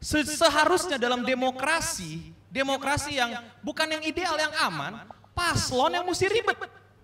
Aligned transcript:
Se- 0.00 0.24
Seharusnya 0.24 0.96
dalam 0.96 1.20
demokrasi, 1.22 2.32
demokrasi 2.48 3.20
yang 3.20 3.36
bukan 3.60 3.84
yang 3.84 4.02
ideal 4.02 4.34
yang 4.40 4.52
aman, 4.64 5.04
paslon 5.36 5.92
yang 5.92 6.04
mesti 6.08 6.26
ribet. 6.26 6.56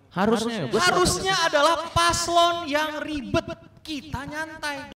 Harusnya. 0.09 0.65
Harusnya 0.73 1.37
adalah 1.45 1.93
paslon 1.93 2.65
yang 2.65 3.05
ribet. 3.05 3.45
Kita 3.85 4.25
nyantai. 4.25 4.91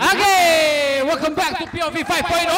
Oke, 0.00 0.36
welcome 1.04 1.34
back 1.34 1.58
to 1.58 1.66
POV 1.68 1.96
5.0. 2.00 2.48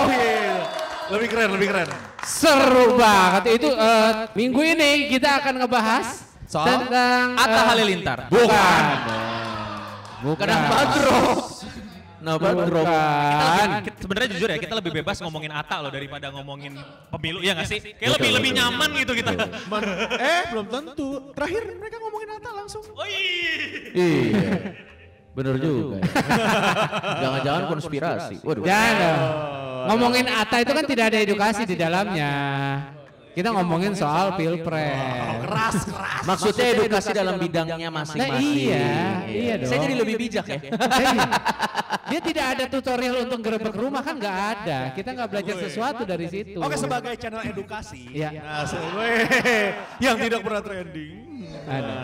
Oh 0.00 0.08
iya, 0.08 0.85
lebih 1.12 1.28
keren, 1.30 1.48
lebih 1.54 1.68
keren. 1.70 1.88
Seru 2.26 2.98
banget. 2.98 3.42
Itu 3.60 3.68
eh, 3.70 4.10
minggu 4.34 4.60
ini 4.62 4.90
kita 5.10 5.38
akan 5.42 5.54
ngebahas 5.62 6.06
Soal 6.46 6.66
tentang 6.66 7.38
Atta 7.38 7.60
eh, 7.62 7.64
Halilintar. 7.70 8.18
Bukan. 8.30 8.82
Bukan. 10.22 10.46
Kena 10.46 10.56
Badro. 10.66 11.20
Nah, 12.16 12.34
Badro. 12.42 12.82
Bukan. 12.82 13.68
Kita- 13.86 13.98
Sebenarnya 14.02 14.28
jujur 14.34 14.48
ya, 14.50 14.58
kita 14.58 14.74
lebih 14.74 14.92
bebas 14.98 15.22
ngomongin 15.22 15.52
Ata 15.54 15.78
loh 15.78 15.92
daripada 15.94 16.26
ngomongin 16.34 16.74
pemilu, 17.14 17.38
ya 17.38 17.54
nggak 17.54 17.68
sih? 17.70 17.78
Kayak 17.94 18.18
lebih 18.18 18.30
lebih 18.42 18.50
nyaman 18.58 18.90
gitu 18.98 19.12
kita. 19.14 19.30
Eh, 20.18 20.42
belum 20.50 20.66
tentu. 20.66 21.30
Terakhir 21.36 21.62
mereka 21.78 21.96
ngomongin 22.02 22.28
Atta 22.34 22.50
langsung. 22.50 22.82
Oh 22.90 23.06
iya. 23.06 24.86
Iya. 25.36 25.44
Bener 25.44 25.54
juga. 25.60 25.96
ya. 26.00 26.04
Jangan-jangan 27.22 27.64
konspirasi. 27.68 28.36
Waduh. 28.40 28.64
Jangan. 28.64 29.18
Ngomongin 29.86 30.26
Atta 30.32 30.56
itu 30.64 30.72
kan 30.72 30.84
tidak 30.88 31.04
ada 31.12 31.18
edukasi 31.20 31.62
di 31.68 31.76
dalamnya. 31.76 32.32
Kita 33.36 33.52
ngomongin 33.52 33.92
soal 33.92 34.32
pilpres. 34.40 35.44
Keras, 35.44 35.76
keras. 35.84 36.22
Maksudnya 36.24 36.66
edukasi 36.72 37.10
dalam 37.12 37.36
bidangnya 37.36 37.92
Nah 37.92 38.00
masing-masing. 38.00 38.64
iya, 38.64 38.88
iya 39.28 39.54
dong. 39.60 39.68
Saya 39.68 39.78
jadi 39.84 39.94
lebih 40.00 40.16
bijak 40.16 40.46
ya. 40.48 40.58
Iya. 40.72 41.28
Dia 42.06 42.20
tidak 42.24 42.46
ada 42.56 42.64
tutorial 42.64 43.28
untuk 43.28 43.44
gerebek 43.44 43.76
rumah 43.76 44.00
kan 44.00 44.16
nggak 44.16 44.36
ada. 44.56 44.78
Kita 44.96 45.12
nggak 45.12 45.28
belajar 45.28 45.56
sesuatu 45.68 46.08
dari 46.08 46.32
situ. 46.32 46.56
Oke, 46.64 46.80
sebagai 46.80 47.12
channel 47.20 47.44
edukasi. 47.44 48.08
Iya. 48.08 48.40
Nah, 48.40 48.64
yang 50.08 50.16
tidak 50.16 50.40
pernah 50.40 50.62
trending. 50.64 51.44
Ada. 51.68 51.94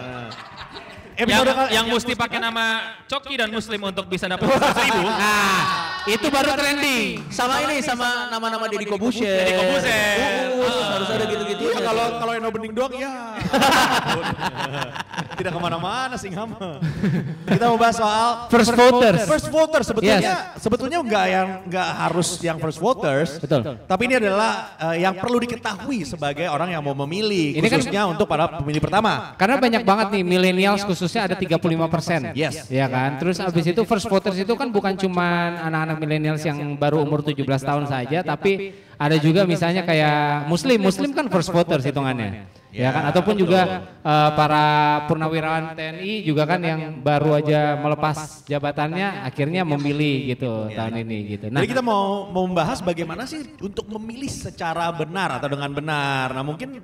Yang, 1.13 1.29
Episode 1.29 1.53
kali- 1.53 1.73
yang 1.73 1.87
mesti 1.87 2.13
pakai 2.15 2.39
nama 2.41 2.65
Coki 3.05 3.35
dan 3.37 3.49
Muslim 3.49 3.81
untuk 3.85 4.09
bisa 4.09 4.25
dapat 4.25 4.49
seribu. 4.49 5.05
Nah, 5.23 5.92
itu 6.07 6.27
baru 6.29 6.51
trending. 6.59 7.23
Sama 7.31 7.63
ini, 7.69 7.79
sama 7.85 8.27
nama-nama 8.29 8.67
Deddy 8.67 8.87
Kobusher. 8.91 9.23
Deddy 9.23 9.53
Corbuzier. 9.55 10.51
Uus, 10.59 10.75
harus 10.75 11.09
ada 11.11 11.25
gitu-gitu. 11.27 11.63
Iya, 11.71 11.79
kalau 11.83 12.05
kalau 12.19 12.33
Eno 12.35 12.49
Bening 12.51 12.73
doang 12.75 12.95
ya. 12.95 13.13
Tidak 15.33 15.49
ke 15.49 15.61
mana-mana 15.61 16.15
sih 16.21 16.31
ngama. 16.31 16.79
Kita 17.49 17.65
mau 17.67 17.79
bahas 17.81 17.97
soal 17.99 18.47
First 18.53 18.73
voters. 18.77 19.21
First 19.27 19.49
voters 19.49 19.87
sebetulnya 19.89 20.55
sebetulnya 20.61 20.99
nggak 21.03 21.27
yang 21.27 21.47
nggak 21.67 21.89
harus 21.99 22.29
yang 22.45 22.57
first 22.61 22.79
voters. 22.79 23.41
Betul. 23.41 23.81
Tapi 23.89 24.03
ini 24.07 24.15
adalah 24.23 24.77
eh, 24.79 25.03
yang 25.03 25.17
perlu 25.19 25.41
diketahui 25.43 26.05
sebagai 26.07 26.47
orang 26.47 26.71
yang 26.77 26.83
mau 26.85 26.95
memilih 26.95 27.59
Ini 27.59 27.67
kan- 27.67 27.81
khususnya 27.81 28.03
untuk 28.07 28.29
para 28.29 28.61
pemilih 28.61 28.79
pertama. 28.79 29.35
Karena 29.35 29.57
banyak 29.59 29.83
banget 29.83 30.07
nih 30.15 30.23
millennials 30.23 30.85
khususnya 30.87 31.27
ada 31.27 31.35
35 31.35 31.89
persen. 31.91 32.21
Yes. 32.37 32.69
Ya 32.69 32.87
kan. 32.87 33.19
Terus 33.19 33.41
abis 33.43 33.65
itu 33.73 33.83
first 33.83 34.07
voters 34.07 34.37
itu 34.39 34.53
kan 34.55 34.69
bukan 34.71 34.95
cuma 34.95 35.59
anak-anak 35.65 35.92
millennials 35.99 36.43
yang 36.45 36.77
baru 36.77 37.03
umur 37.03 37.25
17 37.25 37.43
tahun 37.43 37.85
saja, 37.89 38.23
tapi 38.23 38.77
ada 38.97 39.17
juga 39.19 39.43
misalnya 39.43 39.83
kayak 39.83 40.47
muslim. 40.47 40.79
Muslim 40.79 41.11
kan 41.11 41.27
first 41.27 41.51
voters 41.51 41.83
hitungannya. 41.83 42.47
Ya 42.73 42.89
kan. 42.89 43.13
Ataupun 43.13 43.37
juga 43.37 43.85
eh, 44.01 44.31
para 44.33 44.65
purnawirawan 45.05 45.77
TNI 45.77 46.25
juga 46.25 46.49
kan 46.49 46.61
yang 46.65 47.05
baru 47.05 47.37
aja 47.37 47.77
melepas 47.77 48.49
jabatannya 48.49 49.29
akhirnya 49.29 49.61
memilih 49.69 50.33
gitu 50.33 50.73
tahun 50.73 51.05
ini 51.05 51.19
gitu. 51.37 51.47
Nah, 51.53 51.61
Jadi 51.61 51.77
kita 51.77 51.85
mau 51.85 52.33
mau 52.33 52.49
membahas 52.49 52.81
bagaimana 52.81 53.29
sih 53.29 53.45
untuk 53.61 53.93
memilih 53.93 54.33
secara 54.33 54.89
benar 54.89 55.37
atau 55.37 55.53
dengan 55.53 55.69
benar. 55.69 56.33
Nah 56.33 56.41
mungkin 56.41 56.81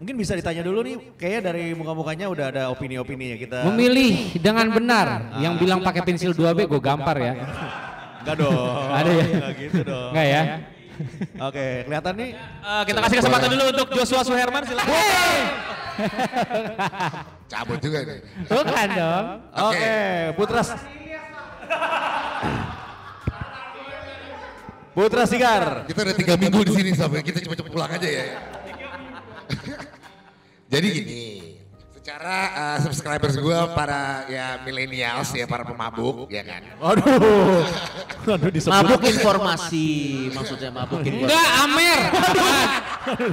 mungkin 0.00 0.14
bisa 0.16 0.32
ditanya 0.32 0.64
dulu 0.64 0.80
nih, 0.84 0.96
kayaknya 1.20 1.52
dari 1.52 1.64
muka-mukanya 1.76 2.26
udah 2.32 2.46
ada 2.52 2.62
opini-opini 2.72 3.32
ya 3.32 3.36
kita. 3.36 3.58
memilih 3.68 4.40
dengan 4.40 4.72
benar. 4.72 5.36
Yang 5.40 5.54
bilang 5.60 5.80
pakai 5.84 6.00
pensil 6.00 6.32
2B 6.32 6.64
gue 6.64 6.80
gampar 6.80 7.16
ya. 7.20 7.34
Enggak 8.26 8.42
dong. 8.42 8.90
Ada 8.90 9.10
ya? 9.14 9.24
Enggak 9.30 9.54
gitu 9.54 9.80
dong. 9.86 10.10
Enggak 10.10 10.26
ya? 10.26 10.42
Oke, 11.46 11.66
kelihatan 11.86 12.14
nih. 12.18 12.30
Eh, 12.34 12.82
kita 12.90 12.98
kasih 13.06 13.16
kesempatan 13.22 13.48
dulu 13.54 13.64
untuk 13.70 13.88
Joshua 13.94 14.22
Suherman 14.26 14.66
silakan. 14.66 14.98
Cabut 17.46 17.78
juga 17.78 17.98
nih. 18.02 18.18
Bukan 18.50 18.88
dong. 18.98 19.24
Oke, 19.70 19.94
Putra. 20.34 20.62
Putra 24.90 25.22
Sigar. 25.28 25.86
Kita 25.86 26.02
udah 26.02 26.16
tiga 26.18 26.34
minggu 26.34 26.60
di 26.66 26.72
sini 26.74 26.90
sampai 26.98 27.22
kita 27.22 27.38
cepet-cepet 27.38 27.70
pulang 27.70 27.92
aja 27.94 28.08
ya. 28.10 28.26
Jadi 30.66 30.86
gini, 30.90 31.22
secara 32.06 32.38
uh, 32.54 32.78
subscribers 32.86 33.34
gue 33.34 33.58
para 33.74 34.30
ya 34.30 34.62
millennials 34.62 35.26
ya 35.34 35.42
para 35.42 35.66
pemabuk 35.66 36.30
ya 36.30 36.46
kan. 36.46 36.62
Aduh. 36.78 37.66
Aduh 38.30 38.46
di 38.46 38.62
sebelah. 38.62 38.86
Mabuk 38.86 39.02
informasi, 39.10 39.90
maksudnya 40.30 40.70
mabuk 40.70 41.02
informasi. 41.02 41.26
Enggak, 41.26 41.48
Amer. 41.66 42.02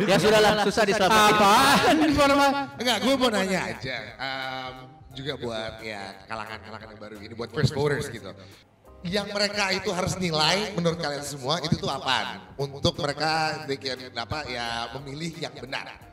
Ya 0.09 0.17
sudahlah, 0.17 0.65
susah 0.65 0.89
diselamatkan. 0.89 1.37
Apaan 1.37 1.95
informasi? 2.01 2.53
Enggak, 2.81 2.97
gue 3.05 3.13
mau 3.13 3.29
nanya 3.29 3.59
aja. 3.77 3.97
um, 4.17 4.73
juga 5.13 5.33
buat 5.37 5.73
ya 5.85 6.25
kalangan-kalangan 6.25 6.87
yang 6.89 7.01
baru 7.05 7.15
ini, 7.21 7.33
buat 7.37 7.53
first 7.53 7.77
voters 7.77 8.09
gitu. 8.09 8.33
Yang 9.05 9.37
mereka 9.37 9.69
itu 9.69 9.93
harus 9.93 10.17
nilai 10.17 10.73
menurut 10.73 10.97
kalian 10.97 11.21
semua 11.21 11.61
itu 11.61 11.77
tuh 11.77 11.93
apaan? 11.93 12.41
Untuk 12.57 12.97
mereka 12.97 13.69
bikin 13.69 14.17
apa 14.17 14.49
ya 14.49 14.89
memilih 14.97 15.45
yang 15.45 15.53
benar. 15.61 16.12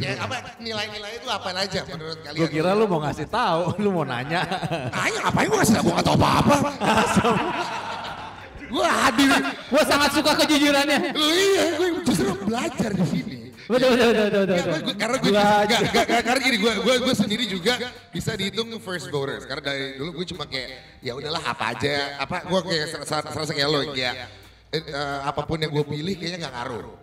Ya 0.00 0.10
apa 0.24 0.36
nilai-nilai 0.58 1.12
itu 1.20 1.28
apa 1.28 1.48
aja 1.52 1.80
menurut 1.86 2.18
kalian? 2.24 2.40
Gue 2.40 2.48
kira 2.48 2.70
lu 2.72 2.84
mau 2.88 3.00
ngasih 3.04 3.28
tahu, 3.28 3.62
lu 3.82 3.88
mau 3.92 4.04
nanya. 4.04 4.40
Tanya 4.88 5.18
ngapain 5.28 5.46
gue 5.48 5.58
ngasih 5.60 5.74
tau 5.76 5.84
gue 5.84 5.94
gak 5.94 6.06
tau 6.06 6.16
apa-apa. 6.16 6.56
gue 8.72 8.88
hadir. 8.88 9.32
Gue 9.68 9.82
sangat 9.84 10.10
suka 10.16 10.32
kejujurannya. 10.44 10.98
Iya, 11.12 11.64
gue 11.76 11.88
justru 12.08 12.32
belajar 12.48 12.90
di 12.96 13.06
sini. 13.06 13.38
Betul, 13.62 13.94
betul, 13.94 14.12
betul, 14.12 14.44
betul. 14.48 14.94
Karena 14.98 15.16
gue 15.22 15.32
karena 16.02 16.40
gini 16.42 16.58
gue 16.58 16.72
gue 16.82 16.94
gue 17.08 17.14
sendiri 17.14 17.44
juga 17.46 17.78
bisa 18.10 18.34
dihitung 18.34 18.68
first 18.82 19.08
voters 19.08 19.46
karena 19.46 19.62
dari 19.62 19.96
dulu 19.96 20.22
gue 20.22 20.26
cuma 20.34 20.44
kayak 20.44 21.00
ya 21.00 21.12
udahlah 21.14 21.40
apa 21.40 21.64
aja 21.72 22.20
apa 22.20 22.42
gue 22.44 22.60
kayak 22.68 22.86
serasa 23.06 23.52
kayak 23.54 23.68
lo 23.70 23.80
kayak 23.94 24.14
eh, 24.74 24.82
eh, 24.82 25.18
apa 25.24 25.46
pun 25.46 25.62
yang 25.62 25.70
gue 25.70 25.84
pilih 25.86 26.14
kayaknya 26.18 26.48
nggak 26.48 26.54
ngaruh 26.58 27.01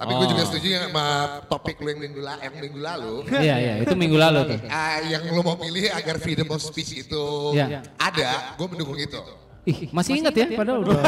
tapi 0.00 0.16
gue 0.16 0.26
juga 0.28 0.42
setuju 0.42 0.66
yang 0.70 0.84
sama 0.88 1.06
topik 1.44 1.76
lo 1.76 1.88
yang 1.88 2.00
minggu, 2.00 2.20
la- 2.20 2.40
yang 2.40 2.56
minggu 2.56 2.80
lalu 2.80 3.14
Iya, 3.28 3.54
iya, 3.54 3.74
itu 3.78 3.92
minggu 3.94 4.16
lalu 4.16 4.38
tuh. 4.48 4.58
Ah, 4.66 4.96
yang 5.04 5.28
lo 5.28 5.44
mau 5.44 5.54
pilih 5.54 5.86
agar 5.86 6.16
freedom 6.16 6.48
of 6.48 6.58
speech 6.58 6.96
itu 6.98 7.24
Iya. 7.52 7.84
ada 7.94 8.56
gue 8.56 8.66
mendukung 8.66 8.96
itu 8.96 9.20
Ih, 9.60 9.92
masih 9.92 10.16
ingat 10.16 10.32
ya 10.32 10.56
padahal 10.56 10.80
udah. 10.80 11.04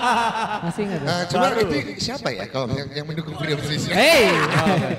Masih 0.68 0.84
ingat 0.84 1.00
ya. 1.00 1.06
Nah, 1.08 1.20
cuma 1.26 1.48
itu 1.48 1.76
siapa 1.96 2.28
ya 2.28 2.44
kalau 2.44 2.68
yang, 2.70 2.92
yang 2.92 3.06
mendukung 3.08 3.32
freedom 3.34 3.56
of 3.56 3.64
speech 3.64 3.88
Hey. 3.88 4.28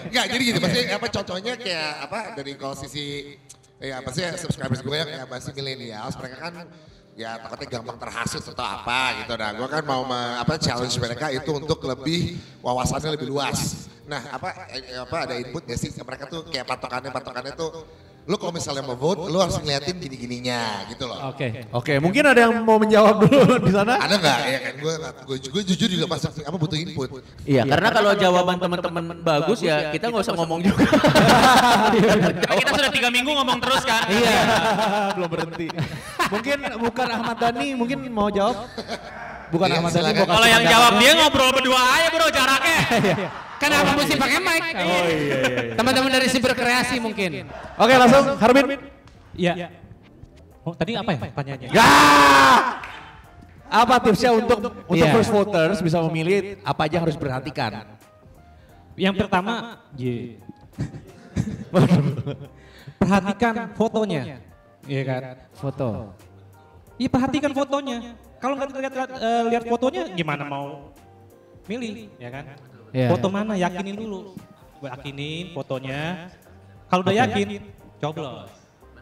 Enggak, 0.10 0.26
jadi 0.28 0.44
gitu. 0.44 0.58
Maksudnya 0.58 0.98
apa 0.98 1.08
contohnya 1.14 1.54
kayak 1.56 1.90
apa 2.04 2.20
dari 2.34 2.58
kalau 2.58 2.74
sisi 2.74 3.38
ya 3.78 4.02
apa 4.02 4.10
sih 4.10 4.26
subscribers 4.36 4.82
gue 4.82 4.98
yang 4.98 5.06
kayak 5.06 5.30
masih 5.30 5.54
milenials 5.54 6.18
mereka 6.18 6.36
kan 6.50 6.66
ya 7.18 7.42
takutnya 7.42 7.82
gampang 7.82 7.98
terhasut 7.98 8.46
atau 8.46 8.62
apa 8.62 9.26
gitu. 9.26 9.34
Nah, 9.34 9.50
gue 9.58 9.68
kan 9.68 9.84
mau 9.84 10.06
apa 10.14 10.54
challenge 10.62 10.96
mereka 11.02 11.34
itu 11.34 11.50
untuk 11.50 11.82
lebih 11.82 12.38
wawasannya 12.62 13.18
lebih 13.18 13.34
luas. 13.34 13.90
Nah, 14.06 14.22
apa 14.30 14.70
eh, 14.72 15.02
apa 15.02 15.18
ada 15.26 15.36
input 15.36 15.66
ya 15.66 15.76
sih 15.76 15.92
mereka 15.98 16.30
tuh 16.30 16.46
kayak 16.48 16.70
patokannya 16.70 17.10
patokannya 17.12 17.54
tuh 17.58 17.74
lu 18.28 18.36
kalau 18.36 18.52
misalnya 18.52 18.84
mau 18.84 19.00
vote 19.00 19.32
lu 19.32 19.40
harus 19.40 19.56
ngeliatin 19.64 19.96
gini-gininya 20.04 20.84
gitu 20.92 21.08
loh. 21.08 21.32
Oke. 21.32 21.64
Oke, 21.72 21.96
mungkin 22.04 22.28
ada 22.28 22.52
yang 22.52 22.60
mau 22.60 22.76
menjawab 22.76 23.24
dulu 23.24 23.56
di 23.68 23.72
sana. 23.72 24.04
Ada 24.04 24.16
nggak 24.20 24.40
ya 24.44 24.60
kan 24.60 24.74
gue 24.84 24.94
gue 25.32 25.38
gue 25.48 25.64
jujur 25.74 25.88
juga 25.88 26.06
pas 26.12 26.20
apa 26.28 26.58
butuh 26.60 26.76
input. 26.76 27.24
Iya, 27.48 27.64
karena 27.64 27.88
kalau 27.88 28.12
jawaban 28.20 28.60
teman-teman 28.60 29.04
bagus 29.24 29.64
ya 29.64 29.96
kita 29.96 30.12
nggak 30.12 30.28
usah 30.28 30.36
ngomong 30.36 30.60
juga. 30.60 30.84
Karena 32.44 32.56
kita 32.60 32.72
sudah 32.76 32.92
tiga 32.92 33.10
minggu 33.10 33.32
ngomong 33.32 33.58
terus 33.64 33.84
kan. 33.88 34.04
Iya. 34.12 34.40
Belum 35.16 35.30
berhenti. 35.32 35.68
mungkin 36.34 36.58
bukan 36.84 37.08
Ahmad 37.08 37.38
Dhani, 37.40 37.68
mungkin 37.80 38.04
mau 38.12 38.28
jawab. 38.28 38.68
Bukan 39.48 39.68
Iya, 39.72 39.80
Ahmad 39.80 39.92
Dhani 39.96 40.22
Kalau 40.28 40.48
yang 40.48 40.64
jawab 40.68 40.94
dia 41.00 41.12
ngobrol 41.16 41.52
berdua 41.56 41.80
aja 41.80 42.08
bro 42.12 42.28
jaraknya. 42.28 42.80
Kenapa 43.62 43.90
mesti 43.98 44.14
pakai 44.20 44.40
mic? 44.44 44.62
Oh 44.62 44.78
iya 44.78 45.02
iya. 45.02 45.38
iya. 45.42 45.74
Teman-teman 45.74 46.10
dari 46.14 46.28
Siber 46.30 46.54
Kreasi 46.54 47.02
mungkin. 47.02 47.50
Oke, 47.80 47.94
langsung 47.98 48.38
Harbin. 48.38 48.66
Iya. 49.34 49.72
Oh, 50.68 50.76
tadi 50.76 51.00
apa 51.00 51.10
ya 51.16 51.18
pertanyaannya? 51.32 51.70
Ya. 51.72 51.90
Apa 53.68 53.96
tipsnya 54.00 54.32
untuk 54.32 54.60
untuk 54.88 55.08
Iya. 55.08 55.16
first 55.16 55.32
voters 55.32 55.80
bisa 55.84 56.00
memilih 56.08 56.60
apa 56.64 56.88
aja 56.88 57.04
harus 57.04 57.16
perhatikan? 57.20 57.98
Yang 58.96 59.16
pertama, 59.26 59.84
J. 59.96 60.36
perhatikan 63.02 63.56
fotonya. 63.76 64.22
Iya 64.88 65.02
kan? 65.04 65.22
Foto. 65.56 66.16
Iya 66.98 67.10
perhatikan 67.12 67.52
fotonya. 67.54 67.98
Kalau 68.38 68.54
nggak 68.54 68.70
lihat 68.78 68.94
eh, 69.18 69.44
lihat 69.50 69.64
fotonya 69.66 70.04
gimana 70.14 70.44
mau 70.46 70.94
milih, 71.66 72.08
ya 72.22 72.30
kan? 72.30 72.44
Iya. 72.94 73.08
Foto 73.12 73.28
mana? 73.28 73.54
Yakinin 73.58 73.96
dulu. 73.98 74.20
Yakinin 74.80 75.46
fotonya. 75.52 76.32
Kalau 76.88 77.02
udah 77.04 77.16
yakin, 77.26 77.48
coblos. 78.00 78.48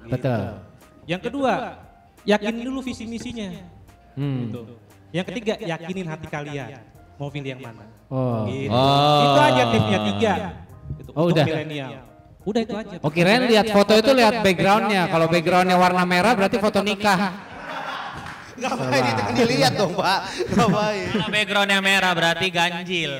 Gitu. 0.02 0.10
Betul. 0.10 0.42
Yang 1.06 1.22
kedua, 1.30 1.54
yakinin 2.26 2.64
dulu 2.66 2.80
visi 2.82 3.06
misinya. 3.06 3.54
Hmm. 4.18 4.50
Gitu. 4.50 4.62
Yang 5.14 5.26
ketiga, 5.32 5.54
yakinin 5.62 6.06
hati 6.10 6.28
kalian. 6.32 6.70
Mau 7.16 7.30
pilih 7.30 7.56
yang 7.56 7.62
mana? 7.62 7.86
Oh. 8.10 8.50
Gitu. 8.50 8.74
Oh. 8.74 9.24
Itu 9.30 9.40
aja 9.40 9.64
tipsnya 9.70 10.00
tiga. 10.10 10.34
Gitu, 10.98 11.10
Oh, 11.14 11.30
untuk 11.30 11.38
udah. 11.38 11.46
milenial. 11.46 11.92
Udah 12.46 12.62
itu 12.62 12.74
aja. 12.78 12.96
Oh 13.02 13.10
kirain 13.10 13.50
lihat 13.50 13.74
foto 13.74 13.98
itu 13.98 14.12
lihat 14.14 14.46
backgroundnya. 14.46 15.10
Kalau 15.10 15.26
backgroundnya 15.26 15.78
warna 15.82 16.06
merah 16.06 16.38
berarti 16.38 16.62
foto 16.62 16.86
nikah. 16.86 17.45
Ngapain 18.56 19.04
itu 19.04 19.22
kan 19.22 19.34
dilihat 19.36 19.74
dong 19.76 19.94
Pak? 20.00 20.20
Ngapain? 20.56 21.08
Kalau 21.12 21.28
backgroundnya 21.28 21.80
merah 21.84 22.12
berarti 22.16 22.48
ganjil. 22.48 23.14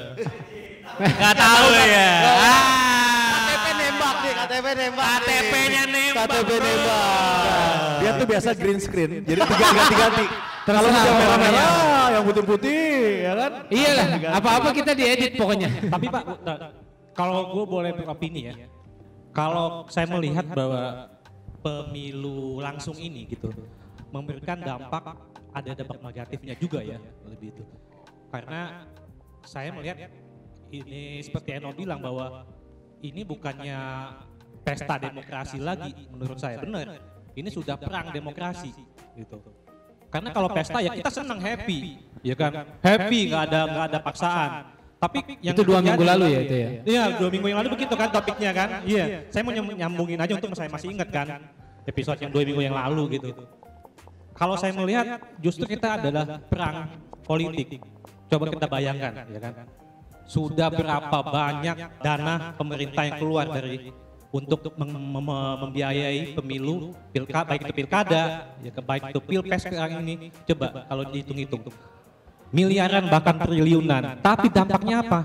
Gak 1.22 1.36
tahu 1.36 1.68
ya. 1.76 2.10
Ah, 2.40 3.52
KTP 3.52 3.66
nembak 3.76 4.16
nih, 4.24 4.34
KTP 4.40 4.66
nembak. 4.80 5.06
KTP-nya 5.06 5.84
nembak. 5.92 6.26
KTP 6.32 6.50
nembak. 6.64 7.96
Dia 8.00 8.12
tuh 8.16 8.28
biasa 8.28 8.50
green 8.56 8.80
screen, 8.80 9.12
jadi 9.28 9.40
tiga 9.44 9.68
ganti-ganti. 9.76 10.26
Kalau 10.66 10.82
Terserah 10.82 11.06
yang 11.06 11.18
merah-merah, 11.22 12.06
yang 12.10 12.24
putih-putih, 12.26 12.98
ya 13.22 13.34
kan? 13.38 13.52
Iya 13.70 13.90
lah, 13.94 14.06
apa-apa 14.42 14.70
kita 14.74 14.98
diedit 14.98 15.38
pokoknya. 15.38 15.70
Tapi 15.94 16.06
Pak, 16.10 16.24
kalau 17.14 17.54
gue 17.54 17.66
boleh 17.70 17.92
beropini 17.94 18.50
ya, 18.50 18.54
kalau 19.30 19.86
saya 19.94 20.10
melihat 20.10 20.50
bahwa 20.50 21.14
pemilu 21.62 22.66
langsung 22.66 22.98
ini 22.98 23.30
gitu 23.30 23.54
memberikan 24.16 24.58
dampak 24.60 25.04
ada 25.52 25.72
dampak 25.76 26.00
negatifnya 26.00 26.56
juga 26.56 26.80
ya 26.80 27.00
lebih 27.28 27.52
itu. 27.52 27.64
Karena 28.32 28.88
saya 29.44 29.70
melihat 29.76 29.98
ini 30.72 31.24
seperti 31.24 31.50
Eno 31.60 31.72
bilang 31.76 32.00
bahwa 32.00 32.48
ini 33.04 33.22
bukannya 33.28 33.80
pesta 34.64 34.96
demokrasi 34.98 35.60
lagi 35.60 35.92
menurut 36.12 36.40
saya 36.40 36.60
benar. 36.60 37.00
Ini 37.36 37.50
sudah 37.52 37.76
perang 37.76 38.16
demokrasi 38.16 38.72
gitu. 39.20 39.38
Karena 40.08 40.32
kalau 40.32 40.48
pesta 40.48 40.80
ya 40.80 40.96
kita 40.96 41.12
senang 41.12 41.40
happy, 41.44 42.00
ya 42.24 42.36
kan? 42.40 42.52
Happy 42.80 43.20
nggak 43.28 43.44
ada 43.52 43.60
nggak 43.68 43.86
ada 43.92 44.00
paksaan. 44.00 44.50
Tapi 44.96 45.20
yang 45.44 45.54
Itu 45.54 45.68
dua 45.68 45.84
minggu 45.84 46.04
lalu 46.08 46.26
ya 46.32 46.40
itu 46.40 46.56
ya? 46.56 46.70
Iya, 46.88 47.04
dua 47.20 47.30
minggu 47.30 47.48
yang 47.52 47.60
lalu 47.60 47.70
begitu 47.76 47.94
kan 48.00 48.10
topiknya 48.10 48.52
kan. 48.56 48.70
Iya, 48.88 49.28
saya 49.28 49.44
mau 49.44 49.52
nyam- 49.52 49.76
nyambungin 49.76 50.18
aja 50.24 50.34
untuk 50.40 50.56
saya 50.56 50.72
masih 50.72 50.96
ingat 50.96 51.12
kan 51.12 51.28
episode 51.86 52.18
yang 52.18 52.32
dua 52.34 52.42
minggu 52.48 52.62
yang 52.64 52.76
lalu 52.76 53.20
gitu. 53.20 53.30
Kalau 54.36 54.56
saya 54.60 54.76
melihat 54.76 55.06
justru 55.40 55.64
kita 55.64 55.96
adalah 55.96 56.38
perang 56.52 56.92
politik. 57.24 57.80
Coba 58.28 58.52
kita 58.52 58.68
bayangkan, 58.68 59.14
ya 59.32 59.40
kan? 59.40 59.54
Sudah 60.26 60.68
berapa 60.68 61.18
banyak 61.22 61.78
dana 62.02 62.52
pemerintah 62.58 63.04
yang 63.08 63.18
keluar 63.22 63.46
dari 63.48 63.94
untuk 64.36 64.76
mem- 64.76 64.92
mem- 64.92 65.58
membiayai 65.64 66.36
pemilu, 66.36 66.92
pilkada, 67.16 67.48
baik 67.48 67.62
itu 67.64 67.74
pilkada, 67.74 68.24
ya 68.60 68.72
ke- 68.76 68.84
baik 68.84 69.04
itu 69.16 69.20
pilpres 69.24 69.62
sekarang 69.64 70.04
ini. 70.04 70.28
Coba 70.44 70.84
kalau 70.84 71.04
dihitung-hitung, 71.08 71.64
miliaran 72.52 73.08
bahkan 73.08 73.40
triliunan. 73.40 74.20
Tapi 74.20 74.52
dampaknya 74.52 74.98
apa? 75.06 75.20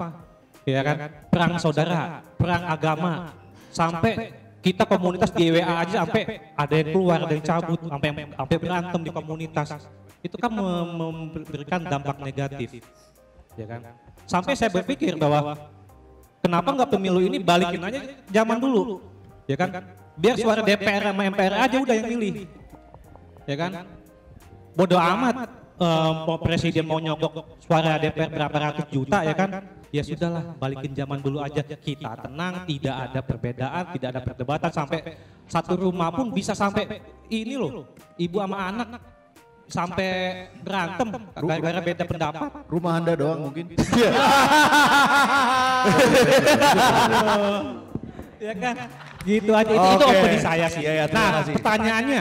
Ya 0.62 0.80
kan? 0.86 0.96
Perang 1.32 1.54
saudara, 1.58 2.22
perang 2.38 2.62
agama, 2.68 3.34
sampai 3.74 4.39
kita 4.60 4.84
komunitas 4.84 5.32
di 5.32 5.48
WA 5.48 5.84
aja 5.84 6.04
sampai 6.04 6.52
ada 6.52 6.74
yang 6.76 6.88
keluar, 6.92 7.18
ada 7.24 7.32
yang 7.32 7.44
cabut, 7.44 7.80
sampai 7.80 8.08
sampai 8.28 8.56
berantem 8.60 9.00
di 9.00 9.10
komunitas. 9.10 9.68
Itu 10.20 10.36
kan 10.36 10.52
mem- 10.52 10.94
memberikan 11.00 11.80
dampak 11.80 12.20
negatif. 12.20 12.84
Ya 13.56 13.66
kan? 13.66 13.80
Sampai 14.28 14.52
saya 14.54 14.68
berpikir 14.68 15.16
bahwa 15.16 15.56
kenapa 16.44 16.68
nggak 16.76 16.90
pemilu 16.92 17.24
ini 17.24 17.40
balikin 17.40 17.80
aja 17.80 18.00
zaman 18.28 18.56
dulu, 18.60 19.00
ya 19.48 19.56
kan? 19.56 19.68
Biar 20.20 20.36
suara 20.36 20.60
DPR 20.60 21.08
sama 21.08 21.22
MPR 21.24 21.54
aja 21.56 21.76
udah 21.80 21.94
yang 21.96 22.08
milih, 22.12 22.32
ya 23.48 23.56
kan? 23.56 23.70
Bodoh 24.76 25.00
amat 25.00 25.48
mau 26.28 26.36
presiden 26.36 26.84
mau 26.84 27.00
nyogok 27.00 27.56
suara 27.64 27.96
DPR 27.96 28.28
berapa 28.28 28.56
ratus 28.70 28.86
juta 28.92 29.24
ya 29.24 29.32
kan? 29.32 29.79
Ya 29.90 30.06
sudahlah, 30.06 30.54
balikin 30.54 30.94
zaman 30.94 31.18
dulu 31.18 31.42
aja. 31.42 31.66
Kita 31.66 32.14
tenang, 32.22 32.62
tidak 32.62 33.10
ada 33.10 33.20
perbedaan, 33.26 33.84
tidak 33.90 34.08
ada 34.14 34.22
perdebatan 34.22 34.70
sampai 34.70 35.18
satu 35.50 35.74
rumah 35.74 36.14
pun 36.14 36.30
bisa 36.30 36.54
sampai 36.54 37.02
ini 37.26 37.58
loh, 37.58 37.90
ibu 38.14 38.38
sama 38.38 38.70
anak 38.70 39.02
sampai 39.70 40.10
berantem 40.62 41.10
gara-gara 41.34 41.80
beda 41.82 42.04
pendapat. 42.06 42.50
Rumah 42.70 42.92
Anda 43.02 43.18
doang 43.18 43.50
mungkin. 43.50 43.66
ya 48.46 48.54
kan? 48.54 48.74
Gitu 49.26 49.52
aja 49.52 49.72
itu, 49.74 49.88
itu 49.94 50.04
opini 50.06 50.38
saya 50.38 50.66
sih. 50.70 50.82
Iya, 50.86 50.92
iya, 51.02 51.04
terima 51.10 51.18
nah, 51.22 51.30
kasih. 51.42 51.52
pertanyaannya, 51.58 52.20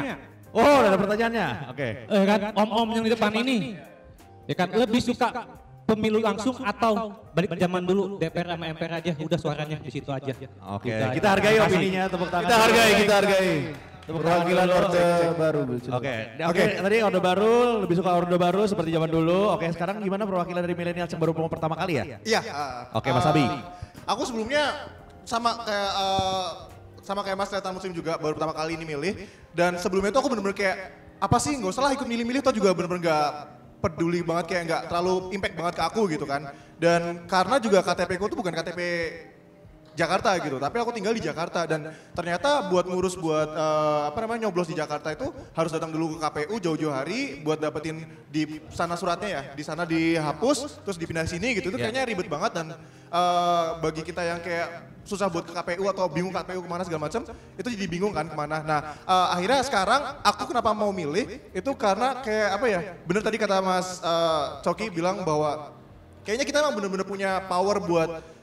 Oh, 0.50 0.82
ada 0.82 0.98
pertanyaannya. 0.98 1.48
Oke. 1.70 1.88
eh 2.10 2.24
kan 2.26 2.40
om-om 2.58 2.90
yang 2.98 3.06
di 3.06 3.12
depan 3.14 3.32
ini, 3.38 3.78
ya 4.50 4.56
kan 4.58 4.68
lebih 4.74 5.02
suka 5.06 5.30
pemilu 5.90 6.20
langsung 6.22 6.56
atau 6.62 7.18
balik 7.34 7.58
zaman 7.58 7.82
dulu 7.82 8.22
DPR 8.22 8.54
sama 8.54 8.66
MPR 8.70 8.92
aja 9.02 9.12
udah 9.18 9.40
suaranya 9.42 9.78
di 9.82 9.92
situ 9.92 10.10
aja. 10.14 10.34
Oke, 10.78 10.90
Gitu 10.90 11.04
aja. 11.04 11.14
kita 11.18 11.28
hargai 11.34 11.58
opininya, 11.58 12.04
tepuk 12.06 12.30
tangan. 12.30 12.46
Kita 12.46 12.56
hargai, 12.62 12.92
kita 13.02 13.14
hargai. 13.18 13.52
Perwakilan 14.10 14.68
orde 14.74 15.06
baru. 15.38 15.60
Oke, 15.70 16.14
oke. 16.42 16.64
Tadi 16.82 16.98
orde 17.06 17.22
baru, 17.22 17.54
lebih 17.86 17.96
suka 18.02 18.12
orde 18.18 18.38
baru 18.42 18.66
seperti 18.66 18.90
zaman 18.90 19.10
dulu. 19.10 19.54
Oke, 19.54 19.70
sekarang 19.70 20.02
gimana 20.02 20.26
perwakilan 20.26 20.66
dari 20.66 20.74
milenial 20.74 21.06
yang 21.06 21.22
baru 21.22 21.34
pertama 21.46 21.78
kali 21.78 22.02
ya? 22.02 22.18
Iya. 22.26 22.42
uh, 22.50 22.98
Oke, 22.98 23.14
Mas 23.14 23.26
uh, 23.26 23.34
Abi. 23.34 23.46
Aku 24.10 24.26
sebelumnya 24.26 24.90
sama 25.30 25.62
kayak 25.62 25.92
uh, 25.94 26.48
sama 27.06 27.22
kayak 27.22 27.38
Mas 27.38 27.50
Tretan 27.54 27.74
Muslim 27.78 27.94
juga 27.94 28.18
baru 28.18 28.34
pertama 28.34 28.58
kali 28.58 28.82
ini 28.82 28.86
milih. 28.90 29.14
Dan 29.54 29.78
sebelumnya 29.78 30.10
itu 30.10 30.18
aku 30.18 30.30
bener-bener 30.34 30.58
kayak 30.58 30.78
apa 31.22 31.38
sih 31.38 31.54
nggak 31.54 31.70
usah 31.70 31.84
lah 31.86 31.92
ikut 31.94 32.08
milih-milih 32.10 32.42
tuh 32.42 32.56
juga 32.56 32.74
bener-bener 32.74 33.06
nggak 33.06 33.30
peduli 33.80 34.20
banget 34.24 34.46
kayak 34.52 34.64
nggak 34.68 34.82
terlalu 34.92 35.32
impact 35.32 35.56
banget 35.56 35.74
ke 35.80 35.84
aku 35.84 36.02
gitu 36.12 36.26
kan. 36.28 36.52
Dan 36.80 37.28
karena 37.28 37.56
juga 37.60 37.84
KTP 37.84 38.12
ku 38.20 38.28
tuh 38.32 38.40
bukan 38.40 38.56
KTP 38.56 38.80
Jakarta 40.00 40.32
gitu, 40.40 40.56
tapi 40.56 40.80
aku 40.80 40.96
tinggal 40.96 41.12
di 41.12 41.20
Jakarta 41.20 41.68
dan 41.68 41.92
ternyata 42.16 42.72
buat 42.72 42.88
ngurus 42.88 43.20
buat 43.20 43.52
eh, 43.52 44.02
apa 44.08 44.16
namanya 44.24 44.48
nyoblos 44.48 44.72
di 44.72 44.80
Jakarta 44.80 45.12
itu 45.12 45.28
harus 45.52 45.72
datang 45.76 45.92
dulu 45.92 46.16
ke 46.16 46.24
KPU 46.24 46.56
jauh-jauh 46.64 46.96
hari 46.96 47.44
buat 47.44 47.60
dapetin 47.60 48.08
di 48.32 48.64
sana 48.72 48.96
suratnya 48.96 49.28
ya, 49.28 49.42
di 49.52 49.64
sana 49.68 49.84
dihapus 49.84 50.80
terus 50.88 50.96
dipindah 50.96 51.28
sini 51.28 51.60
gitu, 51.60 51.68
itu 51.68 51.76
kayaknya 51.76 52.08
ribet 52.08 52.32
banget 52.32 52.56
dan 52.56 52.80
eh, 53.12 53.68
bagi 53.84 54.08
kita 54.08 54.24
yang 54.24 54.40
kayak 54.40 54.88
susah 55.04 55.28
buat 55.28 55.44
ke 55.44 55.52
KPU 55.52 55.84
atau 55.90 56.06
bingung 56.08 56.32
KPU 56.32 56.64
ke 56.64 56.70
mana 56.70 56.86
segala 56.88 57.10
macam, 57.10 57.26
itu 57.58 57.68
jadi 57.74 57.88
bingung 57.90 58.14
kan 58.16 58.30
ke 58.30 58.38
mana. 58.40 58.64
Nah 58.64 58.80
eh, 59.04 59.28
akhirnya 59.36 59.60
sekarang 59.68 60.02
aku 60.24 60.56
kenapa 60.56 60.72
mau 60.72 60.96
milih 60.96 61.44
itu 61.52 61.72
karena 61.76 62.24
kayak 62.24 62.50
apa 62.56 62.66
ya, 62.72 62.80
bener 63.04 63.20
tadi 63.20 63.36
kata 63.36 63.60
Mas 63.60 64.00
eh, 64.00 64.46
Coki 64.64 64.88
bilang 64.88 65.28
bahwa 65.28 65.76
kayaknya 66.24 66.46
kita 66.48 66.64
emang 66.64 66.80
bener-bener 66.80 67.04
punya 67.04 67.44
power 67.50 67.84
buat 67.84 68.39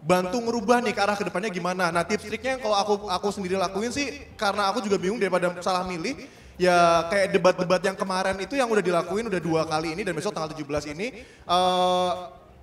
bantu 0.00 0.40
ngerubah 0.40 0.80
nih 0.80 0.92
ke 0.96 1.00
arah 1.00 1.16
ke 1.16 1.24
depannya 1.28 1.52
gimana. 1.52 1.92
Nah 1.92 2.02
tips 2.04 2.24
triknya 2.24 2.56
kalau 2.56 2.76
aku 2.76 2.94
aku 3.08 3.26
sendiri 3.32 3.60
lakuin 3.60 3.92
sih 3.92 4.08
karena 4.36 4.72
aku 4.72 4.80
juga 4.80 4.96
bingung 4.96 5.20
daripada 5.20 5.52
salah 5.60 5.84
milih. 5.84 6.16
Ya 6.60 7.08
kayak 7.08 7.32
debat-debat 7.32 7.80
yang 7.80 7.96
kemarin 7.96 8.36
itu 8.36 8.52
yang 8.52 8.68
udah 8.68 8.84
dilakuin 8.84 9.24
udah 9.32 9.40
dua 9.40 9.64
kali 9.64 9.96
ini 9.96 10.04
dan 10.04 10.12
besok 10.12 10.36
tanggal 10.36 10.52
17 10.52 10.92
ini. 10.92 11.24
eh 11.24 12.12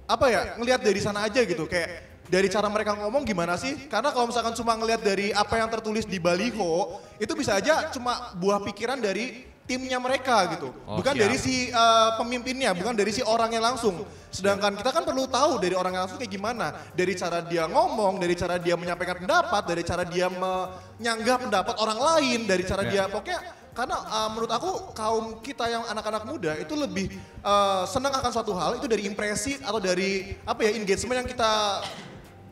apa 0.08 0.26
ya 0.32 0.56
ngelihat 0.56 0.80
dari 0.88 1.04
sana 1.04 1.28
aja 1.28 1.44
gitu 1.44 1.68
kayak 1.68 2.24
dari 2.32 2.48
cara 2.48 2.68
mereka 2.68 2.96
ngomong 2.96 3.24
gimana 3.26 3.58
sih? 3.58 3.90
Karena 3.90 4.12
kalau 4.12 4.30
misalkan 4.30 4.54
cuma 4.54 4.76
ngelihat 4.78 5.02
dari 5.02 5.34
apa 5.34 5.58
yang 5.58 5.68
tertulis 5.72 6.06
di 6.06 6.20
baliho 6.20 7.00
itu 7.18 7.34
bisa 7.34 7.58
aja 7.58 7.90
cuma 7.90 8.36
buah 8.38 8.62
pikiran 8.64 9.00
dari 9.02 9.48
timnya 9.68 10.00
mereka 10.00 10.48
gitu. 10.56 10.72
bukan 10.88 11.14
dari 11.14 11.36
si 11.36 11.68
eh, 11.68 12.10
pemimpinnya, 12.16 12.72
bukan 12.72 12.96
dari 12.96 13.12
si 13.12 13.20
orangnya 13.22 13.60
langsung. 13.60 14.08
Sedangkan 14.32 14.80
kita 14.80 14.96
kan 14.96 15.04
perlu 15.04 15.28
tahu 15.28 15.60
dari 15.60 15.76
orangnya 15.76 16.08
langsung 16.08 16.18
kayak 16.18 16.32
gimana. 16.32 16.72
Dari 16.96 17.14
cara 17.14 17.44
dia 17.44 17.68
ngomong, 17.68 18.18
dari 18.18 18.34
cara 18.34 18.56
dia 18.56 18.80
menyampaikan 18.80 19.20
pendapat, 19.20 19.62
dari 19.68 19.84
cara 19.84 20.08
dia 20.08 20.32
menyanggah 20.32 21.38
pendapat 21.44 21.76
orang 21.84 22.00
lain, 22.00 22.40
dari 22.48 22.64
cara 22.64 22.88
dia 22.88 23.12
pokoknya 23.12 23.40
karena 23.78 23.94
eh, 23.94 24.30
menurut 24.34 24.52
aku 24.56 24.72
kaum 24.98 25.26
kita 25.46 25.70
yang 25.70 25.84
anak-anak 25.86 26.24
muda 26.26 26.58
itu 26.58 26.74
lebih 26.74 27.14
eh, 27.44 27.84
senang 27.86 28.16
akan 28.16 28.32
suatu 28.34 28.56
hal 28.58 28.80
itu 28.80 28.88
dari 28.90 29.06
impresi 29.06 29.60
atau 29.62 29.78
dari 29.78 30.34
apa 30.48 30.66
ya 30.66 30.74
engagement 30.74 31.22
yang 31.22 31.30
kita 31.30 31.84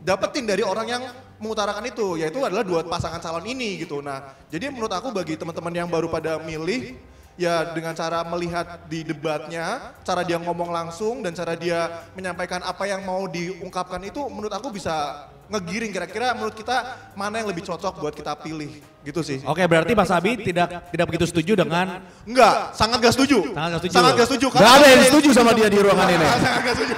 dapetin 0.05 0.45
dari 0.45 0.61
orang 0.61 0.85
yang 0.85 1.03
mengutarakan 1.39 1.83
itu 1.87 2.15
yaitu 2.19 2.39
adalah 2.43 2.63
dua 2.63 2.83
pasangan 2.85 3.19
calon 3.19 3.45
ini 3.45 3.83
gitu. 3.83 3.99
Nah, 3.99 4.35
jadi 4.47 4.71
menurut 4.71 4.91
aku 4.91 5.11
bagi 5.11 5.35
teman-teman 5.35 5.73
yang 5.73 5.89
baru 5.91 6.07
pada 6.07 6.39
milih 6.39 6.95
ya 7.35 7.75
dengan 7.75 7.91
cara 7.91 8.23
melihat 8.23 8.87
di 8.87 9.03
debatnya, 9.03 9.95
cara 10.07 10.23
dia 10.23 10.39
ngomong 10.39 10.71
langsung 10.71 11.19
dan 11.19 11.35
cara 11.35 11.53
dia 11.55 12.07
menyampaikan 12.15 12.63
apa 12.63 12.87
yang 12.87 13.03
mau 13.03 13.27
diungkapkan 13.27 13.99
itu 14.07 14.23
menurut 14.31 14.51
aku 14.55 14.71
bisa 14.71 15.27
ngegiring 15.45 15.93
kira-kira 15.93 16.33
menurut 16.33 16.57
kita 16.57 16.97
mana 17.13 17.37
yang 17.37 17.45
lebih 17.53 17.61
cocok 17.61 18.01
buat 18.01 18.13
kita 18.17 18.33
pilih 18.41 18.81
gitu 19.05 19.21
sih. 19.21 19.45
Oke, 19.45 19.61
berarti 19.69 19.93
Mas 19.93 20.09
Abi 20.09 20.41
tidak 20.41 20.89
tidak 20.89 21.05
begitu 21.05 21.25
setuju 21.29 21.53
dengan 21.53 22.01
Enggak, 22.25 22.73
sangat 22.73 22.97
gak 23.03 23.13
setuju. 23.13 23.53
Sangat 23.53 23.69
gak 23.69 23.81
setuju. 23.83 23.93
Sangat 23.93 24.11
gak 24.17 24.27
setuju. 24.31 24.47
Gak 24.49 24.73
ada 24.81 24.87
yang 24.89 25.03
setuju 25.05 25.29
sama 25.35 25.51
dia 25.53 25.67
di 25.69 25.77
ruangan 25.77 26.07
ini. 26.09 26.25
Sangat 26.25 26.61
gak 26.65 26.75
setuju. 26.79 26.95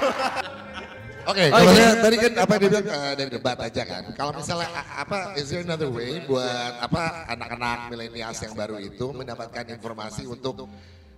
Oke, 1.28 1.44
kalau 1.52 1.72
saya 1.76 1.92
tadi 2.00 2.16
kan 2.16 2.32
apa 2.40 2.52
yang 2.56 2.62
dia 2.64 2.70
bilang 2.72 2.88
eh, 2.88 3.14
dari 3.20 3.30
debat 3.36 3.58
aja 3.60 3.84
kan. 3.84 4.04
Kalau 4.16 4.32
misalnya 4.32 4.70
apa 4.96 5.36
is 5.36 5.52
there 5.52 5.60
another 5.60 5.92
way 5.92 6.24
buat 6.24 6.72
apa 6.80 7.28
anak-anak 7.36 7.92
milenials 7.92 8.40
yang 8.40 8.56
baru 8.56 8.80
itu 8.80 9.12
mendapatkan 9.12 9.68
informasi 9.76 10.24
untuk 10.24 10.72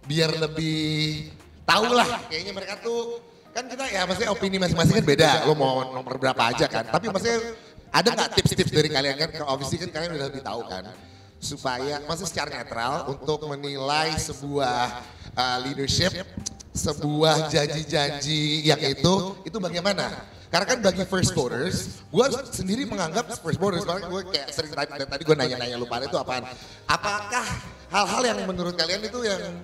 biar 0.09 0.33
lebih 0.33 1.29
tahu 1.61 1.93
lah 1.93 2.25
kayaknya 2.25 2.57
mereka 2.57 2.81
tuh 2.81 3.21
kan 3.53 3.69
kita 3.69 3.85
ya 3.85 4.09
maksudnya 4.09 4.33
opini 4.33 4.57
masing-masing 4.57 4.97
kan 4.97 5.05
beda. 5.05 5.29
Lo 5.45 5.53
mau 5.53 5.93
nomor 5.93 6.17
berapa 6.17 6.41
aja 6.41 6.65
kan. 6.65 6.89
Tapi 6.89 7.05
maksudnya 7.13 7.37
ada 7.93 8.09
nggak 8.09 8.29
tips-tips 8.41 8.73
dari 8.73 8.89
kalian 8.89 9.13
kan? 9.13 9.29
Obviously 9.45 9.77
kan 9.77 9.93
kalian 9.93 10.17
udah 10.17 10.27
lebih 10.33 10.41
tahu 10.41 10.65
kan 10.65 10.89
supaya 11.39 12.03
maksudnya 12.03 12.29
secara 12.29 12.49
netral 12.51 12.93
untuk 13.15 13.47
menilai 13.47 14.11
sebuah 14.19 15.05
uh, 15.39 15.57
leadership 15.63 16.11
sebuah 16.73 17.49
janji-janji 17.49 18.65
yang 18.67 18.81
itu 18.81 19.13
itu 19.45 19.57
bagaimana? 19.57 20.09
Karena 20.49 20.65
kan 20.65 20.81
bagi 20.81 21.05
first 21.05 21.37
voters, 21.37 22.01
gue 22.09 22.25
sendiri 22.49 22.81
menganggap 22.89 23.29
first 23.37 23.61
voters, 23.61 23.85
makanya 23.85 24.09
gue 24.09 24.21
kayak 24.33 24.47
sering 24.49 24.73
tadi, 24.73 25.05
tadi 25.05 25.21
gue 25.21 25.35
nanya-nanya 25.37 25.77
lupa 25.77 26.01
itu 26.01 26.17
apaan? 26.17 26.41
Apakah 26.89 27.45
hal-hal 27.93 28.21
yang 28.33 28.39
menurut 28.49 28.73
kalian 28.73 28.97
itu 29.05 29.29
yang 29.29 29.61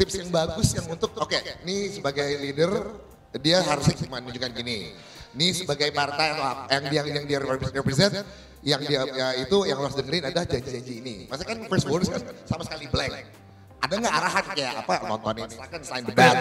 tips 0.00 0.16
yang 0.16 0.32
bagus 0.32 0.72
yang 0.72 0.88
untuk 0.88 1.12
oke, 1.20 1.36
ini 1.68 2.00
sebagai 2.00 2.32
leader 2.40 2.96
dia 3.36 3.60
harusnya 3.60 4.08
menunjukkan 4.08 4.52
gini. 4.56 4.96
Ini 5.36 5.52
sebagai 5.52 5.92
partai 5.92 6.32
yang 6.72 6.84
dia 6.88 7.02
yang 7.04 7.24
dia 7.28 7.38
represent, 7.76 8.24
yang 8.64 8.80
dia 8.80 9.04
ya, 9.04 9.28
itu 9.36 9.68
yang 9.68 9.84
harus 9.84 10.00
dengerin 10.00 10.32
adalah 10.32 10.48
janji-janji 10.48 10.94
ini. 11.04 11.16
Maksudnya 11.28 11.48
kan 11.52 11.58
first 11.68 11.84
voters 11.84 12.08
kan 12.08 12.24
sama 12.48 12.64
sekali 12.64 12.88
blank 12.88 13.35
ada 13.76 13.94
nggak 14.00 14.14
arahan 14.18 14.44
kayak 14.56 14.72
apa 14.82 14.94
nontonin 15.04 15.46
silakan 15.52 15.80
selain 15.84 16.04
debat 16.08 16.36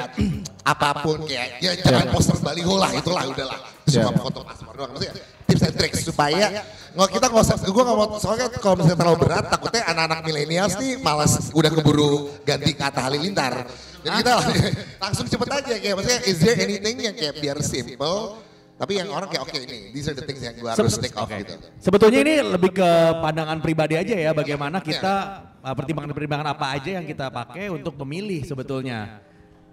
apa 0.64 0.90
pun 1.04 1.18
kayak 1.28 1.48
ya 1.60 1.72
jangan 1.84 2.08
poster 2.16 2.38
baliho 2.42 2.76
lah 2.80 2.92
itulah 2.96 3.24
udahlah 3.28 3.60
cuma 3.86 4.12
foto 4.18 4.40
paspor 4.42 4.74
doang. 4.74 4.92
Maksudnya 4.96 5.14
tips 5.46 5.62
and 5.62 5.76
tricks 5.78 6.00
supaya 6.02 6.48
nggak 6.96 7.10
kita 7.12 7.26
nggak 7.30 7.44
usah 7.46 7.58
gue 7.60 7.84
nggak 7.86 7.98
mau 7.98 8.08
soalnya 8.18 8.48
kalau 8.58 8.76
misalnya 8.80 8.98
terlalu 8.98 9.18
berat 9.28 9.46
takutnya 9.52 9.84
anak-anak 9.92 10.20
milenials 10.26 10.74
nih 10.80 10.92
malas 11.04 11.32
udah 11.54 11.72
keburu 11.72 12.12
ganti 12.48 12.72
kata 12.74 13.00
halilintar. 13.12 13.68
Jadi 14.06 14.16
kita 14.22 14.34
langsung 15.04 15.26
cepet 15.26 15.50
aja 15.50 15.74
kayak 15.82 15.96
maksudnya 15.98 16.22
is 16.30 16.38
there 16.42 16.58
anything 16.62 16.98
yang 17.02 17.16
kayak 17.18 17.36
biar 17.42 17.58
simple 17.62 18.38
tapi 18.76 19.00
yang 19.00 19.08
orang 19.08 19.32
kayak 19.32 19.48
oke 19.48 19.56
ini 19.56 19.96
these 19.96 20.12
are 20.12 20.18
the 20.18 20.26
things 20.28 20.44
yang 20.44 20.52
gue 20.60 20.68
harus 20.68 21.00
take 21.00 21.16
off 21.16 21.32
gitu. 21.32 21.56
Sebetulnya 21.80 22.20
ini 22.28 22.36
lebih 22.44 22.76
ke 22.76 22.90
pandangan 23.24 23.64
pribadi 23.64 23.96
aja 23.96 24.16
ya 24.20 24.32
bagaimana 24.36 24.84
kita 24.84 25.14
uh, 25.64 25.72
pertimbangan-pertimbangan 25.72 26.48
apa 26.52 26.66
aja 26.76 27.00
yang 27.00 27.06
kita 27.08 27.32
pakai 27.32 27.72
untuk 27.72 27.96
memilih 28.04 28.44
sebetulnya. 28.44 29.24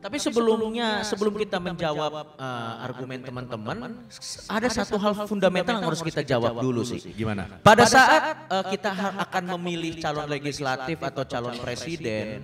Tapi 0.03 0.19
sebelumnya, 0.19 1.07
sebelum 1.07 1.31
kita 1.39 1.63
menjawab 1.63 2.35
uh, 2.35 2.75
argumen 2.83 3.23
teman-teman, 3.23 4.03
ada 4.51 4.67
satu 4.67 4.99
hal 4.99 5.15
fundamental 5.31 5.79
yang 5.79 5.87
harus 5.87 6.03
kita 6.03 6.27
jawab 6.27 6.59
dulu 6.59 6.83
sih. 6.83 7.15
Gimana? 7.15 7.47
Pada 7.63 7.87
saat 7.87 8.51
uh, 8.51 8.67
kita 8.67 8.91
ha- 8.91 9.23
akan 9.23 9.55
memilih 9.55 10.03
calon 10.03 10.27
legislatif 10.27 10.99
atau 11.07 11.23
calon 11.23 11.55
presiden, 11.63 12.43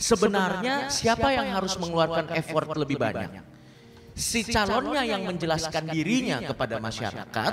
sebenarnya 0.00 0.88
siapa 0.88 1.36
yang 1.36 1.52
harus 1.52 1.76
mengeluarkan 1.76 2.32
effort 2.40 2.72
lebih 2.72 2.96
banyak? 2.96 3.59
Si 4.20 4.44
calonnya 4.44 5.02
yang 5.02 5.24
menjelaskan 5.24 5.88
dirinya 5.88 6.44
kepada 6.44 6.76
masyarakat 6.76 7.52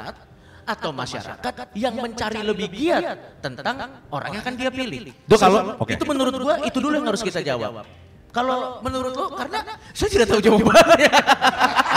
atau 0.68 0.92
masyarakat 0.92 1.54
yang 1.80 1.96
mencari 1.96 2.44
lebih 2.44 2.68
giat 2.68 3.40
tentang 3.40 4.04
orang 4.12 4.30
yang 4.36 4.42
akan 4.44 4.54
dia 4.60 4.68
pilih. 4.68 5.16
Itu 5.16 5.36
kalau- 5.40 5.80
oke. 5.80 5.96
itu 5.96 6.04
menurut 6.04 6.34
gua 6.36 6.56
itu 6.68 6.78
dulu 6.84 6.94
yang 7.00 7.08
harus 7.08 7.24
kita 7.24 7.40
jawab. 7.40 7.88
Kalau 8.28 8.84
menurut 8.84 9.16
lo 9.16 9.34
karena 9.34 9.64
saya 9.96 10.10
tidak 10.14 10.28
tahu 10.30 10.42
jawabannya. 10.44 11.10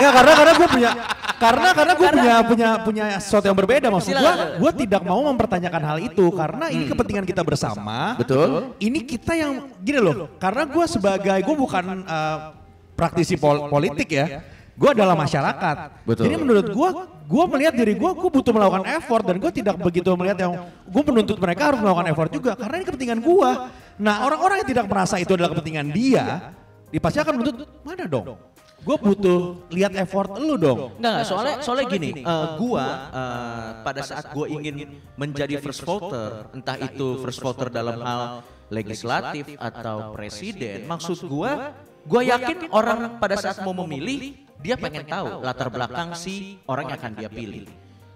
Ya 0.01 0.09
karena 0.15 0.33
karena 0.33 0.53
gue 0.57 0.69
punya 0.71 0.91
karena 1.37 1.69
karena 1.77 1.93
gue 1.93 2.09
punya 2.09 2.35
punya 2.47 2.69
punya 2.81 3.05
sesuatu 3.21 3.45
yang 3.49 3.59
berbeda 3.59 3.93
maksud 3.93 4.13
gue 4.13 4.33
gue 4.57 4.73
tidak 4.87 5.03
mau 5.05 5.21
mempertanyakan 5.29 5.83
hal 5.85 5.99
itu 6.01 6.25
karena 6.33 6.73
ini 6.73 6.85
kepentingan 6.89 7.25
kita 7.29 7.43
bersama 7.45 8.17
Betul. 8.17 8.73
ini 8.81 9.05
kita 9.05 9.37
yang 9.37 9.69
gini 9.81 10.01
loh 10.01 10.33
karena 10.41 10.65
gue 10.65 10.85
sebagai 10.89 11.39
gue 11.45 11.57
bukan 11.57 11.85
uh, 12.09 12.39
praktisi 12.97 13.37
pol- 13.37 13.69
politik 13.69 14.09
ya 14.09 14.41
gue 14.81 14.91
adalah 14.97 15.13
masyarakat. 15.13 15.77
Betul. 16.09 16.25
jadi 16.25 16.35
menurut 16.41 16.67
gue 16.73 16.89
gue 17.31 17.45
melihat 17.53 17.75
diri 17.77 17.95
gue 17.95 18.11
gue 18.17 18.31
butuh 18.33 18.53
melakukan 18.57 18.85
effort 18.97 19.23
dan 19.29 19.37
gue 19.37 19.51
tidak 19.53 19.77
begitu 19.77 20.09
melihat 20.17 20.39
yang 20.41 20.53
gue 20.89 21.03
menuntut 21.05 21.37
mereka 21.37 21.71
harus 21.71 21.79
melakukan 21.85 22.09
effort 22.11 22.31
juga 22.33 22.53
karena 22.57 22.75
ini 22.81 22.85
kepentingan 22.89 23.21
gue 23.21 23.51
nah 24.01 24.25
orang-orang 24.25 24.65
yang 24.65 24.71
tidak 24.73 24.87
merasa 24.89 25.21
itu 25.21 25.37
adalah 25.37 25.53
kepentingan 25.53 25.87
dia 25.93 26.57
dia 26.91 27.01
pasti 27.01 27.19
akan 27.23 27.35
menuntut 27.39 27.69
mana 27.87 28.05
dong? 28.11 28.35
Gue 28.81 28.97
butuh 28.97 29.69
lihat 29.71 29.93
effort 29.93 30.41
lu 30.41 30.57
dong. 30.57 30.97
Enggak, 30.97 31.13
enggak, 31.13 31.27
soalnya 31.29 31.55
soalnya 31.61 31.87
gini, 31.93 32.11
eh, 32.25 32.47
gua 32.57 32.85
eh, 33.13 33.69
pada 33.85 34.01
saat 34.01 34.25
gua 34.33 34.49
ingin 34.49 35.05
menjadi 35.21 35.61
first 35.61 35.85
voter, 35.85 36.49
entah 36.57 36.81
itu 36.81 37.21
first 37.21 37.45
voter 37.45 37.69
dalam 37.69 38.01
hal 38.01 38.23
legislatif 38.73 39.53
atau 39.61 40.17
presiden, 40.17 40.89
maksud 40.89 41.29
gua, 41.29 41.77
gua 42.07 42.23
yakin 42.23 42.69
orang 42.73 43.17
pada 43.19 43.37
saat 43.41 43.61
mau 43.65 43.73
memilih, 43.73 44.47
dia 44.61 44.77
pengen 44.77 45.09
tahu 45.09 45.41
latar 45.41 45.73
belakang 45.73 46.13
si 46.13 46.61
orang 46.69 46.93
yang 46.93 46.99
akan 47.01 47.13
dia 47.17 47.31
pilih. 47.33 47.65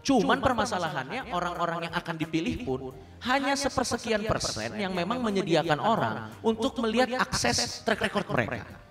Cuman 0.04 0.36
permasalahannya 0.44 1.32
orang-orang 1.32 1.88
yang 1.88 1.94
akan 1.96 2.14
dipilih 2.20 2.54
pun 2.68 2.80
hanya 3.24 3.56
sepersekian 3.56 4.28
persen 4.28 4.76
yang 4.76 4.92
memang 4.92 5.24
menyediakan 5.24 5.80
orang 5.80 6.28
untuk 6.44 6.76
melihat 6.84 7.24
akses 7.24 7.80
track 7.88 8.04
record 8.12 8.28
mereka. 8.28 8.83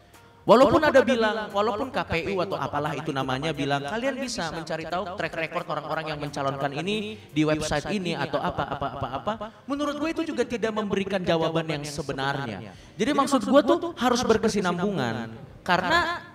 Walaupun 0.44 0.82
ada 0.84 1.00
bilang, 1.08 1.48
walaupun 1.56 1.88
KPU 1.88 2.36
atau 2.44 2.60
apalah 2.60 2.92
itu 2.92 3.16
namanya 3.16 3.56
bilang, 3.56 3.80
kalian 3.88 4.20
bisa 4.20 4.52
mencari 4.52 4.84
tahu 4.84 5.16
track 5.16 5.36
record 5.40 5.66
orang-orang 5.72 6.06
yang 6.12 6.20
mencalonkan 6.20 6.72
ini 6.84 7.16
di 7.32 7.48
website 7.48 7.88
ini 7.96 8.12
atau 8.12 8.44
apa 8.44 8.64
apa 8.76 8.88
apa 9.00 9.08
apa. 9.24 9.34
Menurut 9.64 9.96
gue 9.96 10.10
itu 10.12 10.36
juga 10.36 10.44
tidak 10.44 10.76
memberikan 10.76 11.24
jawaban 11.24 11.64
yang 11.64 11.84
sebenarnya. 11.88 12.76
Jadi 13.00 13.12
maksud 13.16 13.48
gue 13.48 13.62
tuh 13.64 13.80
harus 13.96 14.20
berkesinambungan. 14.28 15.32
Karena 15.64 16.33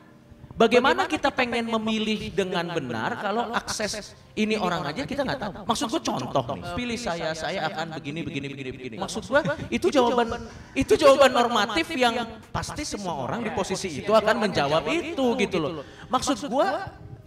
bagaimana 0.58 1.06
kita 1.06 1.30
pengen 1.30 1.70
memilih 1.70 2.34
dengan 2.34 2.66
benar 2.74 3.14
kalau 3.22 3.54
akses 3.54 4.18
ini 4.34 4.58
orang 4.58 4.82
aja 4.90 5.06
kita 5.06 5.22
nggak 5.22 5.38
tahu. 5.38 5.52
Maksud 5.64 5.86
gue 5.86 6.02
contoh 6.02 6.44
nih, 6.58 6.62
pilih 6.74 6.98
saya, 6.98 7.30
saya 7.32 7.70
akan 7.70 7.94
begini, 8.02 8.20
begini, 8.26 8.46
begini, 8.50 8.70
begini. 8.74 8.96
Maksud 8.98 9.22
gue 9.22 9.40
itu 9.70 9.86
jawaban 9.88 10.26
itu 10.74 10.92
jawaban 10.98 11.30
normatif 11.30 11.86
yang 11.94 12.18
pasti 12.50 12.82
semua 12.82 13.14
orang 13.22 13.46
di 13.46 13.50
posisi 13.54 14.02
itu 14.02 14.10
akan 14.10 14.50
menjawab 14.50 14.82
itu 14.90 15.26
gitu 15.38 15.56
loh. 15.62 15.86
Maksud 16.10 16.50
gue 16.50 16.66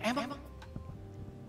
emang 0.03 0.27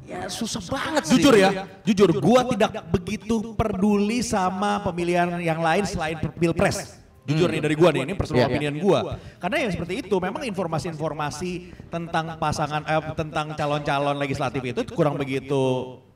ya 0.03 0.27
susah 0.27 0.63
banget 0.67 1.03
sih. 1.07 1.15
jujur 1.19 1.35
ya 1.39 1.51
jujur 1.87 2.11
gue 2.11 2.41
tidak 2.59 2.73
begitu 2.91 3.55
peduli 3.55 4.19
sama 4.21 4.83
pemilihan 4.83 5.39
yang 5.39 5.63
lain 5.63 5.87
selain 5.87 6.19
pilpres 6.37 7.02
jujur 7.25 7.49
nih 7.49 7.61
dari 7.61 7.75
gue 7.75 7.89
nih 7.89 8.03
ini 8.03 8.13
personal 8.13 8.41
Iya. 8.41 8.49
opinion 8.51 8.75
gue 8.77 8.99
karena 9.39 9.57
yang 9.61 9.71
seperti 9.71 9.95
itu 10.01 10.17
memang 10.17 10.43
informasi-informasi 10.43 11.53
tentang 11.87 12.35
pasangan 12.37 12.83
eh, 12.83 13.03
tentang 13.15 13.47
calon-calon 13.53 14.17
legislatif 14.17 14.63
itu 14.65 14.81
kurang 14.89 15.15
begitu 15.15 15.63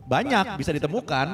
banyak 0.03 0.57
bisa 0.57 0.71
ditemukan 0.71 1.27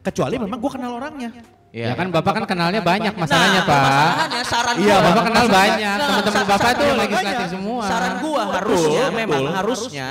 kecuali 0.00 0.36
memang 0.36 0.58
gue 0.58 0.70
kenal 0.70 0.92
orangnya 0.94 1.32
Ya 1.68 1.92
kan 1.92 2.08
Bapak 2.08 2.32
kan 2.32 2.44
kenalnya 2.48 2.80
banyak 2.80 3.12
masalahnya 3.12 3.60
Nah, 3.60 3.68
Pak. 3.68 3.76
permasalahannya 3.76 4.42
saran 4.42 4.74
Iya 4.74 4.88
gua- 4.90 5.04
Bapak 5.04 5.22
kenal 5.22 5.46
banyak. 5.46 5.76
Nah, 5.92 6.08
Teman-teman 6.08 6.44
Bapak 6.48 6.68
itu 6.72 6.84
legislatif 6.96 7.46
semua. 7.50 7.82
Saran 7.84 8.12
gua 8.18 8.42
harusnya 8.50 9.02
Betul, 9.04 9.18
memang 9.20 9.42
betul. 9.42 9.52
harusnya 9.54 10.08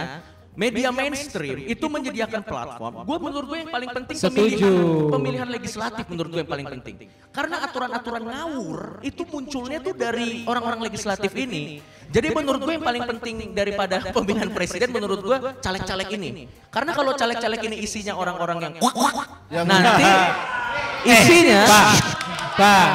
media 0.57 0.89
mainstream 0.89 1.69
itu 1.69 1.85
menyediakan 1.85 2.41
platform. 2.41 3.05
Gua 3.05 3.17
menurut 3.21 3.45
gue 3.45 3.59
yang 3.61 3.69
paling 3.69 3.89
penting 3.93 4.17
Setuju. 4.17 4.33
pemilihan, 4.33 4.73
pemilihan 5.13 5.49
legislatif 5.53 6.05
menurut 6.09 6.29
gue 6.33 6.41
yang 6.41 6.51
paling 6.51 6.67
penting. 6.67 6.95
Karena 7.29 7.61
aturan-aturan 7.69 8.23
ngawur 8.25 8.79
itu 9.05 9.21
munculnya 9.29 9.77
tuh 9.77 9.93
dari 9.93 10.41
orang-orang 10.49 10.89
legislatif 10.89 11.29
ini. 11.37 11.77
Jadi 12.09 12.33
menurut 12.33 12.65
gue 12.65 12.73
yang 12.73 12.81
paling 12.81 13.05
penting 13.05 13.53
daripada 13.53 14.01
pemilihan 14.17 14.49
presiden 14.49 14.89
menurut 14.89 15.21
gue 15.21 15.37
caleg-caleg 15.61 16.09
ini. 16.17 16.49
Karena 16.73 16.91
kalau 16.97 17.13
caleg-caleg 17.13 17.61
ini 17.69 17.77
isinya 17.85 18.17
orang-orang 18.17 18.57
yang 18.73 18.73
nanti 19.69 20.09
isinya 21.13 21.61
Pak, 22.57 22.89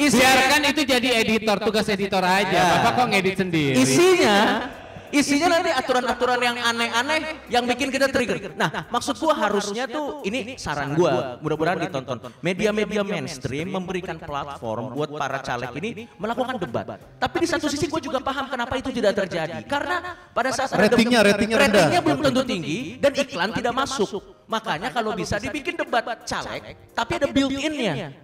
isinya 0.00 0.32
biarkan 0.32 0.62
itu 0.72 0.82
jadi 0.88 1.08
editor, 1.20 1.60
tugas 1.60 1.84
editor 1.92 2.24
aja. 2.24 2.80
Bapak 2.80 2.92
kok 2.96 3.06
ngedit 3.12 3.36
sendiri? 3.36 3.76
isinya 3.76 4.64
Isinya 5.12 5.48
nanti 5.52 5.68
aturan-aturan 5.68 6.40
yang 6.40 6.56
aneh-aneh 6.56 7.20
yang 7.52 7.68
bikin 7.68 7.92
kita 7.92 8.08
trigger. 8.08 8.56
Nah, 8.56 8.88
maksud 8.88 9.20
gua 9.20 9.36
harusnya 9.36 9.84
tuh 9.84 10.24
ini 10.24 10.56
saran 10.56 10.96
gua, 10.96 11.36
mudah-mudahan 11.44 11.84
ditonton. 11.84 12.32
Media-media 12.40 13.04
mainstream 13.04 13.68
memberikan 13.68 14.16
platform 14.16 14.96
buat 14.96 15.12
para 15.12 15.44
caleg 15.44 15.70
ini 15.84 15.90
melakukan 16.16 16.56
debat. 16.56 16.96
Tapi 17.20 17.36
di 17.44 17.48
satu 17.48 17.68
sisi 17.68 17.86
gua 17.92 18.00
juga 18.00 18.18
paham 18.24 18.48
kenapa 18.48 18.80
itu 18.80 18.88
tidak 18.88 19.12
terjadi. 19.24 19.60
Karena 19.68 20.16
pada 20.32 20.50
saat 20.50 20.72
Ratingnya- 20.72 21.22
ratingnya 21.22 21.58
rendah. 21.60 21.84
ratingnya 21.86 22.02
belum 22.02 22.20
tentu 22.24 22.42
tinggi 22.48 22.78
dan 22.96 23.12
iklan 23.12 23.50
tidak 23.52 23.72
masuk. 23.76 24.08
Makanya 24.48 24.88
kalau 24.90 25.12
bisa 25.12 25.36
dibikin 25.36 25.76
debat 25.76 26.24
caleg, 26.24 26.74
tapi 26.96 27.12
ada 27.20 27.28
built-in-nya. 27.28 28.16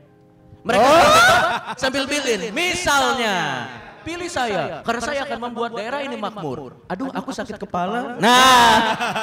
Mereka 0.64 0.90
sambil 1.78 2.04
built-in. 2.04 2.50
Misalnya, 2.52 3.36
pilih 4.08 4.30
saya 4.32 4.80
karena 4.80 5.00
saya 5.04 5.20
akan 5.28 5.38
membuat 5.50 5.70
daerah 5.76 6.00
ini 6.00 6.16
makmur. 6.16 6.80
Aduh, 6.88 7.12
aku 7.12 7.30
sakit 7.36 7.60
kepala. 7.60 8.16
Nah, 8.16 8.72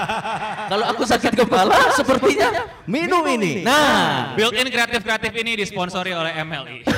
kalau 0.72 0.86
aku 0.94 1.04
sakit 1.10 1.34
kepala, 1.34 1.74
sepertinya 2.00 2.70
minum 2.86 3.26
ini. 3.26 3.66
Nah, 3.66 4.38
Built-in 4.38 4.70
kreatif-kreatif 4.70 5.34
ini 5.34 5.58
disponsori 5.58 6.14
oleh 6.14 6.38
MLI. 6.46 6.86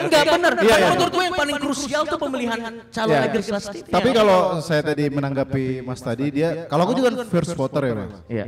enggak 0.00 0.22
benar. 0.32 0.52
Iya, 0.56 0.70
Karena 0.70 0.86
iya. 0.86 0.92
menurut 0.96 1.12
gue 1.12 1.24
yang 1.26 1.36
paling 1.36 1.56
krusial 1.60 2.02
tuh 2.08 2.18
pemilihan 2.18 2.60
calon 2.88 3.14
Iya. 3.14 3.20
legislatif. 3.28 3.82
Tapi 3.90 4.08
kalau 4.14 4.38
saya 4.62 4.82
tadi 4.86 5.04
menanggapi 5.10 5.84
Mas 5.84 6.00
tadi 6.00 6.26
dia 6.32 6.64
kalau 6.70 6.88
aku 6.88 6.94
juga 6.96 7.10
first 7.28 7.52
voter 7.58 7.82
ya 7.84 7.94
Mas. 7.98 8.12
Iya. 8.30 8.44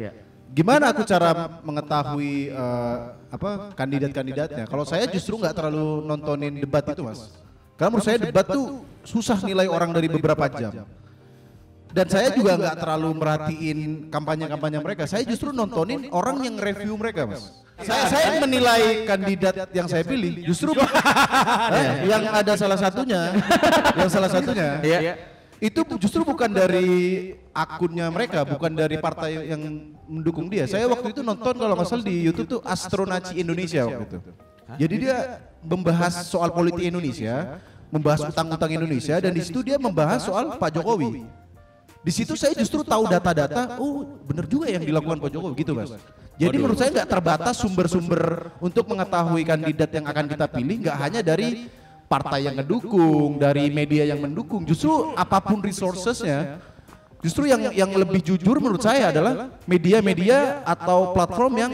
Gimana 0.53 0.93
aku 0.93 1.03
cara 1.09 1.49
mengetahui 1.65 2.53
eh, 2.53 2.97
apa 3.33 3.73
kandidat-kandidatnya? 3.73 4.69
Kalau 4.69 4.85
saya 4.85 5.09
justru 5.09 5.41
nggak 5.41 5.57
terlalu 5.57 6.05
nontonin 6.05 6.61
debat 6.61 6.85
itu 6.85 7.01
Mas. 7.01 7.33
Karena 7.81 7.89
menurut 7.97 8.05
saya 8.05 8.19
debat 8.21 8.45
tuh 8.45 8.85
susah 9.01 9.41
nilai 9.41 9.65
orang 9.65 9.97
dari 9.97 10.13
beberapa 10.13 10.45
jam. 10.53 10.85
Dan 11.93 12.07
saya 12.09 12.33
juga 12.33 12.57
nggak 12.57 12.77
terlalu 12.81 13.11
merhatiin 13.17 13.79
kampanye-kampanye 14.13 14.79
mereka. 14.81 15.05
Saya 15.09 15.25
justru 15.29 15.53
nontonin 15.53 16.09
orang 16.13 16.41
yang 16.45 16.57
review 16.57 16.97
mereka, 16.97 17.29
Mas. 17.29 17.53
Saya, 17.83 18.05
saya 18.13 18.29
menilai 18.41 19.09
kandidat 19.09 19.73
yang 19.73 19.89
saya 19.89 20.05
pilih 20.05 20.45
justru 20.45 20.77
yang 22.13 22.29
ada 22.29 22.53
salah 22.61 22.77
satunya, 22.77 23.33
yang 23.97 24.09
salah 24.13 24.29
satunya 24.29 24.79
Iya. 24.85 25.32
Itu 25.63 25.81
justru 26.03 26.27
bukan 26.27 26.51
dari 26.51 26.91
akunnya 27.55 28.11
mereka, 28.11 28.43
bukan 28.43 28.75
dari 28.75 28.99
partai 28.99 29.55
yang 29.55 29.63
mendukung 30.11 30.51
dia. 30.51 30.67
Saya 30.67 30.91
waktu 30.91 31.15
itu 31.15 31.23
nonton 31.23 31.55
kalau 31.55 31.79
nggak 31.79 31.87
salah 31.87 32.03
di 32.03 32.19
YouTube 32.19 32.59
tuh 32.59 32.61
Astronaci 32.67 33.39
Indonesia 33.39 33.87
waktu 33.87 34.11
itu. 34.11 34.19
Jadi 34.83 34.95
dia 35.07 35.39
membahas 35.63 36.27
soal 36.27 36.51
politik 36.51 36.83
Indonesia, 36.83 37.63
membahas 37.95 38.27
utang-utang 38.27 38.75
Indonesia 38.75 39.23
dan 39.23 39.31
di 39.31 39.39
situ 39.39 39.63
dia 39.63 39.79
membahas 39.79 40.27
soal 40.27 40.59
Pak 40.59 40.83
Jokowi. 40.83 41.23
Di 42.03 42.11
situ 42.11 42.35
saya 42.35 42.59
justru 42.59 42.83
tahu 42.83 43.07
data-data, 43.07 43.79
oh 43.79 44.03
benar 44.27 44.51
juga 44.51 44.67
yang 44.67 44.83
dilakukan 44.83 45.23
Pak 45.23 45.31
Jokowi. 45.31 45.55
Gitu 45.63 45.79
mas. 45.79 45.95
Jadi 46.43 46.57
menurut 46.59 46.75
saya 46.75 46.91
nggak 46.91 47.07
terbatas 47.07 47.55
sumber-sumber 47.63 48.51
untuk 48.59 48.91
mengetahui 48.91 49.47
kandidat 49.47 49.95
yang 49.95 50.11
akan 50.11 50.27
kita 50.27 50.47
pilih, 50.51 50.77
nggak 50.83 50.97
hanya 50.99 51.21
dari 51.23 51.71
partai 52.13 52.45
yang 52.45 52.61
mendukung, 52.61 53.41
dari 53.41 53.73
media 53.73 54.05
yang 54.05 54.21
mendukung. 54.21 54.69
Justru 54.69 55.17
apa 55.17 55.41
pun 55.41 55.65
resourcesnya, 55.65 56.61
justru 57.25 57.49
yang 57.49 57.73
yang 57.73 57.89
lebih 57.89 58.21
jujur 58.21 58.61
menurut 58.61 58.85
saya 58.85 59.09
adalah 59.09 59.49
media-media 59.65 60.61
atau 60.69 61.17
platform 61.17 61.55
yang 61.57 61.73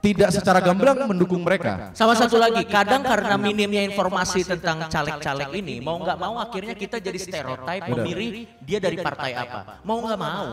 tidak 0.00 0.32
secara 0.32 0.64
gamblang 0.64 0.96
mendukung 1.04 1.44
mereka. 1.44 1.92
Sama 1.92 2.16
satu 2.16 2.40
lagi, 2.40 2.64
kadang 2.64 3.04
karena 3.04 3.36
minimnya 3.36 3.84
informasi 3.84 4.48
tentang 4.48 4.88
caleg-caleg 4.88 5.60
ini, 5.60 5.76
mau 5.84 6.00
nggak 6.00 6.16
mau 6.16 6.40
akhirnya 6.40 6.72
kita 6.72 6.96
jadi 6.96 7.20
stereotype 7.20 7.84
Benar. 7.84 7.96
memilih 8.00 8.48
dia 8.64 8.80
dari 8.80 8.96
partai 8.96 9.36
apa. 9.36 9.84
Mau 9.84 10.00
nggak 10.00 10.16
mau, 10.16 10.46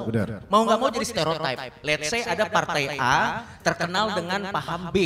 mau 0.52 0.62
nggak 0.68 0.80
mau 0.84 0.90
jadi 0.92 1.08
stereotype. 1.08 1.60
Let's 1.80 2.12
say 2.12 2.28
ada 2.28 2.52
partai 2.52 3.00
A 3.00 3.48
terkenal 3.64 4.20
dengan 4.20 4.52
paham 4.52 4.92
B. 4.92 5.00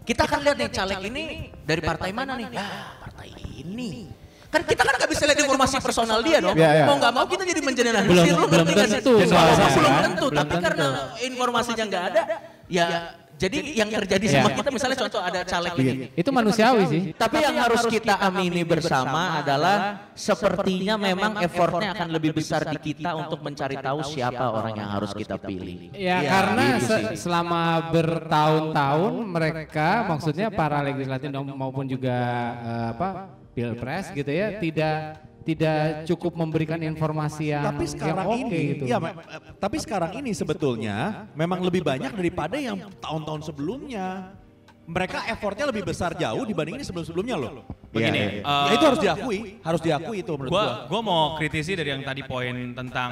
Kita 0.00 0.26
akan 0.26 0.38
lihat 0.42 0.56
nih 0.58 0.70
caleg 0.74 1.00
ini 1.12 1.24
dari 1.62 1.82
partai 1.84 2.10
mana 2.10 2.34
nih? 2.34 2.48
Ya, 2.50 2.66
ini. 3.60 4.08
Kan 4.50 4.66
kita 4.66 4.82
kan 4.82 4.98
nggak 4.98 5.10
bisa 5.10 5.22
lihat 5.24 5.38
informasi 5.38 5.78
personal 5.78 6.18
dia 6.20 6.42
dong. 6.42 6.58
Iya, 6.58 6.70
iya. 6.74 6.84
Mau 6.84 6.98
nggak 6.98 7.12
mau 7.12 7.24
kita 7.24 7.42
jadi 7.44 7.60
menjelaskan. 7.60 8.10
Belum- 8.10 8.50
belum 8.50 8.66
tentu 8.66 9.12
Belum 9.78 9.94
tentu. 10.02 10.26
Tapi 10.28 10.54
karena 10.58 10.86
informasinya 11.22 11.84
nggak 11.86 12.04
ada, 12.10 12.22
ya 12.66 12.86
jadi 13.40 13.56
yang 13.72 13.88
terjadi 13.88 14.26
sama 14.26 14.52
Iya. 14.52 14.56
kita 14.60 14.68
misalnya 14.68 14.98
contoh 15.00 15.20
ada 15.22 15.40
caleg 15.42 15.72
ini. 15.78 15.92
Itu 16.12 16.28
manusiawi 16.28 16.82
sih. 16.84 17.02
Tapi 17.14 17.36
yang 17.40 17.56
harus 17.56 17.86
kita 17.86 18.20
amini 18.20 18.66
bersama 18.66 19.38
adalah 19.38 19.76
sepertinya 20.12 20.98
memang 20.98 21.40
effortnya 21.40 21.94
akan 21.94 22.08
lebih 22.10 22.36
besar 22.36 22.68
di 22.68 22.76
kita 22.76 23.16
untuk 23.16 23.40
mencari 23.40 23.78
tahu 23.78 24.04
siapa 24.04 24.44
orang 24.44 24.76
yang 24.76 24.90
harus 24.92 25.14
kita 25.14 25.38
pilih. 25.38 25.88
Ya, 25.94 26.20
Iya, 26.20 26.28
karena 26.28 26.64
gitu 26.76 26.84
se- 26.90 27.16
selama 27.16 27.62
bertahun-tahun 27.88 29.12
mereka 29.24 29.88
maksudnya 30.06 30.50
para 30.50 30.82
legislatif 30.82 31.30
maupun 31.32 31.86
juga 31.86 32.16
apa 32.92 33.39
pilpres 33.50 34.12
gitu 34.12 34.30
ya 34.30 34.56
tidak 34.58 34.96
tidak 35.40 36.04
cukup 36.04 36.36
memberikan 36.36 36.76
informasi 36.76 37.56
yang 37.56 37.64
Tapi 37.64 37.84
sekarang 37.88 38.28
yang 38.28 38.44
oke 38.44 38.52
ini, 38.52 38.60
gitu. 38.76 38.84
iya, 38.84 38.96
me- 39.00 39.16
eh, 39.16 39.40
tapi 39.56 39.76
sekarang 39.80 40.12
ini 40.20 40.36
sebetulnya 40.36 41.26
memang 41.32 41.64
lebih 41.64 41.80
banyak 41.80 42.12
daripada 42.12 42.60
yang 42.60 42.76
tahun-tahun 43.00 43.48
sebelumnya. 43.48 44.36
Mereka 44.90 45.22
effortnya 45.30 45.70
lebih 45.70 45.86
besar 45.86 46.18
jauh 46.18 46.42
dibandingin 46.42 46.82
sebelum-sebelumnya 46.82 47.38
loh. 47.38 47.62
Begini, 47.94 48.42
Ya, 48.42 48.66
eh, 48.66 48.74
itu 48.74 48.84
harus 48.84 48.98
diakui, 48.98 49.38
harus 49.62 49.80
diakui 49.80 50.18
itu 50.20 50.32
menurut 50.34 50.50
gua 50.50 50.64
gua. 50.66 50.74
gua 50.90 51.00
mau 51.00 51.22
kritisi 51.38 51.78
dari 51.78 51.94
yang 51.94 52.02
tadi 52.02 52.26
poin 52.26 52.74
tentang 52.74 53.10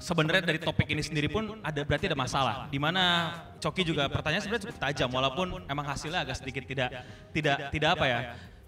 sebenarnya 0.00 0.48
dari 0.48 0.56
topik 0.58 0.88
ini 0.88 1.04
sendiri 1.04 1.28
pun 1.28 1.60
ada 1.60 1.84
berarti 1.84 2.08
ada 2.08 2.16
masalah 2.16 2.54
di 2.68 2.80
mana 2.80 3.28
Coki 3.60 3.84
juga 3.84 4.08
pertanyaan 4.08 4.40
sebenarnya 4.40 4.64
cukup 4.68 4.78
tajam 4.80 5.08
walaupun 5.08 5.46
emang 5.68 5.84
hasilnya 5.84 6.24
agak 6.24 6.36
sedikit 6.40 6.64
tidak 6.64 6.88
tidak 7.30 7.56
tidak 7.70 7.90
apa 7.92 8.04
ya 8.08 8.18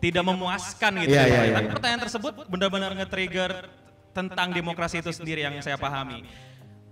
tidak 0.00 0.24
memuaskan 0.24 1.04
gitu 1.04 1.12
ya. 1.12 1.24
iya, 1.28 1.40
iya. 1.44 1.54
Tapi 1.60 1.68
pertanyaan 1.70 2.02
tersebut 2.02 2.32
benar-benar 2.48 2.90
nge-trigger 2.96 3.68
tentang 4.10 4.50
demokrasi 4.50 4.98
itu 4.98 5.12
sendiri 5.12 5.44
yang 5.44 5.54
saya 5.60 5.76
pahami. 5.76 6.24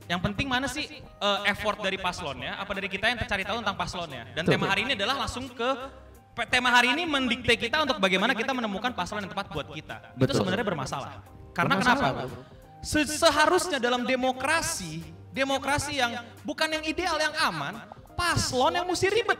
Yang 0.08 0.20
penting 0.24 0.46
mana 0.48 0.68
sih 0.68 0.88
eh, 1.02 1.40
effort 1.50 1.80
dari 1.80 1.96
paslonnya, 1.96 2.56
apa 2.56 2.72
dari 2.72 2.88
kita 2.88 3.12
yang 3.12 3.18
cari 3.24 3.44
tahu 3.44 3.60
tentang 3.60 3.76
paslonnya. 3.76 4.24
Dan 4.32 4.44
tema 4.44 4.68
hari 4.68 4.88
ini 4.88 4.92
adalah 4.96 5.24
langsung 5.24 5.48
ke 5.48 5.68
tema 6.48 6.70
hari 6.70 6.94
ini 6.94 7.02
mendikte 7.02 7.58
kita 7.58 7.82
untuk 7.82 7.98
bagaimana 7.98 8.30
kita 8.32 8.54
menemukan 8.54 8.94
paslon 8.94 9.26
yang 9.26 9.32
tepat 9.32 9.50
buat 9.50 9.68
kita. 9.68 10.14
Itu 10.16 10.32
sebenarnya 10.32 10.64
bermasalah. 10.64 11.12
Karena 11.52 11.74
Bermasalah, 11.74 12.12
kenapa? 12.14 12.22
Se- 12.86 13.10
Seharusnya 13.10 13.82
dalam 13.82 14.06
demokrasi, 14.06 15.02
demokrasi 15.34 15.98
yang 15.98 16.14
bukan 16.46 16.78
yang 16.78 16.84
ideal 16.86 17.18
yang 17.18 17.34
aman, 17.42 17.74
paslon 18.14 18.78
yang 18.78 18.86
mesti 18.86 19.10
ribet. 19.10 19.38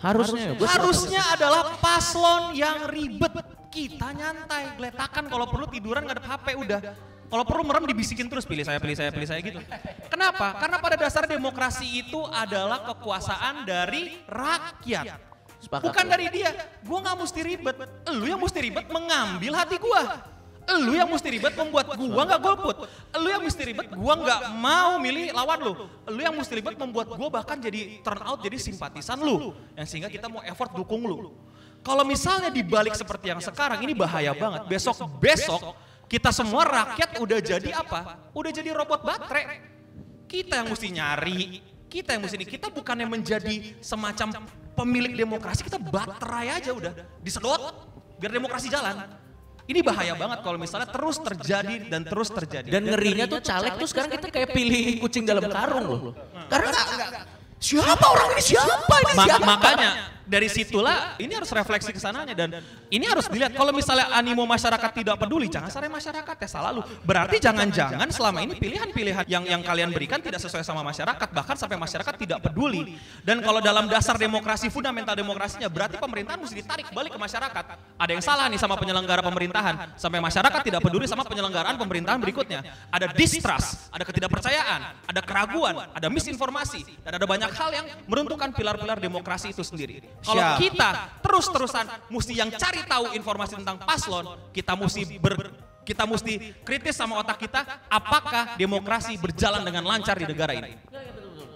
Harusnya. 0.00 0.56
gua 0.56 0.68
Harusnya 0.68 1.22
adalah 1.36 1.76
paslon 1.76 2.56
yang 2.56 2.88
ribet. 2.88 3.32
Kita 3.70 4.10
nyantai, 4.10 4.74
geletakan 4.74 5.30
kalau 5.30 5.46
perlu 5.46 5.70
tiduran 5.70 6.02
ngadep 6.02 6.26
HP 6.26 6.46
udah. 6.58 6.80
Kalau 7.30 7.46
perlu 7.46 7.62
merem 7.62 7.86
dibisikin 7.86 8.26
terus 8.26 8.42
pilih 8.42 8.66
saya, 8.66 8.82
pilih 8.82 8.98
saya, 8.98 9.14
pilih 9.14 9.28
saya 9.30 9.38
gitu. 9.38 9.62
Kenapa? 10.10 10.58
Karena 10.58 10.82
pada 10.82 10.98
dasar 10.98 11.30
demokrasi 11.30 12.02
itu 12.02 12.18
adalah 12.34 12.82
kekuasaan 12.90 13.62
dari 13.62 14.18
rakyat. 14.26 15.14
Sepakat. 15.62 15.86
Bukan 15.86 16.04
dari 16.10 16.26
dia. 16.34 16.50
Gua 16.82 16.98
nggak 17.04 17.16
mesti 17.22 17.40
ribet. 17.46 17.76
Lu 18.10 18.26
yang 18.26 18.42
mesti 18.42 18.58
ribet 18.58 18.90
mengambil 18.90 19.52
hati 19.54 19.78
gua. 19.78 20.18
Lu 20.78 20.94
yang 20.94 21.10
mesti 21.10 21.28
ribet 21.34 21.58
membuat 21.58 21.98
gua 21.98 22.22
nggak 22.22 22.40
golput. 22.40 22.76
Lu 23.18 23.28
yang 23.28 23.42
mesti 23.42 23.62
ribet 23.66 23.90
gua 23.90 24.14
nggak 24.14 24.40
mau 24.54 25.02
milih 25.02 25.34
lawan 25.34 25.58
lu. 25.58 25.72
Lu 26.06 26.20
yang 26.22 26.34
mesti 26.36 26.54
ribet 26.54 26.78
membuat 26.78 27.10
gua 27.10 27.28
bahkan 27.28 27.58
jadi 27.58 27.98
turn 28.06 28.22
out 28.22 28.38
jadi 28.38 28.54
simpatisan 28.54 29.18
lu. 29.18 29.50
Yang 29.74 29.86
sehingga 29.90 30.08
kita 30.12 30.30
mau 30.30 30.44
effort 30.46 30.70
dukung 30.70 31.02
lu. 31.02 31.34
Kalau 31.80 32.04
misalnya 32.04 32.52
dibalik 32.52 32.92
seperti 32.92 33.32
yang 33.32 33.40
sekarang 33.42 33.82
ini 33.82 33.96
bahaya 33.96 34.30
banget. 34.36 34.68
Besok 34.68 35.00
besok 35.18 35.74
kita 36.10 36.34
semua 36.34 36.66
rakyat 36.66 37.22
udah 37.22 37.38
jadi 37.38 37.70
apa? 37.70 38.30
Udah 38.34 38.50
jadi 38.50 38.74
robot 38.74 39.06
baterai. 39.06 39.62
Kita 40.30 40.62
yang 40.62 40.70
mesti 40.70 40.88
nyari, 40.94 41.58
kita 41.90 42.14
yang 42.14 42.22
mesti 42.22 42.38
ini. 42.38 42.46
Kita 42.46 42.70
bukannya 42.70 43.06
menjadi 43.06 43.74
semacam 43.82 44.46
pemilik 44.78 45.14
demokrasi, 45.14 45.66
kita 45.66 45.78
baterai 45.78 46.54
aja 46.62 46.70
udah. 46.70 46.94
Disedot, 47.22 47.58
biar 48.18 48.30
demokrasi 48.30 48.70
jalan. 48.70 49.10
Ini 49.70 49.86
bahaya 49.86 50.18
banget 50.18 50.42
kalau 50.42 50.58
misalnya 50.58 50.90
terus 50.90 51.22
terjadi 51.22 51.86
dan 51.86 52.02
terus 52.02 52.28
terjadi. 52.34 52.66
Dan 52.66 52.90
ngerinya 52.90 53.30
tuh 53.30 53.38
caleg 53.38 53.78
tuh 53.78 53.86
sekarang 53.86 54.10
kita 54.18 54.26
kayak 54.34 54.50
pilih 54.50 54.98
kucing 54.98 55.22
dalam 55.22 55.46
karung 55.46 55.86
loh. 55.86 56.00
Karena 56.50 56.74
siapa 57.60 58.06
orang 58.10 58.34
ini 58.34 58.42
siapa 58.42 58.94
ini 59.04 59.12
siapa? 59.20 59.44
makanya 59.46 59.90
dari 60.24 60.48
situlah 60.48 61.20
ini 61.20 61.32
harus 61.36 61.52
refleksi 61.52 61.92
ke 61.92 62.00
sananya 62.00 62.32
dan 62.32 62.56
ini 62.90 63.06
harus 63.06 63.30
dilihat 63.30 63.54
kalau 63.54 63.70
misalnya 63.70 64.10
animo 64.10 64.42
masyarakat 64.42 64.90
tidak 64.90 65.16
peduli 65.22 65.46
jangan 65.46 65.70
salahkan 65.70 65.94
masyarakat 65.94 66.36
ya 66.42 66.48
salah 66.50 66.70
lu. 66.74 66.82
Berarti 67.06 67.38
jangan-jangan 67.38 68.08
selama 68.10 68.42
ini 68.42 68.58
pilihan-pilihan 68.58 69.24
yang 69.30 69.46
yang 69.46 69.62
kalian 69.62 69.94
berikan 69.94 70.18
tidak 70.18 70.42
sesuai 70.42 70.66
sama 70.66 70.82
masyarakat 70.82 71.28
bahkan 71.30 71.54
sampai 71.54 71.78
masyarakat 71.78 72.14
tidak 72.18 72.38
peduli. 72.42 72.98
Dan 73.22 73.38
kalau 73.46 73.62
dalam 73.62 73.86
dasar 73.86 74.18
demokrasi 74.18 74.66
fundamental 74.74 75.14
demokrasinya 75.14 75.70
berarti 75.70 76.02
pemerintahan 76.02 76.42
mesti 76.42 76.54
ditarik 76.58 76.90
balik 76.90 77.14
ke 77.14 77.20
masyarakat. 77.22 77.64
Ada 78.00 78.10
yang 78.10 78.24
salah 78.24 78.50
nih 78.50 78.58
sama 78.58 78.74
penyelenggara 78.74 79.22
pemerintahan 79.22 79.94
sampai 79.94 80.18
masyarakat 80.18 80.60
tidak 80.66 80.80
peduli 80.82 81.06
sama 81.06 81.22
penyelenggaraan 81.22 81.78
pemerintahan 81.78 82.18
berikutnya. 82.18 82.66
Ada 82.90 83.14
distrust, 83.14 83.86
ada 83.94 84.02
ketidakpercayaan, 84.02 85.06
ada 85.06 85.20
keraguan, 85.22 85.78
ada 85.94 86.10
misinformasi 86.10 87.06
dan 87.06 87.22
ada 87.22 87.26
banyak 87.28 87.50
hal 87.54 87.70
yang 87.70 87.86
meruntuhkan 88.10 88.50
pilar-pilar 88.50 88.98
demokrasi 88.98 89.54
itu 89.54 89.62
sendiri. 89.62 90.02
Kalau 90.26 90.58
kita 90.58 91.22
terus-terusan 91.22 91.86
mesti 92.10 92.34
yang 92.34 92.50
cari 92.50 92.79
tahu 92.86 93.04
informasi 93.16 93.58
tentang 93.60 93.80
paslon, 93.82 94.36
kita 94.52 94.72
mesti 94.76 95.02
ber 95.18 95.52
kita 95.80 96.06
mesti 96.06 96.54
kritis 96.62 96.94
sama 96.94 97.18
otak 97.18 97.40
kita 97.40 97.66
apakah 97.90 98.54
demokrasi 98.54 99.18
berjalan 99.18 99.64
dengan 99.64 99.82
lancar 99.88 100.14
di 100.20 100.28
negara 100.28 100.54
ini. 100.54 100.76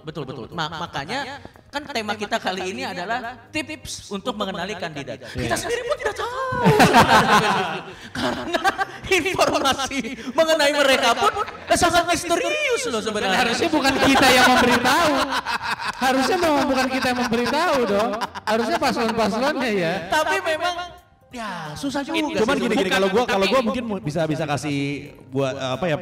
Betul 0.05 0.29
betul. 0.29 0.53
Ma- 0.53 0.69
makanya 0.69 1.41
kan 1.73 1.81
tema 1.89 2.13
kita 2.13 2.37
kali 2.37 2.77
ini 2.77 2.85
adalah 2.85 3.49
tips 3.49 4.13
untuk 4.13 4.37
mengenali 4.37 4.77
kandidat. 4.77 5.33
Kita 5.33 5.57
sendiri 5.57 5.81
pun 5.89 5.97
tidak 5.97 6.17
tahu. 6.21 6.61
Karena 8.21 8.61
informasi 9.09 10.01
mengenai 10.37 10.73
mereka 10.77 11.17
pun 11.17 11.33
sangat 11.73 12.05
misterius 12.05 12.85
loh 12.93 13.01
Dan 13.01 13.09
sebenarnya. 13.11 13.39
harusnya 13.41 13.69
bukan 13.73 13.95
kita 13.97 14.27
yang 14.29 14.47
memberitahu. 14.53 15.13
Harusnya 15.95 16.37
memang 16.37 16.65
bukan 16.69 16.87
kita 16.93 17.07
yang 17.11 17.21
memberitahu 17.25 17.77
dong. 17.89 18.11
Harusnya 18.45 18.77
paslon-paslonnya 18.77 19.71
ya. 19.73 19.95
Tapi 20.13 20.37
memang 20.45 21.04
ya 21.35 21.75
susah 21.75 22.01
juga. 22.07 22.39
Cuman 22.39 22.57
gini 22.63 22.75
gini 22.79 22.91
kalau 22.91 23.09
gua 23.11 23.25
kalau 23.27 23.47
gua 23.51 23.61
mungkin 23.67 23.83
mu- 23.83 23.99
bisa 23.99 24.23
bisa 24.25 24.47
kasih 24.47 25.11
buat 25.35 25.55
eh, 25.59 25.71
apa 25.75 25.85
ya 25.91 25.97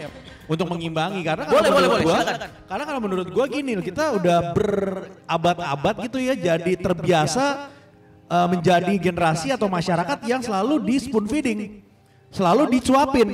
untuk 0.45 0.69
mengimbangi 0.69 1.25
karena 1.25 1.49
kalau 1.49 1.57
Boleh, 1.57 1.71
boleh, 1.73 1.89
boleh, 1.89 2.05
gua 2.05 2.21
karena 2.69 2.85
kalau 2.85 3.01
menurut 3.01 3.29
gua 3.33 3.45
gini 3.49 3.73
kita 3.81 4.13
udah 4.21 4.53
berabad-abad 4.53 5.95
gitu 6.07 6.19
ya 6.21 6.35
jadi 6.37 6.73
terbiasa 6.77 7.73
eh, 8.29 8.47
menjadi 8.53 8.95
generasi 9.01 9.49
atau 9.51 9.67
masyarakat 9.73 10.19
yang 10.29 10.45
selalu 10.45 10.85
di 10.85 10.97
spoon 11.01 11.25
feeding. 11.25 11.61
Selalu 12.33 12.81
dicuapin. 12.81 13.29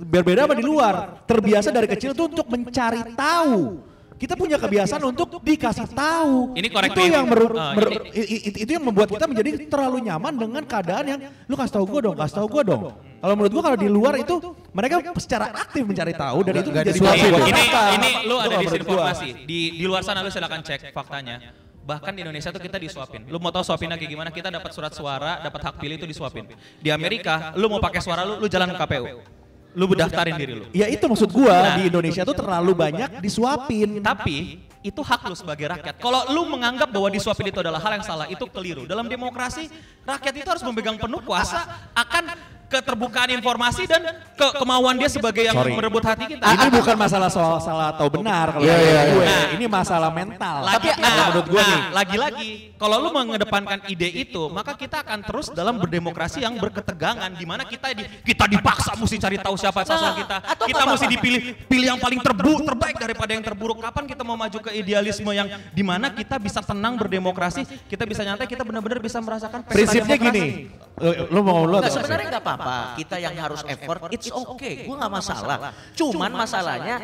Berbeda 0.00 0.48
sama 0.48 0.56
di 0.56 0.64
luar. 0.64 1.24
Terbiasa 1.28 1.68
dari 1.68 1.84
kecil 1.84 2.16
tuh 2.16 2.32
untuk 2.32 2.48
mencari 2.48 3.12
tahu. 3.12 3.84
Kita 4.20 4.36
punya 4.36 4.60
kebiasaan 4.60 5.00
untuk 5.00 5.40
dikasih 5.40 5.88
tahu. 5.90 6.52
Ini 6.52 6.68
correct 6.68 6.92
Itu 6.92 7.02
yang 7.02 7.24
meru- 7.24 7.56
Ah, 7.56 7.72
mer- 7.72 8.04
i- 8.12 8.28
i- 8.36 8.60
itu 8.60 8.70
yang 8.70 8.84
membuat 8.84 9.08
kita 9.08 9.24
menjadi 9.24 9.64
terlalu 9.64 10.04
nyaman 10.04 10.36
dengan 10.36 10.62
keadaan 10.62 11.04
yang 11.08 11.20
lu 11.48 11.54
kasih 11.56 11.72
tahu 11.72 11.84
gue 11.88 12.00
dong, 12.04 12.16
kasih 12.20 12.34
tahu 12.36 12.46
gue 12.52 12.62
dong. 12.68 12.82
Kalau 13.16 13.34
menurut 13.34 13.52
gue 13.52 13.62
kalau 13.64 13.78
di 13.78 13.88
luar 13.88 14.14
itu 14.16 14.36
mereka 14.70 15.00
secara 15.16 15.48
aktif 15.50 15.82
mencari 15.82 16.12
tahu 16.12 16.38
dan 16.42 16.52
itu 16.54 16.68
disuapin. 16.68 17.32
buat 17.32 17.42
ini 17.42 17.48
mereka. 17.50 17.80
ini 17.96 18.10
lu 18.22 18.36
ada 18.36 18.54
disinformasi. 18.60 19.28
Di 19.48 19.58
di 19.74 19.84
luar 19.84 20.04
sana 20.04 20.20
lu 20.20 20.28
silakan 20.28 20.60
cek 20.60 20.92
faktanya. 20.92 21.40
Bahkan 21.80 22.12
di 22.12 22.20
Indonesia 22.20 22.52
tuh 22.52 22.60
kita 22.60 22.76
disuapin. 22.76 23.24
Lu 23.24 23.40
mau 23.40 23.48
tahu 23.48 23.64
suapinnya 23.64 23.96
kayak 23.96 24.10
gimana? 24.10 24.28
Kita 24.28 24.46
dapat 24.46 24.68
surat 24.70 24.92
suara, 24.92 25.40
dapat 25.40 25.64
hak 25.64 25.74
pilih 25.80 25.96
itu 25.96 26.04
disuapin. 26.04 26.44
Di 26.76 26.92
Amerika, 26.92 27.56
lu 27.56 27.66
mau 27.66 27.80
pakai 27.80 28.04
suara 28.04 28.20
lu, 28.22 28.36
lu 28.36 28.46
jalan 28.46 28.68
ke 28.68 28.76
KPU. 28.76 29.39
Lu 29.74 29.86
daftarin 29.94 30.34
diri 30.34 30.54
lu. 30.58 30.66
Ya 30.74 30.90
itu 30.90 31.04
maksud 31.06 31.30
gua 31.30 31.54
Nah. 31.54 31.74
di 31.78 31.82
Indonesia 31.90 32.22
tuh 32.26 32.34
terlalu 32.34 32.72
banyak 32.74 33.22
disuapin. 33.22 34.02
Tapi 34.02 34.69
itu 34.80 35.00
hak 35.04 35.28
lu 35.28 35.36
sebagai 35.36 35.68
rakyat. 35.68 36.00
Kalau 36.00 36.24
lu 36.32 36.48
menganggap 36.48 36.88
bahwa 36.88 37.12
disuapin 37.12 37.52
itu 37.52 37.60
adalah 37.60 37.80
hal 37.80 38.00
yang 38.00 38.06
salah, 38.06 38.26
itu 38.32 38.44
keliru. 38.48 38.88
Dalam 38.88 39.04
demokrasi, 39.06 39.68
rakyat 40.08 40.34
itu 40.40 40.48
harus 40.48 40.64
memegang 40.64 40.96
penuh 40.96 41.20
kuasa 41.20 41.68
akan 41.92 42.32
keterbukaan 42.70 43.34
informasi 43.34 43.82
dan 43.90 44.06
ke 44.38 44.46
kemauan 44.54 44.94
dia 44.94 45.10
sebagai 45.10 45.42
yang 45.42 45.58
Sorry. 45.58 45.74
merebut 45.74 46.06
hati 46.06 46.24
kita. 46.30 46.46
Ini 46.54 46.70
bukan 46.70 46.96
masalah 46.96 47.28
soal 47.28 47.58
salah 47.58 47.90
atau 47.90 48.06
benar 48.06 48.54
kalau 48.54 48.62
menurut 48.62 48.86
iya, 48.86 49.02
gue. 49.10 49.24
iya. 49.26 49.40
Ini 49.58 49.66
masalah 49.66 50.10
mental. 50.14 50.56
Lagi, 50.62 50.88
Kalau 50.94 51.02
nah, 51.02 51.26
menurut 51.34 51.48
gue 51.50 51.58
nah, 51.60 51.66
nih. 51.66 51.82
lagi-lagi, 51.90 52.48
kalau 52.78 52.96
lu 53.02 53.10
mengedepankan 53.10 53.78
ide 53.90 54.08
itu, 54.22 54.46
maka 54.54 54.78
kita 54.78 55.02
akan 55.02 55.18
terus 55.26 55.50
dalam 55.50 55.82
berdemokrasi 55.82 56.46
yang 56.46 56.54
berketegangan, 56.62 57.34
di 57.34 57.44
mana 57.44 57.66
kita 57.66 57.90
di, 57.90 58.06
kita 58.22 58.46
dipaksa 58.46 58.94
mesti 58.94 59.18
cari 59.18 59.36
tahu 59.42 59.58
siapa 59.58 59.82
kita, 59.82 60.36
atau 60.54 60.64
kita 60.70 60.80
nggak 60.86 60.94
mesti 60.94 61.08
dipilih 61.10 61.40
pilih 61.66 61.86
yang 61.90 62.00
paling 62.00 62.22
terbu, 62.22 62.52
terbaik 62.70 62.96
daripada 63.02 63.30
yang 63.34 63.42
terburuk. 63.42 63.82
Kapan 63.82 64.06
kita 64.06 64.22
mau 64.22 64.38
maju 64.38 64.58
ke 64.62 64.69
idealisme 64.72 65.30
yang 65.34 65.48
di 65.74 65.82
mana 65.84 66.10
kita 66.12 66.36
bisa 66.38 66.60
tenang 66.62 66.96
berdemokrasi, 66.96 67.66
kita 67.88 68.04
bisa 68.06 68.22
nyantai, 68.22 68.46
kita 68.46 68.62
benar-benar 68.62 69.00
bisa 69.02 69.18
merasakan 69.18 69.66
pesta 69.66 69.74
Prinsipnya 69.76 70.16
demokrasi. 70.16 70.40
gini. 70.40 71.26
Lu, 71.32 71.40
mau 71.40 71.64
ngomong 71.64 71.80
lu 71.80 71.88
sebenarnya 71.88 72.26
nggak 72.36 72.44
apa-apa. 72.44 72.76
Kita 73.00 73.16
yang 73.16 73.34
harus 73.40 73.60
effort, 73.64 74.00
it's 74.12 74.28
okay. 74.28 74.84
Gue 74.84 74.96
nggak 74.96 75.12
masalah. 75.12 75.72
Cuman 75.96 76.30
masalahnya 76.34 76.96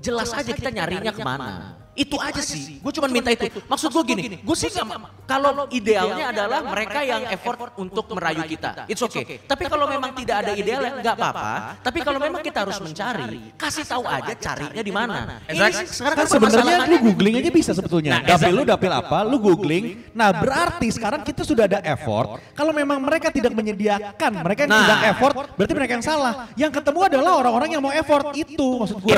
jelas 0.00 0.30
aja 0.32 0.52
kita 0.52 0.70
nyarinya 0.72 1.12
ke 1.12 1.22
mana. 1.22 1.83
Itu 1.94 2.18
aja 2.18 2.42
sih. 2.42 2.82
Gue 2.82 2.90
cuma 2.90 3.06
minta 3.06 3.30
itu. 3.30 3.46
Maksud 3.70 3.88
gue 3.94 4.04
gini, 4.04 4.24
gue 4.42 4.56
sih 4.58 4.70
nggak 4.70 4.86
kalau 5.24 5.70
idealnya 5.70 6.34
adalah 6.34 6.60
mereka 6.66 7.00
yang 7.06 7.22
effort 7.30 7.72
untuk 7.78 8.10
merayu 8.12 8.42
kita. 8.44 8.84
It's 8.90 9.00
okay. 9.00 9.40
Tapi 9.46 9.70
kalau 9.70 9.86
memang 9.86 10.10
tidak 10.18 10.36
ada 10.44 10.52
idealnya 10.58 11.00
nggak 11.00 11.14
apa-apa. 11.14 11.52
Tapi 11.80 11.98
kalau 12.02 12.18
memang 12.18 12.42
kita 12.42 12.66
harus 12.66 12.78
mencari, 12.82 13.54
kasih 13.54 13.84
tahu 13.86 14.04
aja 14.04 14.32
carinya 14.34 14.82
di 14.82 14.92
mana. 14.92 15.40
Exactly. 15.46 15.86
sekarang 15.88 16.16
Kan 16.18 16.26
kan 16.26 16.32
sebenarnya 16.34 16.76
lu 16.90 16.96
googling 17.10 17.34
aja 17.38 17.50
bisa 17.54 17.70
sebetulnya. 17.72 18.10
Nah, 18.18 18.20
dapil 18.26 18.52
lu 18.52 18.62
dapil 18.66 18.90
apa, 18.90 19.18
lu 19.22 19.36
googling. 19.38 20.10
Nah 20.12 20.34
berarti 20.34 20.90
sekarang 20.90 21.22
kita 21.22 21.46
sudah 21.46 21.70
ada 21.70 21.80
effort. 21.86 22.42
Kalau 22.58 22.74
memang 22.74 22.98
mereka 22.98 23.30
tidak 23.30 23.54
menyediakan, 23.54 24.42
mereka 24.42 24.66
yang 24.66 24.72
Nah. 24.74 24.80
tidak 24.82 25.00
effort, 25.14 25.34
berarti 25.54 25.74
mereka 25.76 25.92
yang 25.94 26.06
salah. 26.06 26.34
Yang 26.58 26.72
ketemu 26.82 27.00
adalah 27.06 27.32
orang-orang 27.38 27.70
yang 27.78 27.82
mau 27.84 27.94
effort. 27.94 28.34
Itu 28.34 28.82
maksud 28.82 28.98
gue. 28.98 29.14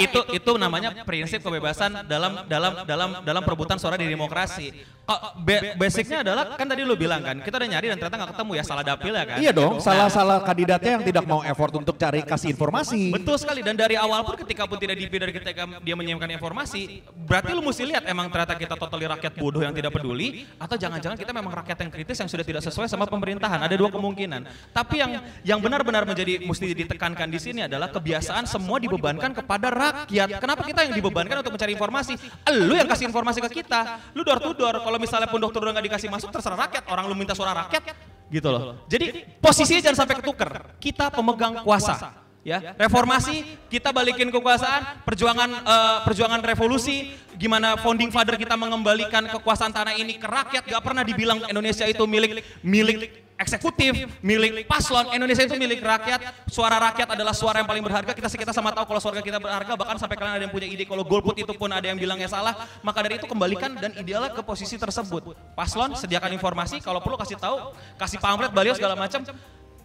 Itu 0.00 0.20
itu 0.32 0.52
namanya 0.56 0.94
prinsip 1.04 1.44
kebebasan 1.44 1.97
dalam 2.06 2.32
dalam 2.46 2.72
dalam 2.84 3.08
dalam 3.24 3.42
perebutan 3.42 3.80
suara 3.80 3.98
di 3.98 4.06
demokrasi. 4.06 4.98
Kok 5.08 5.40
ba- 5.40 5.72
basicnya 5.80 6.20
adalah 6.20 6.52
kan 6.52 6.68
tadi 6.68 6.84
lu 6.84 6.92
bilang 6.92 7.24
kan 7.24 7.40
kita 7.40 7.56
udah 7.56 7.68
nyari 7.72 7.86
dan 7.88 7.96
ternyata 7.96 8.16
nggak 8.20 8.30
ketemu 8.36 8.52
ya 8.60 8.64
salah 8.68 8.84
dapil 8.84 9.12
ya 9.16 9.24
kan? 9.24 9.38
Iya 9.40 9.52
dong, 9.56 9.80
salah-salah 9.80 10.44
kandidatnya 10.44 11.00
yang 11.00 11.04
tidak 11.08 11.24
mau 11.24 11.40
effort 11.40 11.72
untuk 11.80 11.96
cari 11.96 12.20
kasih 12.20 12.52
informasi. 12.52 13.08
Betul 13.16 13.40
sekali 13.40 13.64
dan 13.64 13.72
dari 13.72 13.96
awal 13.96 14.20
pun 14.20 14.36
ketika 14.44 14.68
pun 14.68 14.76
tidak 14.76 15.00
dipilih 15.00 15.24
dari 15.24 15.32
ketika 15.32 15.64
dia 15.80 15.94
menyiapkan 15.96 16.28
informasi, 16.36 17.00
berarti 17.24 17.56
lu 17.56 17.64
mesti 17.64 17.88
lihat 17.88 18.04
emang 18.04 18.28
ternyata 18.28 18.52
kita 18.60 18.76
totali 18.76 19.08
rakyat 19.08 19.32
bodoh 19.40 19.64
yang 19.64 19.72
tidak 19.72 19.96
peduli 19.96 20.44
atau 20.60 20.76
jangan-jangan 20.76 21.16
kita 21.16 21.32
memang 21.32 21.56
rakyat 21.64 21.88
yang 21.88 21.90
kritis 21.90 22.16
yang 22.20 22.28
sudah 22.28 22.44
tidak 22.44 22.60
sesuai 22.68 22.84
sama 22.92 23.08
pemerintahan. 23.08 23.64
Ada 23.64 23.80
dua 23.80 23.88
kemungkinan. 23.88 24.44
Tapi 24.76 25.00
yang 25.00 25.24
yang 25.40 25.56
benar-benar 25.64 26.04
menjadi 26.04 26.44
mesti 26.44 26.76
ditekankan 26.84 27.32
di 27.32 27.40
sini 27.40 27.64
adalah 27.64 27.88
kebiasaan 27.88 28.44
semua 28.44 28.76
dibebankan 28.76 29.32
kepada 29.32 29.72
rakyat. 29.72 30.36
Kenapa 30.36 30.68
kita 30.68 30.84
yang 30.84 30.92
dibebankan 30.92 31.40
untuk 31.40 31.56
mencari 31.56 31.72
informasi? 31.88 32.20
Lu 32.68 32.76
yang 32.76 32.84
kasih 32.84 33.08
informasi 33.08 33.40
ke 33.48 33.64
kita. 33.64 34.12
Lu 34.12 34.20
door 34.20 34.36
to 34.44 34.52
door. 34.52 34.76
Kalau 34.76 34.98
misalnya 35.00 35.24
pun 35.24 35.40
dokter 35.40 35.64
udah 35.64 35.72
nggak 35.72 35.86
dikasih 35.88 36.12
masuk 36.12 36.28
terserah 36.28 36.68
rakyat. 36.68 36.84
Orang 36.92 37.08
lu 37.08 37.16
minta 37.16 37.32
suara 37.32 37.64
rakyat 37.64 37.96
gitu 38.28 38.52
loh. 38.52 38.84
Jadi 38.92 39.24
posisinya 39.40 39.80
jangan 39.88 39.98
sampai 40.04 40.20
ketuker. 40.20 40.76
Kita 40.76 41.08
pemegang 41.08 41.64
kuasa 41.64 42.28
ya 42.46 42.72
reformasi 42.80 43.44
kita 43.68 43.92
balikin 43.92 44.32
kekuasaan 44.32 45.04
perjuangan 45.04 45.50
eh, 45.52 45.98
perjuangan 46.06 46.40
revolusi 46.40 47.12
gimana 47.36 47.76
founding 47.76 48.08
father 48.08 48.40
kita 48.40 48.56
mengembalikan 48.56 49.26
kekuasaan 49.28 49.68
tanah 49.68 49.98
ini 49.98 50.16
ke 50.16 50.24
rakyat 50.24 50.64
gak 50.64 50.80
pernah 50.80 51.04
dibilang 51.04 51.44
Indonesia 51.50 51.84
itu 51.84 52.00
milik 52.08 52.40
milik 52.64 53.27
eksekutif 53.38 54.10
milik 54.20 54.66
paslon. 54.66 55.14
Indonesia 55.14 55.46
itu 55.46 55.54
milik 55.54 55.78
rakyat. 55.78 56.50
Suara 56.50 56.76
rakyat 56.90 57.14
adalah 57.14 57.32
suara 57.32 57.62
yang 57.62 57.68
paling 57.70 57.80
berharga. 57.86 58.10
Kita 58.12 58.26
kita 58.26 58.52
sama 58.52 58.74
tahu 58.74 58.84
kalau 58.90 59.00
suara 59.00 59.22
kita 59.22 59.38
berharga. 59.38 59.72
Bahkan 59.78 59.96
sampai 59.96 60.16
kalian 60.18 60.34
ada 60.42 60.44
yang 60.44 60.52
punya 60.52 60.66
ide 60.66 60.84
kalau 60.84 61.06
golput 61.06 61.38
itu 61.38 61.54
pun 61.54 61.70
ada 61.70 61.86
yang 61.86 61.96
bilangnya 61.96 62.26
salah. 62.26 62.58
Maka 62.82 62.98
dari 63.06 63.22
itu 63.22 63.30
kembalikan 63.30 63.78
dan 63.78 63.94
idealnya 63.94 64.34
ke 64.34 64.42
posisi 64.42 64.74
tersebut. 64.74 65.32
Paslon 65.54 65.94
sediakan 65.94 66.34
informasi. 66.34 66.82
Kalau 66.82 66.98
perlu 66.98 67.16
kasih 67.16 67.38
tahu 67.38 67.72
kasih 67.96 68.18
pamflet 68.18 68.50
baliho 68.50 68.74
segala 68.74 68.98
macam. 68.98 69.22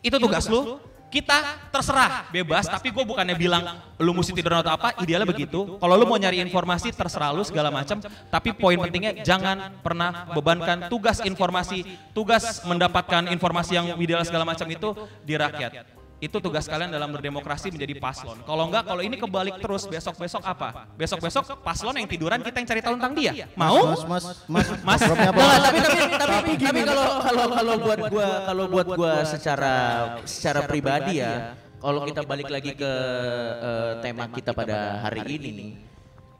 Itu 0.03 0.17
tugas 0.19 0.49
lu 0.49 0.81
kita 1.13 1.69
terserah 1.69 2.25
bebas. 2.33 2.65
Tapi 2.65 2.89
gue 2.89 3.05
bukannya 3.05 3.37
bilang 3.37 3.61
lu 4.01 4.17
mesti 4.17 4.33
tidur 4.33 4.57
atau 4.57 4.73
apa? 4.73 4.97
Idealnya 5.05 5.29
begitu. 5.29 5.77
Kalau 5.77 5.93
lu 5.93 6.09
mau 6.09 6.17
nyari 6.17 6.41
informasi 6.41 6.89
terserah 6.89 7.29
lu 7.29 7.45
segala 7.45 7.69
macam. 7.69 8.01
Tapi 8.33 8.49
poin 8.57 8.81
pentingnya 8.81 9.21
jangan 9.21 9.77
pernah 9.85 10.33
bebankan 10.33 10.89
tugas 10.89 11.21
informasi. 11.21 11.85
Tugas 12.17 12.65
mendapatkan 12.65 13.29
informasi 13.29 13.77
yang 13.77 13.85
ideal 14.01 14.25
segala 14.25 14.41
macam 14.49 14.65
itu 14.65 14.89
di 15.21 15.37
rakyat 15.37 16.02
itu 16.23 16.39
tugas 16.39 16.63
kalian 16.71 16.87
dalam 16.87 17.11
berdemokrasi 17.11 17.67
menjadi 17.67 17.99
paslon. 17.99 18.39
Kalau 18.47 18.63
enggak 18.71 18.87
kalau 18.87 19.03
ini 19.03 19.19
kebalik 19.19 19.59
terus 19.59 19.83
besok 19.83 20.15
besok 20.15 20.39
apa? 20.47 20.87
Besok 20.95 21.19
besok 21.19 21.43
paslon 21.59 21.99
yang 21.99 22.07
tiduran 22.07 22.39
kita 22.39 22.63
yang 22.63 22.67
cari 22.71 22.79
tahu 22.79 22.95
tentang 22.95 23.13
dia. 23.19 23.33
Mau? 23.59 23.91
Mas, 23.91 24.07
mas, 24.07 24.25
mas, 24.47 24.67
Mas, 24.87 25.01
tapi 25.67 25.79
tapi 25.83 25.99
tapi 26.15 26.51
tapi 26.55 26.79
kalau 26.87 27.07
kalau 27.19 27.45
kalau 27.51 27.73
buat 27.75 27.99
gua 28.07 28.27
kalau 28.47 28.63
buat 28.71 28.87
gua 28.95 29.13
secara 29.27 29.75
secara 30.23 30.63
pribadi 30.63 31.19
ya, 31.19 31.59
kalau 31.83 32.07
kita 32.07 32.23
balik 32.23 32.47
lagi 32.47 32.71
ke 32.71 32.91
eh, 33.59 33.91
tema 33.99 34.31
kita 34.31 34.55
pada 34.55 35.03
hari 35.03 35.27
ini, 35.35 35.75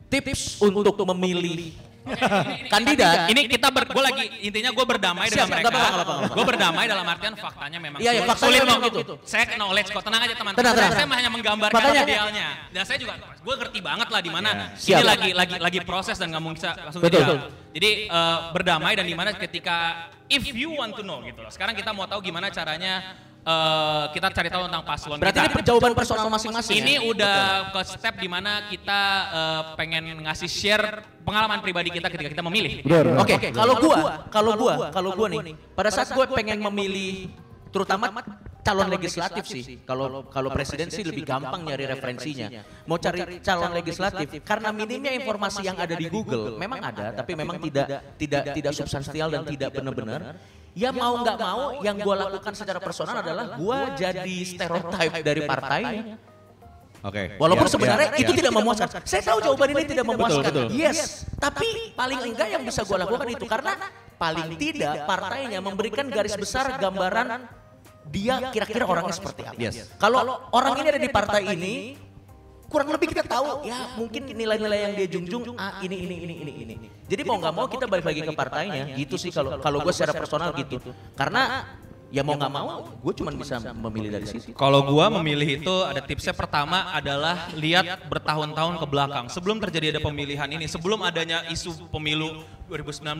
tips 0.07 0.63
untuk 0.63 0.95
memilih 1.11 1.75
kandidat. 2.67 3.29
Ini 3.31 3.41
kita 3.47 3.67
ber, 3.71 3.83
gue 3.87 4.03
lagi 4.03 4.23
intinya 4.43 4.71
gue 4.71 4.85
berdamai 4.85 5.27
dengan 5.31 5.47
mereka. 5.49 5.69
Gue 6.29 6.45
berdamai 6.45 6.85
dalam 6.85 7.05
artian 7.07 7.33
faktanya 7.35 7.79
memang 7.79 7.99
Iya, 7.99 8.11
iya, 8.11 8.21
sulit. 8.21 8.29
faktanya 8.29 8.49
sulit 8.51 8.61
memang 8.67 8.81
kok. 8.81 8.93
gitu. 8.99 9.13
Saya 9.23 9.43
knowledge 9.55 9.89
kok, 9.91 10.03
tenang 10.03 10.21
aja 10.27 10.35
teman. 10.35 10.51
Tenang, 10.53 10.73
Saya, 10.75 10.89
tenang. 10.91 11.07
saya 11.07 11.17
hanya 11.19 11.31
menggambarkan 11.31 11.79
Makanya- 11.79 12.03
idealnya. 12.05 12.47
Dan 12.73 12.83
saya 12.83 12.97
juga, 12.99 13.13
gue 13.19 13.55
ngerti 13.55 13.79
banget 13.79 14.07
lah 14.11 14.21
di 14.21 14.31
mana 14.31 14.49
ini 14.75 15.03
lagi 15.03 15.29
lagi 15.33 15.55
lagi 15.59 15.79
proses 15.83 16.15
dan 16.19 16.31
nggak 16.31 16.41
mungkin 16.43 16.57
bisa 16.59 16.71
langsung 16.77 17.01
Betul. 17.01 17.37
Jadi 17.73 17.91
eh, 18.05 18.37
berdamai 18.53 18.93
dan 18.93 19.05
di 19.07 19.15
mana 19.17 19.33
ketika 19.33 20.07
if 20.29 20.45
you 20.53 20.73
want 20.77 20.93
to 20.93 21.01
know 21.01 21.19
gitu 21.21 21.41
loh. 21.41 21.49
Sekarang 21.49 21.73
kita 21.73 21.89
mau 21.91 22.05
tahu 22.05 22.21
gimana 22.21 22.49
caranya 22.49 23.01
eh, 23.43 24.03
kita 24.15 24.27
cari 24.31 24.49
tahu 24.49 24.63
tentang 24.71 24.83
paslon 24.87 25.17
Berarti 25.19 25.39
kita. 25.39 25.51
ini 25.51 25.63
jawaban 25.67 25.93
personal 25.93 26.27
masing-masing. 26.31 26.75
Ini 26.79 26.93
ya? 26.95 27.01
udah 27.11 27.37
ke 27.75 27.81
step 27.91 28.15
di 28.19 28.27
mana 28.31 28.67
kita 28.71 29.01
eh, 29.29 29.61
pengen 29.75 30.03
ngasih 30.23 30.49
share 30.49 31.03
pengalaman 31.23 31.59
pribadi 31.59 31.91
kita 31.91 32.07
ketika 32.07 32.29
kita 32.31 32.43
memilih. 32.43 32.83
Oke, 33.19 33.51
kalau 33.51 33.75
gua, 33.79 34.27
kalau 34.31 34.51
gua, 34.55 34.73
kalau 34.91 35.09
gua 35.15 35.27
nih, 35.31 35.55
pada 35.75 35.89
saat 35.91 36.11
gua 36.11 36.27
pengen 36.31 36.59
memilih 36.59 37.31
terutama 37.73 38.13
calon 38.63 38.87
legislatif 38.87 39.43
sih. 39.43 39.63
Kalau 39.83 40.29
kalau 40.31 40.49
presiden 40.53 40.87
sih 40.87 41.03
lebih 41.03 41.27
gampang 41.27 41.67
nyari 41.67 41.85
referensinya. 41.89 42.63
Mau 42.87 42.97
cari 42.97 43.43
calon 43.43 43.71
legislatif 43.75 44.27
karena 44.41 44.69
minimnya 44.71 45.11
informasi 45.11 45.67
yang 45.67 45.75
ada 45.75 45.93
di 45.93 46.07
Google, 46.07 46.55
memang 46.55 46.79
ada, 46.79 47.11
tapi 47.11 47.35
memang 47.35 47.59
tidak 47.59 48.15
tidak 48.15 48.43
tidak 48.55 48.73
substansial 48.73 49.27
dan 49.29 49.43
tidak 49.43 49.69
benar-benar. 49.75 50.37
Ya 50.73 50.89
mau 50.89 51.21
nggak 51.21 51.37
mau, 51.37 51.61
yang 51.85 52.01
gua 52.01 52.15
lakukan 52.25 52.53
secara 52.57 52.81
personal 52.81 53.21
adalah 53.21 53.53
gua 53.61 53.93
jadi 53.93 54.37
stereotype 54.41 55.21
dari 55.21 55.41
partainya. 55.45 56.17
Oke. 57.03 57.35
Walaupun 57.35 57.67
Ya, 57.67 57.71
sebenarnya 57.75 58.09
ya, 58.15 58.21
itu 58.23 58.31
ya. 58.31 58.37
tidak 58.39 58.53
memuaskan. 58.55 58.87
Saya 59.03 59.21
tahu 59.27 59.37
jawaban 59.43 59.69
ini 59.75 59.83
tidak 59.91 60.05
memuaskan. 60.07 60.43
betul. 60.49 60.67
Yes, 60.71 61.27
tapi 61.35 61.91
paling 61.93 62.19
enggak 62.31 62.47
yang 62.47 62.63
bisa 62.63 62.81
gue 62.87 62.97
lakukan 62.97 63.27
itu 63.27 63.45
karena 63.45 63.73
paling 64.15 64.55
tidak 64.55 65.03
partainya 65.03 65.59
memberikan 65.59 66.07
garis 66.07 66.33
besar 66.39 66.79
gambaran 66.79 67.43
dia 68.07 68.49
kira-kira 68.55 68.87
orangnya 68.87 69.15
seperti 69.15 69.41
apa. 69.43 69.59
Yes. 69.59 69.91
Kalau 69.99 70.47
orang 70.55 70.73
ini 70.79 70.87
ada 70.95 71.01
di 71.03 71.11
partai 71.11 71.41
ini, 71.51 71.73
kurang 72.73 72.89
lebih 72.89 73.13
kita 73.13 73.21
tahu 73.21 73.61
ya 73.69 73.93
mungkin 73.93 74.33
nilai-nilai 74.33 74.79
yang 74.89 74.93
dia 74.97 75.07
junjung 75.13 75.53
ah 75.53 75.77
ini 75.85 75.93
ini 75.93 76.15
ini 76.25 76.33
ini 76.41 76.51
ini. 76.65 76.87
Jadi 77.05 77.21
mau 77.21 77.37
nggak 77.37 77.53
mau 77.53 77.69
kita 77.69 77.85
balik 77.85 78.09
lagi 78.09 78.21
ke 78.25 78.33
partainya. 78.33 78.97
Gitu 78.97 79.15
sih 79.21 79.29
kalau 79.29 79.61
kalau 79.61 79.85
gue 79.85 79.93
secara 79.93 80.17
personal 80.17 80.49
gitu. 80.57 80.81
Karena 81.13 81.69
ya 82.13 82.21
mau 82.21 82.37
nggak 82.37 82.53
mau, 82.53 82.85
gue 82.89 83.13
cuma 83.17 83.33
bisa 83.33 83.57
memilih 83.73 84.09
dari 84.13 84.25
situ. 84.29 84.53
Kalau 84.53 84.85
gua 84.85 85.09
memilih 85.09 85.57
itu 85.61 85.75
ada 85.81 85.97
tipsnya 85.97 86.29
pertama 86.37 86.93
adalah 86.93 87.49
lihat 87.57 88.05
bertahun-tahun 88.05 88.77
ke 88.77 88.85
belakang. 88.85 89.25
Sebelum 89.33 89.57
terjadi 89.57 89.97
ada 89.97 90.01
pemilihan 90.01 90.45
ini, 90.45 90.69
sebelum 90.69 91.01
adanya 91.01 91.41
isu 91.49 91.89
pemilu 91.89 92.45
2019, 92.69 93.17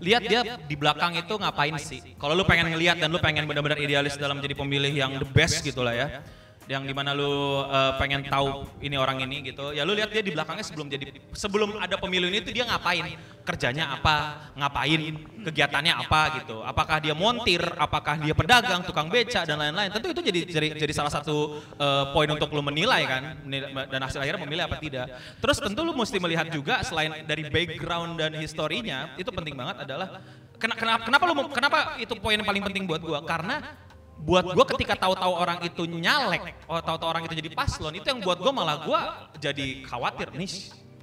lihat 0.00 0.22
dia 0.24 0.40
di 0.64 0.76
belakang 0.80 1.12
itu 1.20 1.36
ngapain 1.36 1.76
sih. 1.76 2.00
Kalau 2.16 2.32
lu 2.32 2.48
pengen 2.48 2.72
ngelihat 2.72 2.96
dan 2.96 3.12
lu 3.12 3.20
pengen 3.20 3.44
benar-benar 3.44 3.76
idealis 3.76 4.16
dalam 4.16 4.40
jadi 4.40 4.56
pemilih 4.56 4.92
yang 4.96 5.20
the 5.20 5.28
best 5.28 5.60
gitu 5.60 5.84
lah 5.84 5.92
ya. 5.92 6.24
Yang 6.66 6.82
di 6.90 6.94
mana 6.98 7.14
lu 7.14 7.62
uh, 7.62 7.94
pengen 7.94 8.26
tahu 8.26 8.66
ini 8.82 8.98
orang 8.98 9.22
ini 9.22 9.54
gitu, 9.54 9.70
ya 9.70 9.86
lu 9.86 9.94
lihat 9.94 10.10
dia 10.10 10.18
di 10.18 10.34
belakangnya 10.34 10.66
sebelum 10.66 10.90
jadi 10.90 11.14
sebelum 11.30 11.78
ada 11.78 11.94
pemilu 11.94 12.26
ini 12.26 12.42
tuh 12.42 12.50
dia 12.50 12.66
ngapain, 12.66 13.14
kerjanya 13.46 13.94
apa, 13.94 14.50
ngapain, 14.58 15.14
kegiatannya 15.46 15.94
apa 15.94 16.42
gitu. 16.42 16.66
Apakah 16.66 16.98
dia 16.98 17.14
montir, 17.14 17.62
apakah 17.78 18.18
dia 18.18 18.34
pedagang, 18.34 18.82
tukang 18.82 19.06
beca 19.06 19.46
dan 19.46 19.62
lain-lain. 19.62 19.94
Tentu 19.94 20.10
itu 20.10 20.20
jadi 20.26 20.40
jadi, 20.42 20.68
jadi 20.74 20.90
salah 20.90 21.14
satu 21.14 21.62
uh, 21.78 22.10
poin 22.10 22.26
untuk 22.34 22.50
lu 22.50 22.66
menilai 22.66 23.06
kan, 23.06 23.46
dan 23.86 24.00
hasil 24.02 24.18
akhirnya 24.18 24.42
memilih 24.42 24.66
apa 24.66 24.82
tidak. 24.82 25.06
Terus 25.38 25.62
tentu 25.62 25.86
lu 25.86 25.94
mesti 25.94 26.18
melihat 26.18 26.50
juga 26.50 26.82
selain 26.82 27.22
dari 27.30 27.46
background 27.46 28.18
dan 28.18 28.34
historinya, 28.42 29.14
itu 29.14 29.30
penting 29.30 29.54
banget 29.54 29.86
adalah 29.86 30.18
kena- 30.58 30.74
kenapa 30.74 31.06
kenapa 31.06 31.24
lu 31.30 31.34
kenapa 31.54 31.78
itu 32.02 32.10
poin 32.18 32.34
yang 32.34 32.42
paling 32.42 32.66
penting 32.66 32.90
buat 32.90 32.98
gua? 33.06 33.22
Karena 33.22 33.85
buat 34.16 34.44
gue 34.48 34.64
ketika 34.76 34.94
tahu-tahu 34.96 35.32
orang 35.36 35.58
itu 35.62 35.82
nyalek, 35.86 36.66
oh 36.66 36.80
tahu-tahu 36.80 37.08
orang 37.08 37.22
itu 37.28 37.34
jadi 37.36 37.50
paslon, 37.52 37.92
itu 37.94 38.06
yang 38.06 38.20
buat 38.24 38.38
gue 38.40 38.52
malah 38.52 38.76
gue 38.82 39.00
jadi 39.38 39.66
khawatir 39.84 40.32
nih 40.32 40.50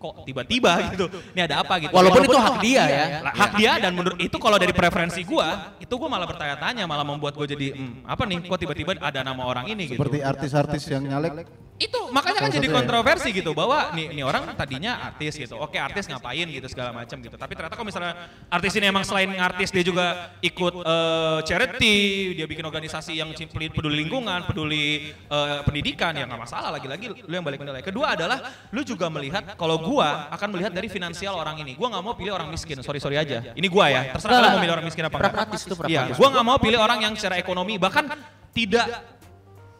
kok 0.03 0.13
tiba-tiba 0.27 0.71
gitu. 0.91 1.05
Ini 1.31 1.41
ada 1.47 1.63
apa 1.63 1.79
gitu. 1.79 1.95
Walaupun 1.95 2.27
itu 2.27 2.35
hak 2.35 2.57
dia 2.59 2.83
ya. 2.83 3.05
Lah, 3.23 3.31
hak 3.31 3.51
dia 3.55 3.71
dan 3.79 3.95
menurut 3.95 4.19
itu 4.19 4.35
kalau 4.35 4.59
dari 4.59 4.75
preferensi 4.75 5.23
gue, 5.23 5.47
itu 5.79 5.93
gue 5.95 6.09
malah 6.11 6.27
bertanya-tanya, 6.27 6.83
malah 6.83 7.07
membuat 7.07 7.39
gue 7.39 7.47
jadi 7.47 7.67
hmm, 7.71 8.03
apa 8.03 8.27
nih? 8.27 8.43
Kok 8.43 8.59
tiba-tiba 8.59 8.91
ada 8.99 9.23
nama 9.23 9.47
orang 9.47 9.71
ini 9.71 9.87
gitu. 9.87 10.03
Seperti 10.03 10.19
artis-artis 10.19 10.83
yang 10.91 11.07
nyalek. 11.07 11.47
Itu 11.83 11.99
makanya 12.09 12.39
kan 12.47 12.51
jadi 12.51 12.67
kontroversi. 12.71 13.29
gitu 13.33 13.51
bahwa 13.51 13.91
nih 13.97 14.13
nih 14.13 14.23
orang 14.23 14.53
tadinya 14.53 15.11
artis 15.11 15.35
gitu. 15.35 15.57
Oke 15.57 15.81
artis 15.81 16.05
ngapain 16.05 16.45
gitu 16.45 16.67
segala 16.69 16.93
macam 16.93 17.17
gitu. 17.19 17.35
Tapi 17.35 17.53
ternyata 17.57 17.75
kalau 17.75 17.87
misalnya 17.87 18.13
artis 18.47 18.71
ini 18.77 18.85
emang 18.87 19.03
selain 19.03 19.31
artis 19.35 19.73
dia 19.73 19.83
juga 19.83 20.31
ikut 20.39 20.73
eh, 20.85 21.39
charity 21.47 21.97
dia 22.37 22.45
bikin 22.45 22.63
organisasi 22.63 23.17
yang 23.17 23.33
peduli 23.73 24.05
lingkungan 24.05 24.45
peduli 24.45 25.11
eh, 25.11 25.59
pendidikan 25.65 26.13
ya 26.13 26.29
nggak 26.29 26.41
masalah 26.45 26.69
lagi-lagi 26.77 27.11
lu 27.11 27.33
yang 27.33 27.45
balik 27.45 27.59
menilai. 27.59 27.81
Kedua 27.81 28.13
adalah 28.13 28.53
lu 28.69 28.81
juga 28.85 29.09
melihat 29.09 29.57
kalau 29.57 29.81
gua 29.81 30.29
akan 30.29 30.47
melihat 30.53 30.71
dari 30.71 30.87
finansial 30.87 31.35
orang 31.35 31.59
ini. 31.61 31.73
Gua 31.73 31.89
nggak 31.89 32.03
mau 32.03 32.13
pilih 32.13 32.33
orang 32.37 32.49
miskin. 32.53 32.79
Sorry 32.85 33.01
sorry 33.01 33.17
aja. 33.17 33.53
Ini 33.53 33.67
gua 33.67 33.89
ya. 33.89 34.01
Terserah 34.13 34.39
lu 34.39 34.47
mau 34.55 34.61
milih 34.61 34.73
orang 34.79 34.85
miskin 34.85 35.03
apa 35.07 35.17
enggak. 35.17 35.89
Iya, 35.89 36.01
gua 36.15 36.27
nggak 36.29 36.45
mau 36.45 36.57
pilih 36.61 36.79
orang 36.79 36.99
yang 37.01 37.13
secara 37.17 37.41
ekonomi 37.41 37.75
bahkan 37.81 38.05
tidak 38.53 39.12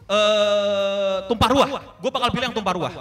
eh 0.08 1.16
tumpah 1.28 1.48
ruah. 1.50 1.68
Gue 2.00 2.10
bakal 2.12 2.28
pilih 2.32 2.52
yang 2.52 2.56
tumpah 2.56 2.74
ruah. 2.76 2.92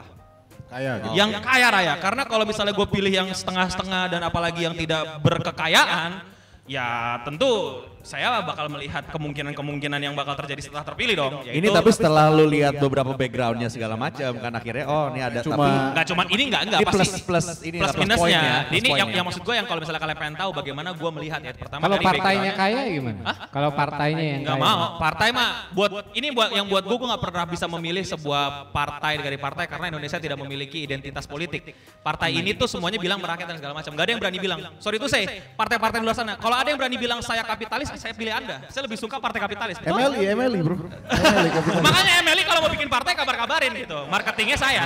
Kaya 0.74 0.92
gitu. 1.06 1.14
Yang 1.14 1.32
kaya 1.46 1.68
raya. 1.70 1.94
Karena 2.02 2.24
kalau 2.26 2.46
misalnya 2.50 2.74
gue 2.74 2.88
pilih 2.90 3.14
yang 3.14 3.30
setengah-setengah 3.30 4.10
dan 4.10 4.22
apalagi 4.26 4.66
yang 4.66 4.74
tidak 4.74 5.22
berkekayaan, 5.22 6.26
ya 6.66 7.22
tentu 7.22 7.86
saya 8.04 8.44
bakal 8.44 8.68
melihat 8.68 9.08
kemungkinan-kemungkinan 9.08 9.96
yang 9.98 10.12
bakal 10.12 10.36
terjadi 10.36 10.60
setelah 10.60 10.84
terpilih 10.84 11.16
dong. 11.16 11.32
Ini 11.42 11.56
yaitu- 11.56 11.72
tapi 11.72 11.90
setelah 11.90 12.28
lu 12.28 12.46
lihat 12.46 12.76
beberapa 12.76 13.16
backgroundnya 13.16 13.72
segala 13.72 13.96
macam 13.96 14.36
kan 14.36 14.52
akhirnya 14.52 14.86
oh 14.86 15.08
ini 15.16 15.24
ada 15.24 15.40
Cuma- 15.40 15.56
tapi 15.56 15.72
Nggak 15.94 16.06
cuma 16.12 16.24
ini 16.28 16.44
nggak 16.52 16.62
enggak 16.68 16.80
Ini 16.80 16.86
pasti 16.86 17.00
plus- 17.00 17.24
plus 17.24 17.48
ini 17.64 17.78
plus 17.80 17.96
minusnya. 17.96 18.42
plus 18.68 18.76
ini 18.76 18.88
yang, 18.92 19.10
yang 19.10 19.26
maksud 19.26 19.42
gue 19.42 19.56
yang 19.56 19.64
kalau 19.64 19.80
misalnya 19.80 20.02
kalian 20.04 20.18
pengen 20.20 20.36
tahu 20.36 20.50
bagaimana 20.52 20.90
gue 20.92 21.10
melihat 21.16 21.40
ya 21.40 21.52
pertama 21.56 21.82
Kalau 21.82 21.98
partainya 21.98 22.52
kaya 22.54 22.80
gimana? 22.92 23.20
Kalau 23.48 23.70
partainya 23.72 24.24
yang 24.36 24.42
Nggak 24.44 24.60
mau, 24.60 24.78
partai 25.00 25.28
mah 25.32 25.50
buat 25.72 25.92
ini 26.12 26.28
buat 26.36 26.50
yang 26.52 26.68
buat 26.68 26.84
gue 26.84 26.98
gue 27.00 27.08
nggak 27.08 27.24
pernah 27.24 27.46
bisa 27.48 27.66
memilih 27.72 28.04
sebuah 28.04 28.44
partai 28.76 29.16
dari 29.18 29.40
partai 29.40 29.66
karena 29.66 29.88
Indonesia 29.88 30.20
tidak 30.20 30.36
memiliki 30.36 30.84
identitas 30.84 31.24
politik. 31.24 31.72
Partai 32.04 32.36
ini 32.36 32.52
tuh 32.52 32.68
semuanya 32.68 33.00
bilang 33.00 33.24
merakyat 33.24 33.48
dan 33.48 33.58
segala 33.58 33.74
macam. 33.74 33.96
Gak 33.96 34.04
ada 34.04 34.12
yang 34.12 34.20
berani 34.20 34.40
bilang. 34.44 34.60
Sorry 34.84 35.00
itu 35.00 35.08
saya 35.08 35.24
partai-partai 35.56 36.04
di 36.04 36.06
luar 36.06 36.18
sana. 36.18 36.36
Kalau 36.36 36.56
ada 36.60 36.68
yang 36.68 36.76
berani 36.76 36.98
bilang 37.00 37.20
saya 37.24 37.48
kapitalis, 37.48 37.93
saya 37.98 38.14
pilih 38.14 38.34
anda. 38.34 38.62
Saya 38.70 38.84
lebih 38.86 38.98
suka 39.00 39.18
partai 39.22 39.40
kapitalis. 39.42 39.78
Betul? 39.80 39.96
MLI, 39.96 40.34
MLI 40.34 40.60
bro. 40.62 40.76
MLI 40.78 41.50
kapitalis. 41.54 41.84
Makanya 41.86 42.14
MLI 42.26 42.44
kalau 42.46 42.60
mau 42.66 42.72
bikin 42.72 42.90
partai 42.90 43.12
kabar-kabarin 43.16 43.72
gitu. 43.78 44.00
Marketingnya 44.10 44.58
saya. 44.58 44.84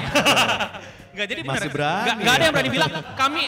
Gak 1.18 1.28
jadi 1.34 1.42
bener. 1.42 1.62
Masih 1.66 1.72
berani. 1.74 2.06
Gak, 2.06 2.16
gak 2.22 2.34
ada 2.38 2.44
yang 2.46 2.54
berani 2.54 2.70
bilang 2.70 2.92
kami 3.18 3.44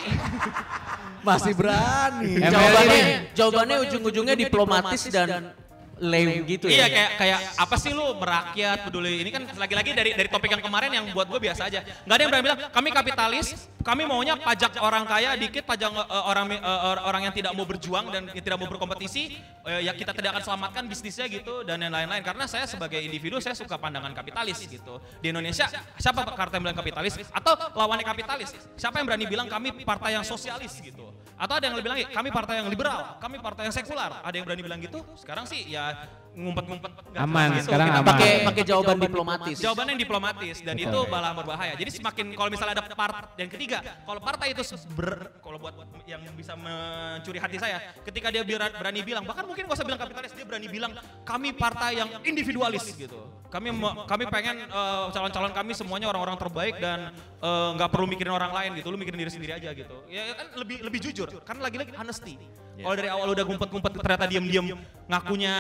masih 1.22 1.54
berani. 1.54 2.32
Jawabannya, 2.42 3.06
jawabannya 3.38 3.78
ujung-ujungnya 3.86 4.36
diplomatis 4.40 5.02
dan 5.14 5.54
lame 6.00 6.48
gitu 6.48 6.72
Iya 6.72 6.88
ya. 6.88 6.88
kayak 6.88 7.12
kayak 7.20 7.40
apa 7.60 7.76
sih 7.76 7.92
lu 7.92 8.16
merakyat 8.16 8.88
peduli. 8.88 9.20
Ini 9.22 9.30
kan 9.30 9.44
lagi-lagi 9.60 9.92
dari 9.92 10.12
dari 10.16 10.30
topik 10.32 10.50
yang 10.50 10.64
kemarin 10.64 10.90
yang 10.96 11.06
buat 11.12 11.28
gue 11.28 11.40
biasa 11.40 11.68
aja. 11.68 11.84
Nggak 12.08 12.16
ada 12.16 12.22
yang 12.24 12.32
berani 12.32 12.46
bilang 12.48 12.60
kami 12.72 12.90
kapitalis 12.96 13.48
kami 13.80 14.04
maunya 14.04 14.36
pajak 14.36 14.76
orang 14.84 15.08
kaya 15.08 15.36
dikit 15.40 15.64
pajak 15.64 15.92
eh, 15.92 16.24
orang 16.28 16.52
or- 16.60 17.04
orang 17.04 17.22
yang 17.28 17.34
tidak 17.36 17.52
mau 17.56 17.64
berjuang 17.68 18.12
dan 18.12 18.28
tidak 18.32 18.56
mau 18.60 18.68
berkompetisi 18.68 19.40
eh, 19.68 19.82
ya 19.88 19.92
kita 19.96 20.12
tidak 20.16 20.40
akan 20.40 20.44
selamatkan 20.44 20.84
bisnisnya 20.88 21.28
gitu 21.28 21.68
dan 21.68 21.80
yang 21.84 21.92
lain-lain. 21.92 22.24
Karena 22.24 22.48
saya 22.48 22.64
sebagai 22.68 23.00
individu 23.00 23.40
saya 23.44 23.56
suka 23.56 23.76
pandangan 23.76 24.16
kapitalis 24.16 24.64
gitu. 24.64 25.04
Di 25.20 25.36
Indonesia 25.36 25.68
siapa 26.00 26.24
partai 26.24 26.60
yang 26.60 26.72
bilang 26.72 26.80
kapitalis? 26.80 27.20
Atau 27.32 27.56
lawannya 27.76 28.08
kapitalis? 28.08 28.56
Siapa 28.80 29.04
yang 29.04 29.08
berani 29.08 29.26
bilang 29.28 29.48
kami 29.52 29.84
partai 29.84 30.16
yang 30.16 30.24
sosialis 30.24 30.80
gitu? 30.80 31.12
Atau 31.40 31.56
ada 31.56 31.72
yang 31.72 31.76
lebih 31.80 31.88
bilang 31.88 32.00
kami 32.12 32.30
partai 32.36 32.60
yang 32.60 32.68
liberal 32.68 33.16
kami 33.20 33.40
partai 33.40 33.68
yang 33.68 33.76
sekular. 33.76 34.24
Ada 34.24 34.36
yang 34.40 34.46
berani 34.48 34.64
bilang 34.64 34.80
gitu? 34.80 35.00
Sekarang 35.16 35.48
sih 35.48 35.72
ya 35.72 35.89
ngumpet-ngumpet 36.40 36.92
Aman, 37.20 37.58
gitu. 37.58 37.66
sekarang 37.68 37.88
Kita 37.90 38.00
aman. 38.00 38.10
Pakai 38.14 38.32
pakai 38.46 38.64
jawaban 38.64 38.98
diplomatis. 39.02 39.56
Jawabannya 39.60 39.92
yang 39.98 40.04
diplomatis 40.06 40.56
dan 40.62 40.76
Betul. 40.78 40.88
itu 40.88 41.00
malah 41.10 41.32
berbahaya. 41.34 41.74
Jadi 41.74 41.90
semakin 42.00 42.26
kalau 42.38 42.50
misalnya 42.54 42.74
ada 42.80 42.86
part 42.94 43.34
yang 43.36 43.50
ketiga, 43.50 43.82
kalau 44.06 44.22
partai 44.22 44.54
itu 44.54 44.62
ber 44.94 45.42
kalau 45.42 45.58
buat 45.58 45.74
yang 46.06 46.22
bisa 46.38 46.54
mencuri 46.54 47.40
hati 47.42 47.58
saya, 47.58 47.82
ketika 48.06 48.30
dia 48.30 48.46
berani 48.46 49.02
bilang, 49.02 49.26
bahkan 49.26 49.44
mungkin 49.44 49.66
nggak 49.66 49.78
usah 49.82 49.88
bilang 49.88 50.00
kapitalis, 50.00 50.32
dia 50.38 50.46
berani 50.46 50.68
bilang 50.70 50.92
kami 51.26 51.50
partai 51.52 51.98
yang 51.98 52.10
individualis 52.24 52.86
gitu. 52.94 53.20
Kami 53.50 53.74
kami 54.06 54.24
pengen 54.30 54.56
eh, 54.70 55.06
calon-calon 55.10 55.52
kami 55.52 55.74
semuanya 55.74 56.06
orang-orang 56.14 56.38
terbaik 56.38 56.78
dan 56.78 57.10
eh, 57.42 57.70
nggak 57.76 57.90
perlu 57.90 58.06
mikirin 58.06 58.34
orang 58.34 58.54
lain 58.54 58.78
gitu, 58.78 58.94
lu 58.94 58.98
mikirin 59.02 59.18
diri 59.18 59.32
sendiri 59.34 59.58
aja 59.58 59.74
gitu. 59.74 60.06
Ya 60.06 60.30
ya 60.30 60.34
kan 60.38 60.48
lebih 60.54 60.86
lebih 60.86 61.00
jujur, 61.10 61.34
karena 61.42 61.66
lagi-lagi 61.66 61.92
honesty. 61.98 62.38
Kalau 62.80 62.96
dari 62.96 63.12
awal 63.12 63.28
udah 63.36 63.44
ngumpet-ngumpet 63.44 63.92
ternyata 64.00 64.26
diam-diam 64.32 64.72
ngakunya 65.12 65.56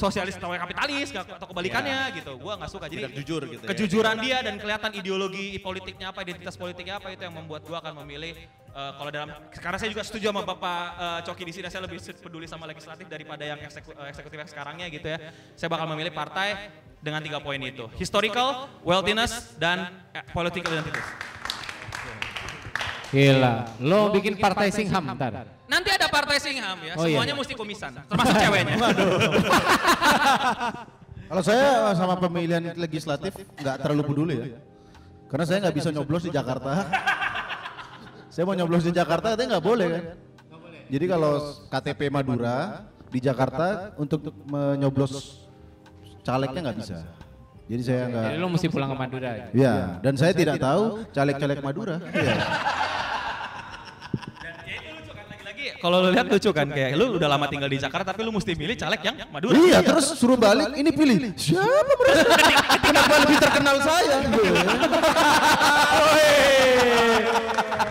sosialis 0.00 0.40
atau 0.40 0.48
kapitalis 0.56 1.12
atau 1.12 1.46
kebalikannya 1.52 1.98
gitu. 2.22 2.40
Gua 2.40 2.56
nggak 2.56 2.70
suka. 2.72 2.88
Jadi 2.88 3.04
Tidak 3.04 3.12
jujur 3.20 3.40
gitu 3.52 3.64
ya. 3.66 3.68
kejujuran 3.74 4.16
dia 4.24 4.38
dan 4.40 4.54
kelihatan 4.56 4.90
ideologi 4.96 5.60
politiknya 5.60 6.08
apa, 6.14 6.24
identitas 6.24 6.56
politiknya 6.56 6.96
apa 7.02 7.12
itu 7.12 7.20
yang 7.20 7.36
membuat 7.36 7.68
gua 7.68 7.84
akan 7.84 8.00
memilih 8.06 8.32
Eh, 8.74 8.92
kalau 8.98 9.10
dalam 9.14 9.30
karena 9.54 9.78
saya 9.78 9.86
juga 9.86 10.02
setuju 10.02 10.34
sama 10.34 10.42
Bapak 10.42 10.82
eh, 10.98 11.20
Coki 11.30 11.46
di 11.46 11.54
sini 11.54 11.70
saya 11.70 11.86
lebih 11.86 12.02
peduli 12.18 12.50
sama 12.50 12.66
legislatif 12.66 13.06
daripada 13.06 13.46
yang 13.46 13.62
ekseku- 13.62 13.94
eh, 13.94 14.10
eksekutif 14.10 14.34
yang 14.34 14.50
sekarangnya 14.50 14.90
gitu 14.90 15.14
ya. 15.14 15.30
Saya 15.54 15.70
bakal 15.70 15.86
memilih 15.94 16.10
partai 16.10 16.74
dengan 17.04 17.20
tiga 17.20 17.36
poin 17.44 17.60
itu. 17.60 17.84
Historical, 18.00 18.72
wealthiness, 18.80 19.52
dan 19.60 19.92
eh, 20.16 20.24
political 20.32 20.72
identity. 20.72 21.02
Gila, 23.14 23.54
lo 23.78 24.10
bikin 24.10 24.34
partai 24.40 24.72
Singham 24.74 25.04
ntar. 25.14 25.46
Nanti 25.70 25.88
ada 25.92 26.08
partai 26.10 26.40
Singham 26.42 26.80
ya, 26.82 26.98
Oh, 26.98 27.06
iya. 27.06 27.20
semuanya 27.20 27.34
mesti 27.38 27.54
komisan, 27.54 27.92
termasuk 28.10 28.34
ceweknya. 28.40 28.74
Kalau 31.24 31.42
saya 31.44 31.94
sama 31.94 32.14
pemilihan 32.18 32.74
legislatif 32.74 33.36
nggak 33.60 33.76
terlalu 33.84 34.02
peduli 34.02 34.34
ya. 34.34 34.58
Karena 35.30 35.44
saya 35.46 35.58
nggak 35.68 35.76
bisa 35.76 35.88
nyoblos 35.94 36.26
di 36.26 36.32
Jakarta. 36.32 36.72
saya 38.34 38.42
mau 38.50 38.56
nyoblos 38.58 38.82
di 38.82 38.90
Jakarta 38.90 39.34
katanya 39.36 39.56
nggak 39.58 39.66
boleh 39.66 39.86
kan. 39.88 40.04
Jadi 40.90 41.04
kalau 41.06 41.32
KTP 41.70 42.00
Madura 42.12 42.82
di 43.08 43.18
Jakarta 43.22 43.94
untuk 43.94 44.26
menyoblos 44.50 45.43
calegnya 46.24 46.60
nggak 46.64 46.78
bisa. 46.80 46.96
Jadi 47.64 47.82
saya 47.84 48.02
nggak. 48.12 48.24
Jadi 48.28 48.36
lo 48.40 48.48
mesti 48.52 48.66
pulang 48.68 48.88
ke 48.92 48.96
Madura. 48.96 49.30
Ya, 49.52 49.74
dan 50.04 50.14
saya 50.20 50.32
tidak 50.36 50.56
tahu 50.60 51.04
caleg-caleg 51.12 51.58
Madura. 51.64 51.96
Iya. 52.12 52.34
Kalau 55.84 56.00
lu 56.00 56.16
lihat 56.16 56.32
lucu 56.32 56.48
kan 56.48 56.64
kayak 56.72 56.96
lu 56.96 57.20
udah 57.20 57.28
lama 57.28 57.44
tinggal 57.44 57.68
di 57.68 57.76
Jakarta 57.76 58.16
tapi 58.16 58.24
lu 58.24 58.32
mesti 58.32 58.56
milih 58.56 58.72
caleg 58.72 59.04
yang 59.04 59.20
Madura. 59.28 59.52
Iya, 59.52 59.84
terus 59.84 60.16
suruh 60.16 60.40
balik, 60.40 60.72
ini 60.80 60.88
pilih. 60.88 61.36
Siapa 61.36 61.92
mereka? 62.00 62.24
Kenapa 62.88 63.20
lebih 63.20 63.36
terkenal 63.36 63.76
saya? 63.84 64.16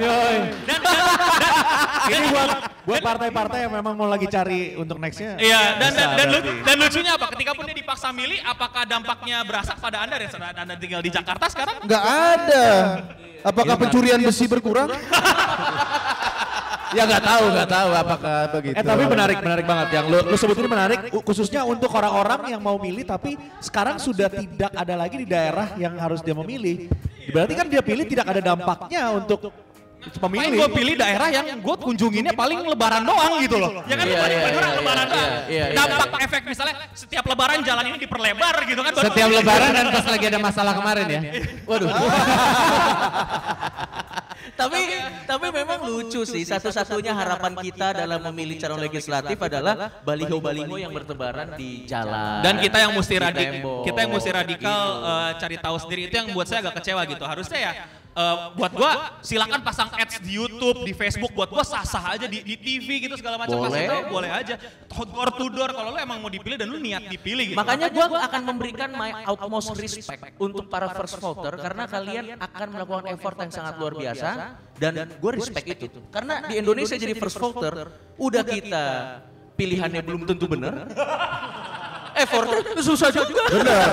Yoi. 0.02 0.38
Ini 2.04 2.26
buat 2.34 2.50
buat 2.82 3.02
partai-partai 3.06 3.70
yang 3.70 3.74
memang 3.78 3.94
mau 3.94 4.10
lagi 4.10 4.26
cari 4.26 4.74
untuk 4.74 4.98
nextnya. 4.98 5.38
Iya, 5.38 5.78
dan 5.78 5.94
dan, 5.94 6.10
dan, 6.18 6.30
dan 6.66 6.76
lucunya 6.82 7.14
apa? 7.14 7.30
Ketika 7.38 7.54
pun 7.54 7.70
dia 7.70 7.78
dipaksa 7.78 8.10
milih, 8.10 8.42
apakah 8.42 8.90
dampaknya 8.90 9.46
berasa 9.46 9.78
pada 9.78 10.02
Anda 10.02 10.18
dan 10.18 10.34
saat 10.34 10.58
Anda 10.58 10.82
tinggal 10.82 11.06
di 11.06 11.14
Jakarta 11.14 11.46
sekarang? 11.46 11.86
Nggak 11.86 12.04
ada. 12.10 12.66
Apakah 13.46 13.78
pencurian 13.78 14.18
besi 14.18 14.50
berkurang? 14.50 14.90
ya 16.94 17.04
nggak 17.10 17.24
tahu, 17.24 17.44
nggak 17.52 17.70
tahu 17.70 17.90
apakah 17.94 18.36
begitu. 18.54 18.76
Eh 18.78 18.84
tapi 18.86 19.04
menarik 19.10 19.38
menarik 19.42 19.66
banget 19.66 19.88
yang 19.98 20.06
lu, 20.10 20.18
lu 20.24 20.36
sebut 20.38 20.58
ini 20.58 20.70
menarik 20.70 21.00
khususnya 21.26 21.62
untuk 21.66 21.90
orang-orang 21.94 22.54
yang 22.54 22.62
mau 22.62 22.78
milih 22.78 23.04
tapi 23.04 23.36
sekarang 23.60 23.98
sudah 23.98 24.30
tidak 24.30 24.72
ada 24.74 24.94
lagi 24.98 25.16
di 25.22 25.28
daerah 25.28 25.74
yang 25.78 25.98
harus 25.98 26.22
dia 26.22 26.38
memilih. 26.38 26.88
Berarti 27.30 27.54
kan 27.56 27.68
dia 27.68 27.82
pilih 27.82 28.06
tidak 28.06 28.26
ada 28.30 28.42
dampaknya 28.44 29.10
untuk 29.16 29.52
Paling 30.04 30.36
pemilih. 30.36 30.60
gue 30.60 30.70
pilih 30.76 30.96
daerah 31.00 31.32
yang 31.32 31.64
gue 31.64 31.76
kunjunginnya 31.80 32.36
paling 32.36 32.60
lebaran 32.68 33.08
doang 33.08 33.40
gitu 33.40 33.56
loh. 33.56 33.72
Ya 33.88 33.96
kan 33.96 34.04
Iya, 34.04 34.20
paling 34.20 34.36
iya, 34.36 34.44
iya, 34.52 34.52
lebaran 34.52 35.06
iya, 35.08 35.16
doang. 35.16 35.32
iya, 35.48 35.66
iya. 35.72 35.86
Dampak 35.88 36.20
efek 36.28 36.42
misalnya 36.44 36.76
setiap 36.92 37.24
lebaran 37.24 37.64
jalan 37.64 37.84
ini 37.88 37.98
diperlebar 38.04 38.56
gitu 38.68 38.82
kan. 38.84 38.92
Setiap 39.00 39.30
lebaran 39.32 39.70
dan 39.72 39.86
pas 39.96 40.04
lagi 40.04 40.26
ada 40.28 40.40
masalah 40.44 40.74
kemarin 40.76 41.06
ya. 41.08 41.22
Waduh. 41.64 41.88
tapi 44.60 44.80
tapi 45.24 45.48
memang 45.50 45.80
lucu 45.88 46.22
sih 46.28 46.44
satu-satunya 46.44 47.16
harapan 47.16 47.54
kita 47.64 48.04
dalam 48.04 48.20
memilih 48.32 48.60
calon 48.60 48.82
legislatif 48.84 49.38
adalah 49.40 50.04
baliho-baliho 50.04 50.76
yang 50.78 50.92
bertebaran 50.92 51.56
di 51.56 51.88
jalan. 51.88 52.44
Dan 52.44 52.60
kita 52.60 52.84
yang 52.84 52.92
mesti 52.92 53.16
di 53.16 53.24
radik, 53.24 53.48
tembok, 53.60 53.82
kita 53.88 54.00
yang 54.04 54.12
mesti 54.12 54.30
radikal 54.32 54.82
gitu. 54.84 55.08
eh, 55.08 55.30
cari 55.40 55.58
tahu 55.58 55.76
sendiri 55.80 56.02
itu 56.12 56.16
yang 56.20 56.30
buat 56.36 56.48
saya 56.48 56.60
agak 56.68 56.74
kecewa 56.84 57.02
gitu. 57.08 57.24
Harusnya 57.24 57.60
ya 57.60 57.74
eh, 58.14 58.38
buat 58.58 58.72
gua 58.74 58.92
silakan 59.26 59.62
pasang 59.66 59.90
ads 59.94 60.22
di 60.22 60.38
YouTube, 60.38 60.86
di 60.86 60.94
Facebook 60.94 61.34
buat 61.34 61.50
gua 61.50 61.66
sah-sah 61.66 62.18
aja 62.18 62.26
di, 62.30 62.46
di 62.46 62.56
TV 62.56 63.10
gitu 63.10 63.18
segala 63.18 63.42
macam 63.42 63.58
Boleh. 63.58 63.90
tahu 63.90 64.02
boleh 64.14 64.32
aja. 64.32 64.56
Door 64.94 65.30
to 65.36 65.46
door 65.50 65.70
kalau 65.74 65.90
lu 65.94 66.00
emang 66.00 66.22
mau 66.22 66.30
dipilih 66.30 66.58
dan 66.58 66.70
lu 66.70 66.78
niat 66.78 67.10
dipilih 67.10 67.54
gitu. 67.54 67.58
Makanya 67.58 67.88
gua 67.90 68.26
akan 68.30 68.42
memberikan 68.46 68.90
my 68.94 69.26
utmost 69.28 69.74
respect 69.76 70.38
untuk 70.38 70.70
para 70.70 70.90
first 70.94 71.18
voter 71.18 71.54
karena 71.58 71.84
kalian 71.90 72.26
akan 72.38 72.68
melakukan 72.72 73.06
effort 73.14 73.38
yang 73.42 73.52
sangat 73.52 73.74
luar 73.82 73.94
biasa 73.98 74.30
dan 74.78 74.94
gue 75.10 75.32
respect 75.38 75.68
itu. 75.70 76.00
Karena 76.10 76.46
di 76.46 76.60
Indonesia 76.60 76.96
jadi 76.98 77.14
first 77.18 77.38
voter 77.38 77.90
udah 78.18 78.44
kita 78.44 78.86
pilihannya 79.54 80.02
belum 80.02 80.22
tentu 80.26 80.46
benar. 80.50 80.74
Effortnya 82.14 82.60
susah 82.82 83.10
juga. 83.10 83.44
Benar. 83.50 83.90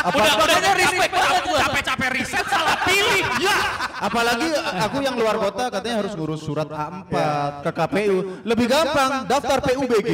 udah 0.00 0.32
Makanya 0.40 0.58
udah 0.60 0.74
respect 0.76 1.12
banget 1.12 1.42
gua. 1.44 1.58
capek-capek 1.60 2.08
riset 2.16 2.46
salah 2.48 2.76
pilih. 2.84 3.22
Ya. 3.40 3.58
Apalagi 4.00 4.48
aku 4.56 4.98
yang 5.04 5.16
luar 5.20 5.36
kota 5.36 5.68
katanya 5.68 5.96
harus 6.04 6.12
ngurus 6.16 6.40
surat 6.40 6.68
A4 6.68 7.14
ke 7.64 7.70
KPU. 7.76 8.16
Lebih 8.48 8.66
gampang 8.68 9.28
daftar 9.28 9.58
PUBG. 9.60 10.10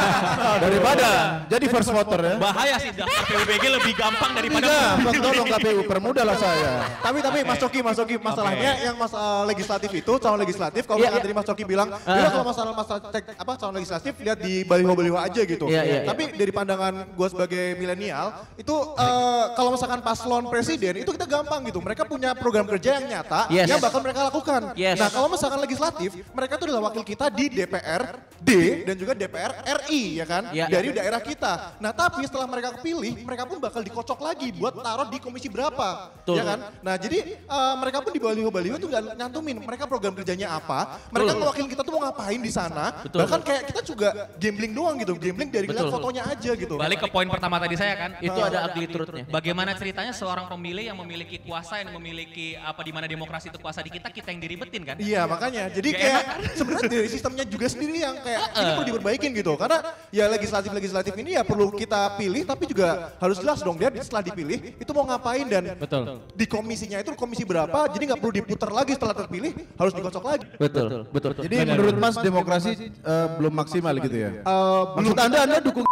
Daripada 0.64 1.08
jadi 1.52 1.66
first 1.68 1.90
voter 1.92 2.20
ya. 2.24 2.34
Bahaya 2.40 2.76
sih 2.80 2.90
daftar 2.96 3.24
PUBG 3.28 3.64
lebih 3.68 3.92
gampang 3.96 4.30
daripada 4.32 4.72
Gampang 4.96 5.14
tolong 5.20 5.48
KPU 5.48 5.80
permudahlah 5.84 6.36
saya. 6.36 6.70
Tapi 7.00 7.18
tapi 7.20 7.38
Mas 7.44 7.58
Coki, 7.60 7.80
Mas 7.84 7.96
Coki, 7.96 8.16
masalahnya 8.20 8.72
yang 8.80 8.96
masalah 8.96 9.44
legislatif 9.46 9.90
itu, 9.92 10.12
calon 10.18 10.38
legislatif, 10.40 10.82
kalau 10.86 10.98
misalkan 11.00 11.20
iya. 11.20 11.26
tadi 11.28 11.34
Mas 11.36 11.46
Coki 11.46 11.64
bilang, 11.64 11.88
ya 11.92 12.28
kalau 12.32 12.44
masalah 12.46 12.72
masalah 12.72 13.00
cek 13.12 13.24
apa 13.36 13.52
calon 13.56 13.74
legislatif 13.76 14.12
lihat 14.20 14.38
di 14.40 14.54
baliho-baliho 14.64 15.16
aja 15.18 15.42
gitu. 15.44 15.66
Iya, 15.68 15.82
iya, 15.84 16.00
Tapi 16.06 16.34
dari 16.34 16.49
pandangan 16.50 16.94
gue 17.10 17.28
sebagai 17.30 17.64
milenial, 17.74 18.46
itu 18.54 18.74
eh, 18.94 19.44
kalau 19.54 19.74
misalkan 19.74 20.00
paslon 20.00 20.46
presiden 20.46 21.00
itu 21.00 21.10
kita 21.10 21.26
gampang 21.26 21.64
gitu. 21.66 21.80
Mereka 21.80 22.04
punya 22.04 22.34
program 22.34 22.66
kerja 22.66 23.00
yang 23.00 23.06
nyata 23.08 23.46
Yes. 23.50 23.66
yang 23.66 23.80
bakal 23.80 24.00
mereka 24.00 24.28
lakukan. 24.28 24.74
Yes. 24.74 24.98
Nah 24.98 25.08
kalau 25.08 25.28
misalkan 25.28 25.58
legislatif, 25.60 26.10
mereka 26.30 26.54
tuh 26.56 26.70
adalah 26.70 26.90
wakil 26.90 27.02
kita 27.02 27.26
di 27.30 27.50
DPR 27.50 28.02
D 28.40 28.50
dan 28.88 28.94
juga 28.96 29.12
DPR 29.12 29.52
RI 29.84 30.16
ya 30.16 30.24
kan 30.24 30.48
Iya. 30.48 30.66
dari 30.66 30.88
daerah 30.90 31.20
kita. 31.20 31.76
Nah 31.76 31.92
tapi 31.92 32.24
setelah 32.24 32.48
mereka 32.48 32.78
kepilih, 32.80 33.20
mereka 33.22 33.44
pun 33.44 33.60
bakal 33.60 33.80
dikocok 33.80 34.18
lagi 34.20 34.48
buat 34.54 34.80
taruh 34.80 35.08
di 35.12 35.18
komisi 35.20 35.52
berapa, 35.52 36.14
Betul. 36.22 36.40
ya 36.40 36.44
kan? 36.46 36.58
Nah 36.80 36.94
jadi 36.96 37.18
eh, 37.36 37.74
mereka 37.76 38.00
pun 38.00 38.10
di 38.10 38.20
baliho-baliho 38.20 38.76
tuh 38.78 38.88
nggak 38.88 39.04
nyantumin 39.16 39.56
mereka 39.60 39.84
program 39.84 40.16
kerjanya 40.16 40.56
apa, 40.56 40.96
mereka 41.12 41.36
ngewakilin 41.36 41.68
kita 41.68 41.82
tuh 41.84 41.92
mau 41.92 42.02
ngapain 42.08 42.40
di 42.40 42.48
sana. 42.48 43.04
Betul. 43.04 43.18
Bahkan 43.24 43.40
kayak 43.44 43.62
kita 43.68 43.80
juga 43.84 44.08
gambling 44.40 44.72
doang 44.72 44.96
gitu, 44.96 45.12
gambling 45.16 45.50
dari 45.52 45.66
lihat 45.68 45.92
fotonya 45.92 46.22
aja 46.24 46.39
gitu. 46.40 46.74
Balik 46.80 47.04
ke 47.04 47.08
poin 47.12 47.28
pertama 47.28 47.60
tadi 47.60 47.76
saya 47.76 47.94
kan. 47.96 48.10
Itu 48.18 48.40
ada 48.40 48.70
ugly 48.70 48.86
truth-nya. 48.88 49.24
Bagaimana 49.28 49.76
ceritanya 49.76 50.12
seorang 50.16 50.48
pemilih 50.48 50.84
yang 50.88 50.98
memiliki 50.98 51.38
kuasa 51.44 51.84
yang 51.84 51.92
memiliki 51.92 52.56
apa 52.56 52.80
di 52.80 52.92
mana 52.92 53.06
demokrasi 53.06 53.52
itu 53.52 53.58
kuasa 53.60 53.84
di 53.84 53.90
kita 53.92 54.08
kita 54.08 54.32
yang 54.32 54.40
diribetin 54.40 54.82
kan? 54.82 54.96
Iya 54.96 55.28
makanya, 55.28 55.68
jadi 55.68 55.88
Gak 55.90 56.00
kayak 56.00 56.22
enak 56.22 56.52
sebenarnya 56.56 56.90
dari 56.90 57.08
sistemnya 57.10 57.44
juga 57.44 57.66
sendiri 57.68 57.98
yang 58.00 58.16
kayak 58.20 58.40
ini 58.60 58.70
perlu 58.74 58.86
diperbaikin 58.88 59.30
gitu. 59.36 59.52
Karena 59.60 59.78
ya 60.08 60.24
legislatif-legislatif 60.30 61.14
ini 61.20 61.30
ya 61.36 61.42
perlu 61.44 61.72
kita 61.74 62.16
pilih 62.16 62.42
tapi 62.48 62.64
juga 62.70 63.14
harus 63.20 63.36
jelas 63.38 63.60
dong 63.60 63.76
dia 63.76 63.90
setelah 64.00 64.24
dipilih 64.24 64.58
itu 64.78 64.90
mau 64.96 65.04
ngapain 65.06 65.46
dan 65.46 65.76
Betul. 65.76 66.24
di 66.34 66.46
komisinya 66.48 66.98
itu 67.00 67.12
komisi 67.14 67.44
berapa 67.44 67.86
jadi 67.92 68.14
nggak 68.14 68.20
perlu 68.20 68.34
diputar 68.34 68.70
lagi 68.72 68.92
setelah 68.96 69.14
terpilih 69.14 69.52
harus 69.76 69.92
dikocok 69.92 70.24
lagi. 70.24 70.46
Betul, 70.56 71.06
betul. 71.10 71.30
Jadi 71.40 71.56
menurut 71.66 71.96
Mas 71.98 72.16
demokrasi 72.18 72.90
eh, 72.90 73.26
belum 73.38 73.52
maksimal 73.52 73.94
gitu 74.00 74.16
ya? 74.16 74.30
Eh, 74.40 74.82
Maksud 74.96 75.16
Anda 75.18 75.38
Anda 75.44 75.58
dukung 75.60 75.84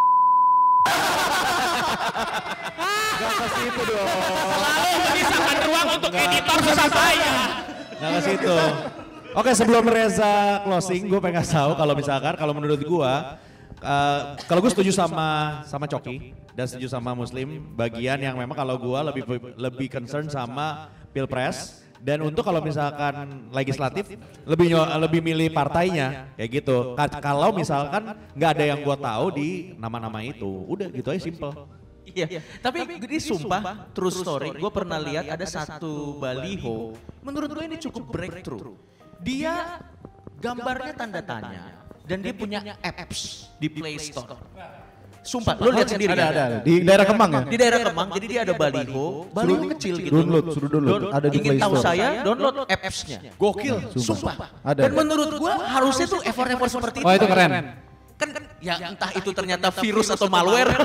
Selalu 3.79 4.99
menyisakan 5.03 5.57
ruang 5.67 5.89
untuk 5.99 6.13
editor 6.15 6.59
susah 6.63 6.89
saya. 6.91 7.35
Nah 7.99 8.09
ke 8.15 8.21
situ. 8.23 8.57
Oke 9.37 9.51
sebelum 9.55 9.85
Reza 9.87 10.65
closing, 10.65 11.07
gue 11.07 11.21
pengen 11.21 11.45
tahu 11.45 11.77
kalau 11.77 11.95
misalkan 11.95 12.35
kalau 12.35 12.53
menurut 12.57 12.81
gue, 12.81 13.13
eh, 13.85 14.21
kalau 14.49 14.61
gue 14.65 14.73
setuju 14.73 14.91
sama 14.91 15.63
sama 15.69 15.87
Coki 15.87 16.33
dan 16.57 16.67
setuju 16.67 16.91
sama 16.91 17.15
Muslim, 17.15 17.63
bagian 17.77 18.19
yang 18.19 18.35
memang 18.35 18.57
kalau 18.57 18.75
gue 18.81 19.01
lebih 19.13 19.23
lebih 19.55 19.87
concern 19.93 20.27
sama 20.27 20.91
pilpres 21.13 21.87
dan 21.99 22.23
untuk 22.23 22.43
kalau 22.43 22.63
misalkan 22.63 23.15
legislatif 23.51 24.07
lebih 24.45 24.69
lebih 24.99 25.21
milih 25.21 25.49
partainya 25.51 26.33
kayak 26.35 26.51
gitu. 26.63 26.95
Ka- 26.95 27.19
Kalau 27.19 27.51
misalkan 27.51 28.03
nggak 28.33 28.51
ada 28.55 28.65
yang 28.65 28.81
gue 28.81 28.97
tahu 28.97 29.27
di 29.33 29.49
nama-nama 29.77 30.23
itu, 30.23 30.47
udah 30.67 30.87
gitu 30.89 31.09
aja 31.11 31.21
simple. 31.21 31.53
Iya, 32.09 32.41
tapi 32.65 32.89
ini 32.89 33.19
sumpah 33.21 33.93
true 33.93 34.09
story. 34.09 34.57
Gue 34.57 34.71
pernah 34.73 34.97
lihat 34.97 35.29
ada 35.29 35.45
satu 35.45 36.17
baliho. 36.17 36.97
Menurut 37.21 37.51
gue 37.53 37.65
ini 37.67 37.77
cukup 37.79 38.09
breakthrough. 38.09 38.79
Dia 39.21 39.83
gambarnya 40.39 40.95
tanda 40.95 41.21
tanya 41.21 41.63
dan 42.07 42.19
dia 42.23 42.33
punya 42.33 42.61
apps 42.81 43.53
di 43.59 43.69
Play 43.69 44.01
Store. 44.01 44.39
Sumpah, 45.29 45.61
lo 45.61 45.69
lihat 45.77 45.93
sendiri 45.93 46.17
ada 46.17 46.25
kan? 46.25 46.33
ada 46.33 46.45
di 46.65 46.81
daerah 46.81 47.05
Kemang 47.05 47.29
ya? 47.29 47.43
Di 47.45 47.57
daerah 47.61 47.85
Kemang, 47.85 48.09
jadi 48.17 48.27
dia 48.33 48.41
ada 48.49 48.55
baliho, 48.57 49.29
baliho 49.29 49.69
kecil 49.77 50.01
gitu. 50.01 50.13
Download, 50.17 50.45
suruh 50.57 50.71
download. 50.73 51.13
Ada 51.13 51.27
di 51.29 51.37
Ingin 51.37 51.61
tahu 51.61 51.75
saya, 51.77 52.25
download 52.25 52.65
apps-nya. 52.65 53.19
Gokil. 53.37 53.77
Sumpah. 53.93 54.49
Ada. 54.65 54.89
Dan 54.89 54.97
menurut 54.97 55.29
gua 55.37 55.61
harusnya 55.61 56.09
tuh 56.09 56.25
effort-effort 56.25 56.73
seperti 56.73 57.05
itu. 57.05 57.05
Oh 57.05 57.13
itu 57.13 57.29
keren. 57.29 57.77
Kan 58.17 58.29
kan 58.33 58.43
ya 58.65 58.75
entah 58.89 59.13
itu 59.13 59.29
ternyata 59.37 59.69
virus 59.69 60.09
atau 60.09 60.33
malware. 60.33 60.73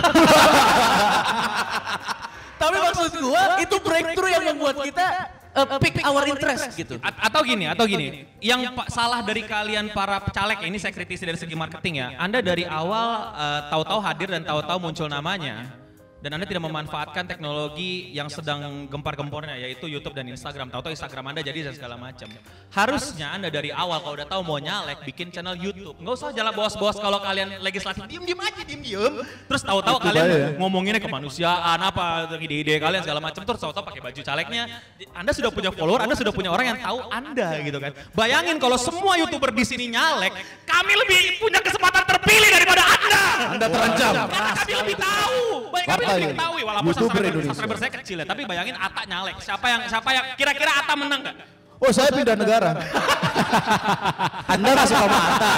Tapi 2.62 2.78
maksud 2.84 3.16
gua 3.24 3.64
itu 3.64 3.76
breakthrough 3.80 4.32
yang 4.36 4.44
membuat 4.52 4.76
kita 4.84 5.08
uh, 5.54 5.80
pick 5.80 6.02
our 6.02 6.24
interest 6.26 6.74
gitu. 6.74 6.98
A- 7.00 7.30
atau 7.30 7.42
gini, 7.46 7.66
atau 7.70 7.86
gini, 7.86 8.26
yang 8.42 8.74
salah 8.90 9.22
dari 9.22 9.46
kalian 9.46 9.94
para 9.94 10.22
caleg 10.34 10.66
ini 10.66 10.78
saya 10.82 10.94
kritisi 10.94 11.24
dari 11.24 11.38
segi 11.38 11.54
marketing 11.54 12.02
ya. 12.02 12.08
Anda 12.18 12.42
dari 12.42 12.66
awal 12.66 13.08
eh, 13.38 13.62
tahu-tahu 13.70 14.00
hadir 14.02 14.28
dan 14.34 14.42
tahu-tahu 14.44 14.78
muncul 14.82 15.08
namanya. 15.08 15.83
Dan 16.24 16.40
Anda 16.40 16.48
tidak 16.48 16.64
memanfaatkan 16.64 17.28
teknologi 17.28 18.08
yang 18.16 18.32
sedang 18.32 18.88
gempar-gempornya 18.88 19.60
yaitu 19.60 19.92
YouTube 19.92 20.16
dan 20.16 20.24
Instagram. 20.32 20.72
Tahu-tahu 20.72 20.96
Instagram 20.96 21.36
Anda 21.36 21.44
jadi 21.44 21.68
dan 21.68 21.76
segala 21.76 22.00
macam. 22.00 22.32
Harusnya 22.72 23.36
Anda 23.36 23.52
dari 23.52 23.76
awal 23.76 24.00
kalau 24.00 24.16
udah 24.16 24.28
tahu 24.32 24.42
mau 24.48 24.56
nyalek 24.56 25.04
bikin 25.04 25.36
channel 25.36 25.60
YouTube. 25.60 26.00
Nggak 26.00 26.16
usah 26.16 26.32
jalan 26.32 26.56
bos-bos 26.56 26.96
kalau 26.96 27.20
kalian 27.20 27.60
legislatif 27.60 28.08
diem-diem 28.08 28.40
aja 28.40 28.64
diem-diem. 28.64 29.14
Terus 29.52 29.68
tahu-tahu 29.68 30.00
kalian 30.00 30.24
aja 30.24 30.38
ya. 30.40 30.50
ngomonginnya 30.56 31.04
kemanusiaan 31.04 31.80
apa 31.84 32.32
ide-ide 32.40 32.80
kalian 32.80 33.04
segala 33.04 33.20
macam 33.20 33.44
terus 33.44 33.60
tahu-tahu 33.60 33.84
pakai 33.92 34.02
baju 34.08 34.22
calegnya. 34.24 34.64
Anda 35.12 35.36
sudah 35.36 35.52
punya 35.52 35.76
follower, 35.76 36.08
Anda 36.08 36.16
sudah 36.16 36.32
punya 36.32 36.56
orang 36.56 36.72
yang 36.72 36.80
tahu 36.80 37.04
Anda 37.12 37.60
gitu 37.68 37.84
kan. 37.84 37.92
Bayangin 38.16 38.64
kalau 38.64 38.80
semua 38.80 39.20
YouTuber 39.20 39.52
di 39.52 39.68
sini 39.68 39.92
nyalek, 39.92 40.32
kami 40.64 40.94
lebih 41.04 41.44
punya 41.44 41.60
kesempatan 41.60 42.08
terpilih 42.08 42.48
daripada 42.48 42.80
Anda. 42.88 43.03
Anda 43.34 43.68
terancam. 43.70 44.14
Karena 44.30 44.52
kami 44.54 44.74
lebih 44.84 44.98
tahu. 44.98 45.40
Baik 45.74 45.86
kami 45.90 46.04
lebih 46.06 46.38
tahu 46.38 46.54
ya, 46.56 46.66
walaupun 46.70 46.94
subscriber, 46.94 47.26
Indonesia. 47.30 47.50
subscriber 47.52 47.78
saya 47.82 47.92
kecil 48.02 48.18
ya, 48.22 48.26
tapi 48.28 48.42
bayangin 48.46 48.76
Ata 48.78 49.02
nyalek. 49.10 49.36
Siapa 49.42 49.66
yang 49.68 49.82
siapa 49.90 50.10
yang 50.14 50.26
kira-kira 50.38 50.72
Ata 50.84 50.94
menang 50.94 51.22
nggak? 51.26 51.36
Oh 51.84 51.92
saya 51.92 52.16
pindah 52.16 52.40
negara. 52.40 52.80
Anda 54.54 54.72
masuk 54.72 54.96
ke 54.96 55.08
mata. 55.12 55.52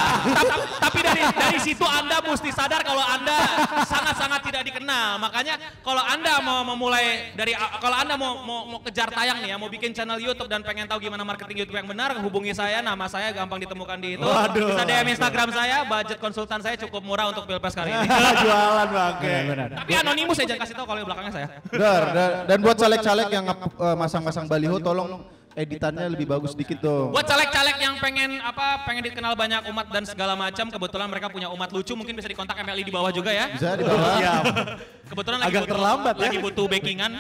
tapi, 0.82 1.00
dari 1.06 1.22
dari 1.22 1.60
situ 1.62 1.86
Anda 1.86 2.18
mesti 2.26 2.50
sadar 2.50 2.82
kalau 2.82 3.04
Anda 3.06 3.38
sangat-sangat 3.86 4.42
tidak 4.50 4.64
dikenal. 4.74 5.22
Makanya 5.22 5.62
kalau 5.86 6.02
Anda 6.02 6.42
mau 6.42 6.66
memulai 6.66 7.30
dari 7.38 7.54
kalau 7.54 7.98
Anda 8.02 8.18
mau 8.18 8.42
mau, 8.42 8.66
mau 8.66 8.80
kejar 8.82 9.14
tayang 9.14 9.38
nih 9.46 9.54
ya, 9.54 9.56
mau 9.62 9.70
bikin 9.70 9.94
channel 9.94 10.18
YouTube 10.18 10.50
dan 10.50 10.66
pengen 10.66 10.90
tahu 10.90 10.98
gimana 11.06 11.22
marketing 11.22 11.62
YouTube 11.62 11.78
yang 11.78 11.86
benar, 11.86 12.18
hubungi 12.18 12.58
saya. 12.58 12.82
Nama 12.82 13.06
saya 13.06 13.30
gampang 13.30 13.62
ditemukan 13.62 13.98
di 14.02 14.18
itu. 14.18 14.26
Waduh. 14.26 14.74
Bisa 14.74 14.82
DM 14.82 15.08
Instagram 15.14 15.50
saya, 15.54 15.86
budget 15.86 16.18
konsultan 16.18 16.60
saya 16.66 16.76
cukup 16.82 17.06
murah 17.06 17.30
untuk 17.30 17.46
Pilpres 17.46 17.78
kali 17.78 17.94
ini. 17.94 18.08
Jualan 18.46 18.90
bangke. 18.90 19.36
Benar. 19.46 19.70
tapi 19.78 19.94
anonimus 19.94 20.36
saya 20.42 20.48
jangan 20.50 20.62
kasih 20.66 20.74
tahu 20.74 20.86
kalau 20.90 21.00
di 21.00 21.06
belakangnya 21.06 21.34
saya. 21.38 21.48
Dar, 21.70 22.04
dan, 22.18 22.30
dan 22.50 22.58
buat 22.66 22.78
caleg-caleg 22.82 23.28
yang 23.30 23.46
uh, 23.46 23.94
masang-masang 23.94 24.50
baliho 24.50 24.82
tolong 24.82 25.22
editannya 25.56 26.06
lebih 26.12 26.28
bagus 26.28 26.52
dikit 26.52 26.84
dong. 26.84 27.16
Buat 27.16 27.26
caleg-caleg 27.26 27.78
yang 27.80 27.96
pengen 27.98 28.44
apa 28.44 28.84
pengen 28.84 29.08
dikenal 29.08 29.34
banyak 29.34 29.62
umat 29.72 29.88
dan 29.90 30.04
segala 30.04 30.36
macam, 30.36 30.68
kebetulan 30.68 31.08
mereka 31.08 31.32
punya 31.32 31.48
umat 31.50 31.72
lucu, 31.72 31.96
mungkin 31.96 32.14
bisa 32.20 32.28
dikontak 32.28 32.60
MLI 32.60 32.84
di 32.84 32.94
bawah 32.94 33.10
juga 33.10 33.32
ya. 33.32 33.50
Bisa 33.56 33.80
di 33.80 33.84
bawah. 33.88 34.20
Siap. 34.20 34.44
Kebetulan 35.10 35.38
lagi 35.42 35.50
Agak 35.50 35.64
butuh, 35.64 35.74
terlambat 35.74 36.16
ya. 36.16 36.22
lagi 36.28 36.38
butuh 36.44 36.66
backingan. 36.68 37.12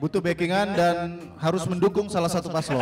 Butuh 0.00 0.20
backingan 0.24 0.66
dan 0.72 0.96
harus 1.36 1.62
mendukung 1.68 2.08
salah 2.08 2.32
satu 2.32 2.48
paslon. 2.48 2.80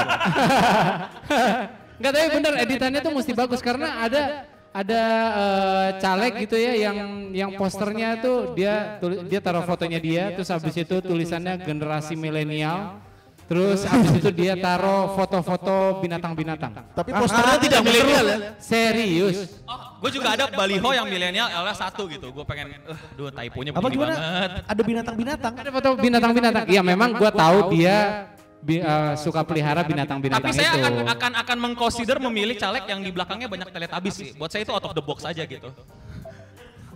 Enggak 1.99 2.13
tapi 2.15 2.29
bener 2.39 2.53
editannya 2.63 3.01
tuh 3.03 3.13
mesti 3.13 3.33
bagus 3.35 3.59
karena 3.59 4.07
ada 4.07 4.47
ada 4.69 5.03
eh, 5.35 5.89
caleg 5.99 6.47
gitu 6.47 6.55
ya 6.55 6.73
yang 6.77 6.97
yang 7.35 7.51
posternya 7.59 8.21
tuh 8.23 8.53
dia 8.55 9.01
tuli- 9.03 9.27
dia 9.27 9.41
taruh 9.43 9.65
fotonya 9.65 9.99
dia 9.99 10.31
terus 10.37 10.47
habis 10.53 10.77
itu 10.77 10.97
tulisannya 11.03 11.59
generasi 11.65 12.15
milenial 12.15 13.01
terus 13.49 13.81
habis 13.83 14.13
itu 14.15 14.29
dia 14.31 14.55
taruh 14.55 15.17
foto-foto 15.17 15.99
binatang-binatang. 15.99 16.73
Tapi 16.93 17.11
posternya 17.11 17.57
tidak 17.59 17.81
milenial 17.81 18.25
ya. 18.29 18.37
Serius. 18.61 19.57
Oh, 19.65 19.99
gue 20.05 20.11
juga 20.13 20.37
ada 20.37 20.45
baliho 20.47 20.91
yang 20.93 21.09
milenial 21.09 21.49
LS 21.49 21.81
satu 21.81 22.05
gitu. 22.07 22.29
Gue 22.29 22.45
pengen, 22.45 22.77
eh, 22.77 22.99
duh 23.17 23.33
typonya 23.33 23.73
Apa 23.73 23.89
gimana? 23.89 24.13
banget. 24.13 24.51
Ada 24.69 24.83
binatang-binatang. 24.85 25.53
Ada 25.57 25.71
foto 25.73 25.89
binatang-binatang. 25.97 26.65
Iya 26.69 26.83
memang 26.85 27.17
gua 27.17 27.33
tahu 27.33 27.73
dia 27.73 28.29
bi- 28.61 28.85
eh, 28.85 29.13
suka 29.17 29.41
pelihara 29.43 29.81
binatang-binatang 29.81 30.45
Tapi 30.45 30.53
itu. 30.53 30.61
saya 30.61 30.71
akan 30.77 30.93
akan 31.09 31.33
akan 31.41 31.57
mengconsider 31.59 32.17
memilih 32.21 32.55
caleg 32.55 32.85
yang 32.85 33.01
di 33.01 33.09
belakangnya 33.09 33.49
banyak 33.49 33.69
teletabis 33.73 34.15
sih. 34.15 34.31
Buat 34.37 34.53
saya 34.53 34.69
itu 34.69 34.73
out 34.77 34.85
of 34.85 34.93
the 34.93 35.01
box 35.01 35.25
aja 35.25 35.41
gitu. 35.43 35.73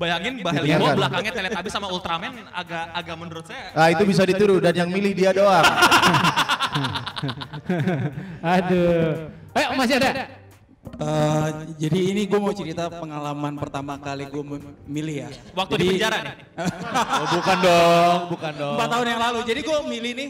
Bayangin 0.03 0.35
baliho 0.43 0.67
Bayangkan. 0.67 0.97
belakangnya 0.99 1.33
teletabis 1.39 1.71
sama 1.71 1.87
Ultraman 1.95 2.35
agak 2.51 2.85
agak 2.91 3.17
menurut 3.23 3.47
saya. 3.47 3.71
Nah 3.71 3.87
itu 3.95 4.03
bisa 4.03 4.27
ditiru 4.27 4.59
dan 4.59 4.75
yang 4.75 4.91
milih 4.91 5.15
dia 5.15 5.31
doang. 5.31 5.63
Aduh. 8.59 9.31
Ayo 9.55 9.67
masih 9.79 10.03
ada. 10.03 10.27
Eh, 10.83 11.49
jadi 11.79 11.99
ini 12.11 12.23
gue 12.27 12.41
mau 12.43 12.51
cerita 12.51 12.91
pengalaman 12.91 13.55
pertama 13.55 13.95
kali 14.03 14.27
gue 14.27 14.43
milih 14.91 15.17
ya. 15.23 15.29
Waktu 15.55 15.75
di 15.79 15.85
penjara 15.95 16.19
nih. 16.27 16.35
Oh, 17.23 17.27
bukan 17.39 17.57
dong, 17.63 18.19
bukan 18.35 18.53
dong. 18.59 18.75
Empat 18.75 18.89
tahun 18.91 19.07
yang 19.07 19.21
lalu. 19.23 19.39
Jadi 19.47 19.61
gue 19.63 19.79
milih 19.87 20.13
nih 20.19 20.29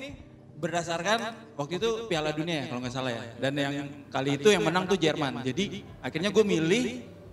berdasarkan 0.60 1.18
waktu 1.56 1.80
itu 1.80 1.88
Piala 2.06 2.30
Dunia 2.30 2.62
ya 2.62 2.64
kalau 2.68 2.80
nggak 2.84 2.92
salah 2.92 3.10
ya. 3.16 3.22
Dan 3.40 3.52
yang 3.56 3.88
kali 4.12 4.36
itu 4.36 4.52
yang 4.52 4.68
menang 4.68 4.84
tuh 4.84 5.00
Jerman. 5.00 5.40
Jadi 5.40 5.80
akhirnya 6.04 6.28
gue 6.28 6.44
milih 6.44 6.82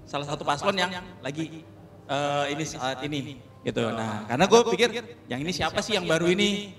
salah 0.07 0.25
satu 0.25 0.47
paslon 0.47 0.79
yang 0.79 0.91
lagi 1.19 1.67
eh, 2.09 2.45
ini 2.57 2.63
saat 2.65 2.97
ini 3.05 3.37
gitu. 3.61 3.83
Nah 3.93 4.25
karena 4.25 4.45
gue 4.49 4.61
pikir 4.73 4.89
yang 5.29 5.39
ini 5.45 5.51
siapa 5.53 5.79
sih 5.85 5.95
yang 5.95 6.09
baru 6.09 6.27
ini? 6.33 6.73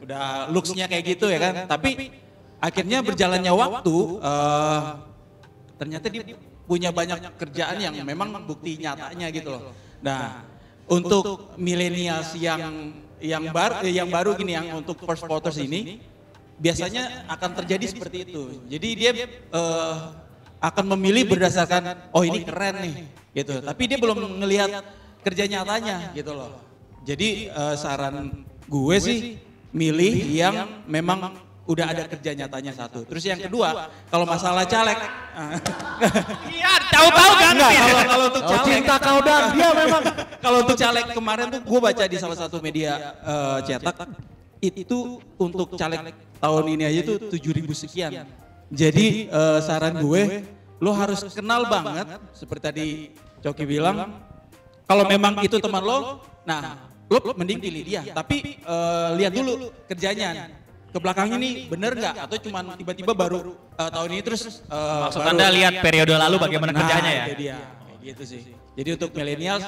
Udah 0.00 0.48
looksnya 0.52 0.88
kayak 0.88 1.04
gitu 1.16 1.28
ya 1.28 1.38
kan. 1.38 1.54
Tapi 1.68 2.10
akhirnya 2.58 3.04
berjalannya 3.04 3.52
waktu 3.52 3.96
eh, 4.24 4.80
ternyata 5.76 6.06
dia 6.08 6.22
punya 6.64 6.90
banyak 6.90 7.36
kerjaan 7.36 7.76
yang 7.76 7.94
memang 8.00 8.48
bukti 8.48 8.80
nyatanya 8.80 9.28
gitu 9.28 9.52
loh. 9.52 9.76
Nah, 10.00 10.44
untuk 10.88 11.56
milenials 11.60 12.32
yang 12.40 12.92
yang 13.20 13.52
baru 13.52 13.84
yang 13.88 14.08
baru 14.08 14.36
gini 14.36 14.52
yang 14.56 14.80
untuk 14.80 15.00
first 15.04 15.24
voters 15.24 15.60
ini 15.60 16.00
biasanya 16.60 17.28
akan 17.28 17.50
terjadi 17.64 17.84
seperti 17.92 18.16
itu. 18.28 18.64
Jadi 18.68 18.88
dia 18.96 19.10
eh, 19.28 19.96
akan 20.64 20.84
memilih 20.96 21.28
berdasarkan 21.36 22.08
oh 22.16 22.24
ini 22.24 22.40
keren 22.44 22.80
nih 22.80 22.94
gitu. 23.34 23.60
Tapi 23.60 23.82
dia 23.90 23.98
belum 23.98 24.40
ngelihat 24.40 24.70
kerja 25.26 25.44
nyatanya 25.50 26.14
gitu 26.14 26.32
loh. 26.32 26.56
Jadi 27.04 27.50
eh, 27.52 27.74
saran 27.76 28.46
gue 28.64 28.96
sih 29.02 29.18
milih 29.74 30.14
yang 30.30 30.86
memang 30.86 31.34
udah 31.64 31.86
ada 31.96 32.04
kerja 32.04 32.36
nyatanya 32.36 32.72
satu. 32.76 33.08
Terus 33.08 33.24
yang 33.24 33.40
kedua, 33.40 33.88
kalau 34.12 34.28
masalah 34.28 34.68
caleg, 34.68 34.96
Iya, 36.56 36.72
tahu-tahu 36.92 37.32
kan. 37.40 37.54
Kalau 37.56 38.00
kalau 38.04 38.24
untuk 38.28 38.42
caleg, 38.52 38.64
cinta 38.68 38.94
kau 39.00 39.18
dan 39.24 39.42
dia 39.56 39.70
memang. 39.72 40.02
kalau 40.44 40.58
untuk 40.60 40.76
caleg 40.76 41.06
kemarin 41.16 41.46
tuh 41.48 41.60
gue 41.64 41.80
baca 41.80 42.04
di 42.04 42.16
salah 42.20 42.38
satu 42.38 42.60
media 42.60 43.16
eh, 43.24 43.58
cetak 43.64 43.96
itu 44.64 45.20
untuk 45.36 45.76
caleg 45.76 46.12
tahun 46.40 46.64
ini 46.72 46.84
aja 46.88 47.00
tuh 47.04 47.16
7000 47.32 47.82
sekian. 47.88 48.12
Jadi 48.68 49.32
eh, 49.32 49.58
saran 49.64 50.04
gue, 50.04 50.44
lo 50.84 50.92
harus 50.92 51.24
kenal 51.32 51.64
banget 51.64 52.06
seperti 52.36 52.62
tadi 52.62 52.88
Coki 53.44 53.64
bilang, 53.68 54.24
kalau 54.88 55.04
memang 55.04 55.44
itu 55.44 55.60
teman 55.60 55.84
lo, 55.84 56.24
nah 56.48 56.88
lo 57.12 57.20
mending 57.36 57.60
pilih 57.60 57.82
dia. 57.84 58.00
Tapi 58.16 58.56
eh, 58.56 59.08
lihat 59.20 59.32
dulu 59.36 59.68
kerjanya. 59.84 60.48
Ke 60.94 61.02
belakang 61.02 61.26
ini 61.34 61.66
bener 61.66 61.90
nggak 61.90 62.14
atau 62.22 62.38
cuman 62.38 62.78
tiba-tiba 62.78 63.12
baru 63.12 63.52
eh, 63.76 63.90
tahun 63.90 64.08
ini 64.14 64.22
terus 64.24 64.62
eh, 64.64 65.00
Maksud 65.04 65.20
baru- 65.20 65.32
Anda 65.36 65.46
lihat 65.52 65.72
periode 65.82 66.14
lalu 66.14 66.36
bagaimana 66.38 66.70
Nah, 66.70 66.80
kerjanya 66.80 67.10
ya? 67.10 67.24
itu 67.28 67.34
dia. 67.36 67.56
Kayak 67.58 67.98
gitu 68.00 68.22
sih. 68.24 68.40
Jadi 68.78 68.88
untuk 68.96 69.10
milenial 69.12 69.58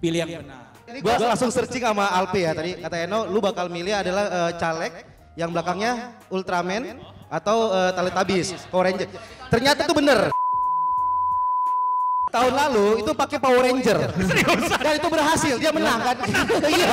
pilih 0.00 0.18
yang 0.26 0.30
benar. 0.42 0.62
Gue 0.90 1.14
langsung 1.22 1.54
searching 1.54 1.84
sama 1.86 2.10
Alpi 2.10 2.42
ya 2.42 2.50
tadi 2.50 2.74
kata 2.82 2.96
Eno, 3.06 3.28
lu 3.30 3.38
bakal 3.38 3.70
milih 3.70 3.94
adalah 3.94 4.24
eh, 4.26 4.52
caleg 4.58 4.92
yang 5.38 5.54
belakangnya 5.54 6.18
Ultraman 6.32 6.98
atau 7.30 7.70
uh, 7.70 7.94
Teletubbies, 7.94 8.66
Power 8.74 8.90
Ranger. 8.90 9.06
Ternyata 9.46 9.86
itu 9.86 9.94
bener. 9.94 10.34
Tahun 12.30 12.52
lalu 12.54 13.02
itu 13.02 13.10
pakai 13.10 13.38
Power 13.42 13.62
Ranger. 13.66 13.98
Dan 14.78 14.92
itu 14.94 15.08
berhasil, 15.10 15.54
dia 15.58 15.74
menang 15.74 15.98
kan? 15.98 16.16
Iya, 16.62 16.86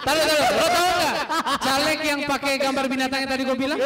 Tahu 0.00 0.16
tahu, 0.16 0.42
lo 0.54 0.66
tahu 0.70 0.88
nggak? 0.94 1.14
Caleg 1.60 1.98
yang 2.06 2.20
pakai 2.24 2.52
gambar 2.62 2.84
binatang 2.86 3.18
yang 3.26 3.30
tadi 3.34 3.42
gue 3.42 3.56
bilang? 3.58 3.78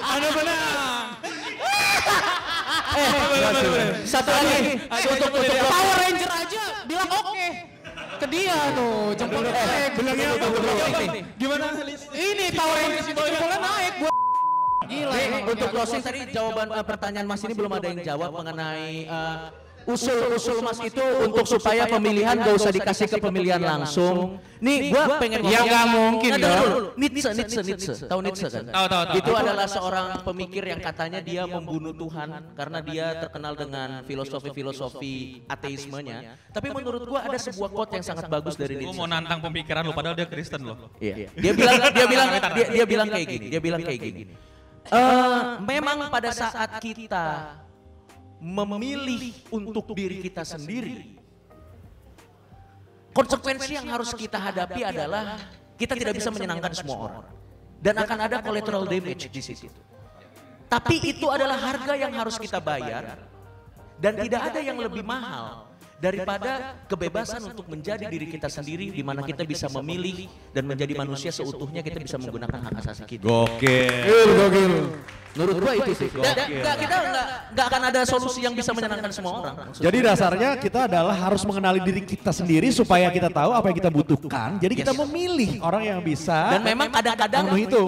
Ada 0.00 0.28
benar. 0.32 0.64
Satu 4.08 4.30
lagi, 4.32 4.80
untuk 5.04 5.30
Power 5.68 5.96
Ranger 6.00 6.30
aja 6.32 6.62
bilang 6.88 7.08
oke. 7.12 7.48
Ke 8.20 8.26
dia 8.28 8.56
tuh, 8.76 9.16
jempol 9.16 9.40
naik. 9.44 9.90
Bilangnya 9.96 10.28
Gimana? 11.36 11.66
Ini 12.12 12.46
Power 12.56 12.76
Ranger 12.76 13.04
jempolnya 13.04 13.38
naik. 13.60 13.92
Gua 14.00 14.19
Gila, 14.90 15.14
untuk 15.46 15.68
closing 15.70 16.02
tadi 16.02 16.18
jawaban 16.34 16.66
eh, 16.74 16.84
pertanyaan 16.84 17.26
Mas 17.30 17.42
ini 17.46 17.54
belum 17.54 17.72
ada 17.78 17.86
yang 17.86 18.02
jawab 18.02 18.30
mengenai 18.34 19.06
eh, 19.06 19.36
usul-usul 19.88 20.58
mas 20.60 20.78
itu 20.84 21.04
untuk 21.24 21.46
supaya 21.48 21.88
pemilihan 21.88 22.36
gak 22.36 22.54
usah 22.56 22.72
dikasih 22.72 23.06
ke 23.08 23.16
pemilihan 23.16 23.60
langsung. 23.60 24.40
Nih 24.60 24.92
gua 24.92 25.16
pengen 25.16 25.40
Ya 25.48 25.64
nggak 25.64 25.86
mungkin 25.88 26.30
dong. 26.36 26.92
Nietzsche, 27.00 27.30
Nietzsche, 27.32 27.60
Nietzsche. 27.64 27.94
Tahu 28.04 28.20
Nietzsche 28.20 28.46
kan? 28.52 28.68
Tahu, 28.68 28.86
tahu, 28.86 29.02
tahu. 29.08 29.16
Itu 29.16 29.30
adalah 29.32 29.66
seorang 29.66 30.06
pemikir 30.20 30.62
yang 30.68 30.80
katanya 30.84 31.24
dia 31.24 31.48
membunuh 31.48 31.96
Tuhan 31.96 32.52
karena 32.52 32.78
dia 32.84 33.06
terkenal 33.16 33.56
dengan 33.56 34.04
filosofi-filosofi 34.04 35.48
ateismenya. 35.48 36.36
Tapi 36.52 36.68
menurut 36.70 37.02
gua 37.08 37.24
ada 37.24 37.38
sebuah 37.40 37.70
quote 37.72 37.92
yang 37.96 38.04
sangat 38.04 38.28
bagus 38.28 38.54
dari 38.60 38.76
Nietzsche. 38.76 38.98
mau 39.00 39.08
nantang 39.08 39.40
pemikiran 39.40 39.80
lu 39.86 39.96
padahal 39.96 40.12
dia 40.12 40.28
Kristen 40.28 40.60
loh. 40.60 40.92
Iya. 41.00 41.32
Dia 41.32 41.52
bilang 41.56 41.76
dia 41.80 42.06
bilang 42.06 42.28
dia, 42.36 42.66
dia 42.68 42.84
bilang 42.84 43.08
kayak 43.08 43.26
gini. 43.26 43.46
Dia 43.48 43.60
bilang 43.64 43.80
kayak 43.80 44.00
gini. 44.02 44.24
Eh, 44.88 45.42
memang 45.60 46.08
pada 46.08 46.32
saat 46.32 46.80
kita 46.80 47.58
memilih 48.40 49.36
untuk 49.52 49.92
diri 49.92 50.24
kita 50.24 50.40
sendiri, 50.42 51.20
konsekuensi 53.12 53.76
yang 53.76 53.86
harus 53.92 54.16
kita 54.16 54.40
hadapi 54.40 54.80
adalah 54.80 55.36
kita 55.76 55.92
tidak 55.92 56.16
bisa 56.16 56.32
menyenangkan 56.32 56.72
semua 56.72 56.98
orang. 56.98 57.26
dan 57.80 57.96
akan 57.96 58.18
ada 58.28 58.36
collateral 58.44 58.84
damage 58.84 59.32
di 59.32 59.40
situ. 59.40 59.68
Tapi 60.68 61.00
itu 61.00 61.26
adalah 61.32 61.56
harga 61.56 61.96
yang 61.96 62.12
harus 62.12 62.36
kita 62.36 62.60
bayar. 62.60 63.28
dan 64.00 64.16
tidak 64.16 64.48
ada 64.48 64.60
yang 64.64 64.80
lebih 64.80 65.04
mahal 65.04 65.69
daripada 66.00 66.80
kebebasan 66.88 67.52
untuk 67.52 67.68
menjadi 67.68 68.08
diri 68.08 68.26
kita 68.32 68.48
sendiri 68.48 68.88
di 68.88 69.04
mana 69.04 69.20
kita 69.20 69.44
bisa 69.44 69.68
memilih 69.68 70.26
dan 70.50 70.64
menjadi 70.64 70.96
manusia 70.96 71.30
seutuhnya 71.30 71.84
kita 71.84 72.00
bisa 72.00 72.16
menggunakan 72.16 72.58
hak 72.66 72.74
asasi 72.80 73.02
kita. 73.04 73.22
Gokil, 73.28 74.28
gokil. 74.40 74.74
Menurut 75.38 75.54
gua 75.62 75.72
itu 75.78 75.92
sih. 75.94 76.08
Da- 76.10 76.78
kita 76.78 76.96
nggak 76.96 77.26
nggak 77.54 77.66
akan 77.70 77.82
ada 77.86 78.00
solusi 78.02 78.40
yang 78.42 78.54
bisa 78.54 78.74
menyenangkan 78.74 79.10
semua 79.14 79.32
orang. 79.38 79.54
Jadi 79.74 79.98
dasarnya 80.02 80.50
kita 80.58 80.90
adalah 80.90 81.14
harus 81.14 81.42
mengenali 81.46 81.80
diri 81.82 82.02
kita 82.02 82.34
sendiri 82.34 82.68
supaya 82.74 83.06
kita 83.14 83.30
tahu 83.30 83.50
apa 83.54 83.66
yang 83.70 83.78
kita 83.78 83.90
butuhkan. 83.90 84.58
Jadi 84.58 84.74
kita 84.82 84.92
memilih 84.94 85.62
orang 85.62 85.82
yang 85.86 86.00
bisa. 86.02 86.58
Dan 86.58 86.66
memang 86.66 86.90
kadang-kadang 86.90 87.44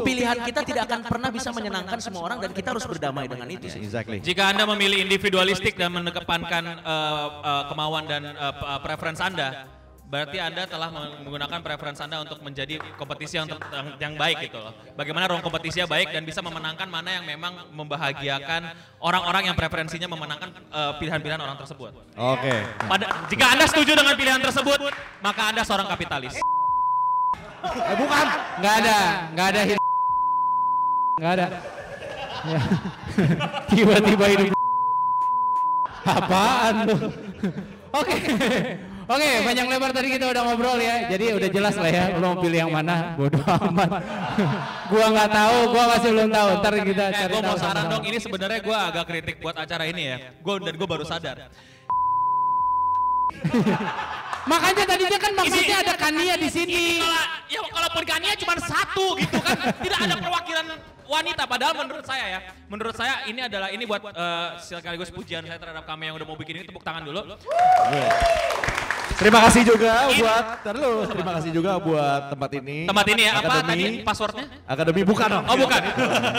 pilihan 0.06 0.38
kita 0.46 0.60
tidak 0.62 0.82
akan 0.86 1.00
pernah 1.02 1.28
bisa 1.34 1.50
menyenangkan 1.50 1.98
semua 1.98 2.22
orang 2.30 2.38
dan 2.38 2.50
kita 2.54 2.70
harus 2.74 2.86
berdamai 2.86 3.26
dengan 3.26 3.48
itu 3.50 3.66
sih. 3.66 3.80
Exactly. 3.82 4.22
Jika 4.22 4.54
Anda 4.54 4.64
memilih 4.68 5.02
individualistik 5.02 5.74
dan 5.74 5.90
mengedepankan 5.92 6.62
eh, 6.78 7.26
eh, 7.42 7.62
kemauan 7.70 8.04
dan 8.06 8.22
eh, 8.30 8.78
preference 8.82 9.18
Anda, 9.18 9.66
berarti 10.12 10.36
Anda 10.36 10.68
telah 10.68 10.92
menggunakan 11.24 11.64
preference 11.64 12.04
Anda 12.04 12.20
untuk 12.20 12.44
menjadi 12.44 12.76
kompetisi 13.00 13.40
yang, 13.40 13.48
yang, 13.48 13.86
yang 13.96 14.12
baik 14.20 14.52
gitu 14.52 14.60
loh. 14.60 14.76
Bagaimana 14.92 15.24
ruang 15.32 15.40
kompetisinya 15.40 15.88
baik 15.88 16.12
dan 16.12 16.28
bisa 16.28 16.44
memenangkan 16.44 16.84
mana 16.84 17.16
yang 17.16 17.24
memang 17.24 17.72
membahagiakan 17.72 18.76
orang-orang 19.00 19.48
yang 19.48 19.56
preferensinya 19.56 20.12
memenangkan 20.12 20.52
eh, 20.52 20.92
pilihan-pilihan 21.00 21.40
orang 21.40 21.56
tersebut. 21.56 21.96
Oke. 22.12 22.54
Pada, 22.84 23.24
jika 23.32 23.44
Anda 23.56 23.64
setuju 23.64 23.96
dengan 23.96 24.12
pilihan 24.12 24.40
tersebut, 24.44 24.84
maka 25.24 25.48
Anda 25.48 25.64
seorang 25.64 25.88
kapitalis. 25.88 26.36
Eh, 26.36 27.96
bukan. 27.96 28.26
Nggak 28.60 28.74
ada, 28.84 28.98
nggak 29.32 29.48
ada 29.48 29.62
nggak 31.22 31.32
ada. 31.38 31.46
Ya. 32.42 32.60
Tiba-tiba 33.70 34.26
hidup. 34.34 34.58
Apaan 36.02 36.74
tuh? 36.90 37.00
Oke. 37.94 38.16
Oke, 39.12 39.30
panjang 39.44 39.68
lebar 39.68 39.90
tadi 39.92 40.08
kita 40.08 40.24
udah 40.32 40.42
ngobrol 40.48 40.78
ya. 40.80 41.04
Jadi 41.12 41.24
udah 41.36 41.48
jelas 41.52 41.74
lah 41.76 41.90
ya, 41.92 42.04
lo 42.16 42.32
mau 42.32 42.40
pilih 42.40 42.58
yang 42.64 42.72
mana, 42.72 43.12
bodoh 43.12 43.44
amat. 43.44 43.90
gua 44.92 45.06
nggak 45.12 45.28
tahu, 45.28 45.56
gua 45.68 45.84
masih 45.92 46.08
belum 46.16 46.30
tahu. 46.32 46.48
Ntar 46.64 46.72
kita 46.80 47.04
Eh, 47.12 47.18
cari 47.20 47.32
gue 47.36 47.42
mau 47.44 47.58
saran 47.60 47.84
dong, 47.92 48.02
ini 48.08 48.16
sebenarnya 48.16 48.60
gue 48.64 48.76
agak 48.76 49.04
kritik 49.04 49.36
buat 49.44 49.56
acara 49.58 49.84
ini 49.84 50.02
ya. 50.08 50.16
Gue 50.40 50.54
dan 50.64 50.74
gue 50.80 50.88
baru 50.88 51.04
sadar. 51.04 51.36
Makanya 54.52 54.84
tadinya 54.88 55.18
kan 55.22 55.32
maksudnya 55.38 55.76
ada 55.86 55.94
Kania 55.94 56.34
di 56.34 56.48
sini. 56.50 56.98
Kalau 56.98 57.22
ya 57.46 57.60
kalaupun 57.68 58.02
Kania 58.08 58.32
cuma 58.40 58.54
satu 58.58 59.06
gitu 59.20 59.38
kan, 59.38 59.56
tidak 59.82 59.98
ada 60.02 60.14
perwakilan 60.18 60.64
wanita. 61.06 61.42
Padahal 61.46 61.74
menurut 61.78 62.04
saya 62.06 62.24
ya, 62.38 62.40
menurut 62.70 62.94
saya 62.94 63.14
ini 63.26 63.40
adalah 63.42 63.68
ini 63.70 63.84
buat 63.86 64.02
eh, 64.12 64.48
sekaligus 64.60 65.10
pujian 65.10 65.42
saya 65.46 65.58
terhadap 65.58 65.84
kami 65.86 66.10
yang 66.10 66.16
udah 66.18 66.26
mau 66.26 66.38
bikin 66.38 66.62
ini 66.62 66.64
tepuk 66.68 66.82
tangan 66.84 67.02
dulu. 67.06 67.22
Terima 69.12 69.38
kasih 69.46 69.62
juga 69.62 70.08
buat, 70.18 70.44
Ntar 70.64 70.74
dulu, 70.82 70.94
terima 71.06 71.32
kasih 71.38 71.50
juga 71.54 71.70
buat 71.78 72.22
tempat 72.32 72.50
ini. 72.58 72.78
Tempat 72.90 73.06
ini 73.12 73.22
ya, 73.22 73.32
apa 73.38 73.44
Akademi. 73.44 73.68
tadi 73.70 73.84
passwordnya? 74.02 74.46
Akademi 74.66 75.00
bukan 75.06 75.28
dong. 75.30 75.44
Oh 75.46 75.56
bukan. 75.60 75.80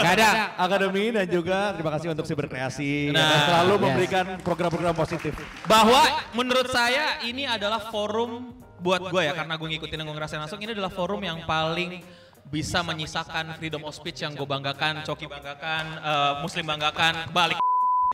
Gak 0.04 0.12
ada. 0.20 0.28
Akademi 0.58 1.04
dan 1.14 1.26
juga 1.30 1.58
terima 1.72 1.90
kasih 1.96 2.06
untuk 2.12 2.26
si 2.28 2.34
berkreasi 2.36 2.92
Nah, 3.14 3.24
yang 3.24 3.42
selalu 3.48 3.72
yes. 3.72 3.82
memberikan 3.88 4.24
program-program 4.42 4.94
positif. 4.98 5.32
Bahwa 5.64 6.02
menurut 6.36 6.68
saya 6.68 7.24
ini 7.24 7.48
adalah 7.48 7.88
forum 7.88 8.52
buat 8.84 9.00
gue 9.08 9.22
ya 9.22 9.32
karena 9.32 9.54
gue 9.56 9.68
ngikutin 9.70 9.96
yang 9.96 10.06
gue 10.12 10.16
ngerasain 10.20 10.40
langsung 10.44 10.60
ini 10.60 10.76
adalah 10.76 10.92
forum 10.92 11.24
yang 11.24 11.40
paling 11.48 12.04
bisa 12.54 12.86
menyisakan 12.86 13.58
freedom 13.58 13.82
of 13.82 13.90
speech 13.90 14.22
yang 14.22 14.38
gue 14.38 14.46
banggakan, 14.46 15.02
Coki 15.02 15.26
banggakan, 15.26 15.84
eh, 15.98 16.32
Muslim 16.38 16.64
banggakan, 16.70 17.26
kebalik. 17.26 17.58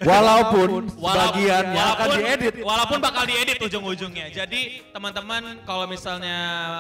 Walaupun 0.01 0.89
Wala- 0.97 1.29
sebagian 1.29 1.65
yang 1.77 1.89
akan 1.93 2.07
walaupun- 2.09 2.25
diedit. 2.25 2.55
Walaupun 2.65 2.99
bakal 3.05 3.23
diedit 3.29 3.59
ujung-ujungnya. 3.61 4.27
Jadi 4.33 4.81
teman-teman 4.97 5.61
kalau 5.69 5.85
misalnya 5.85 6.37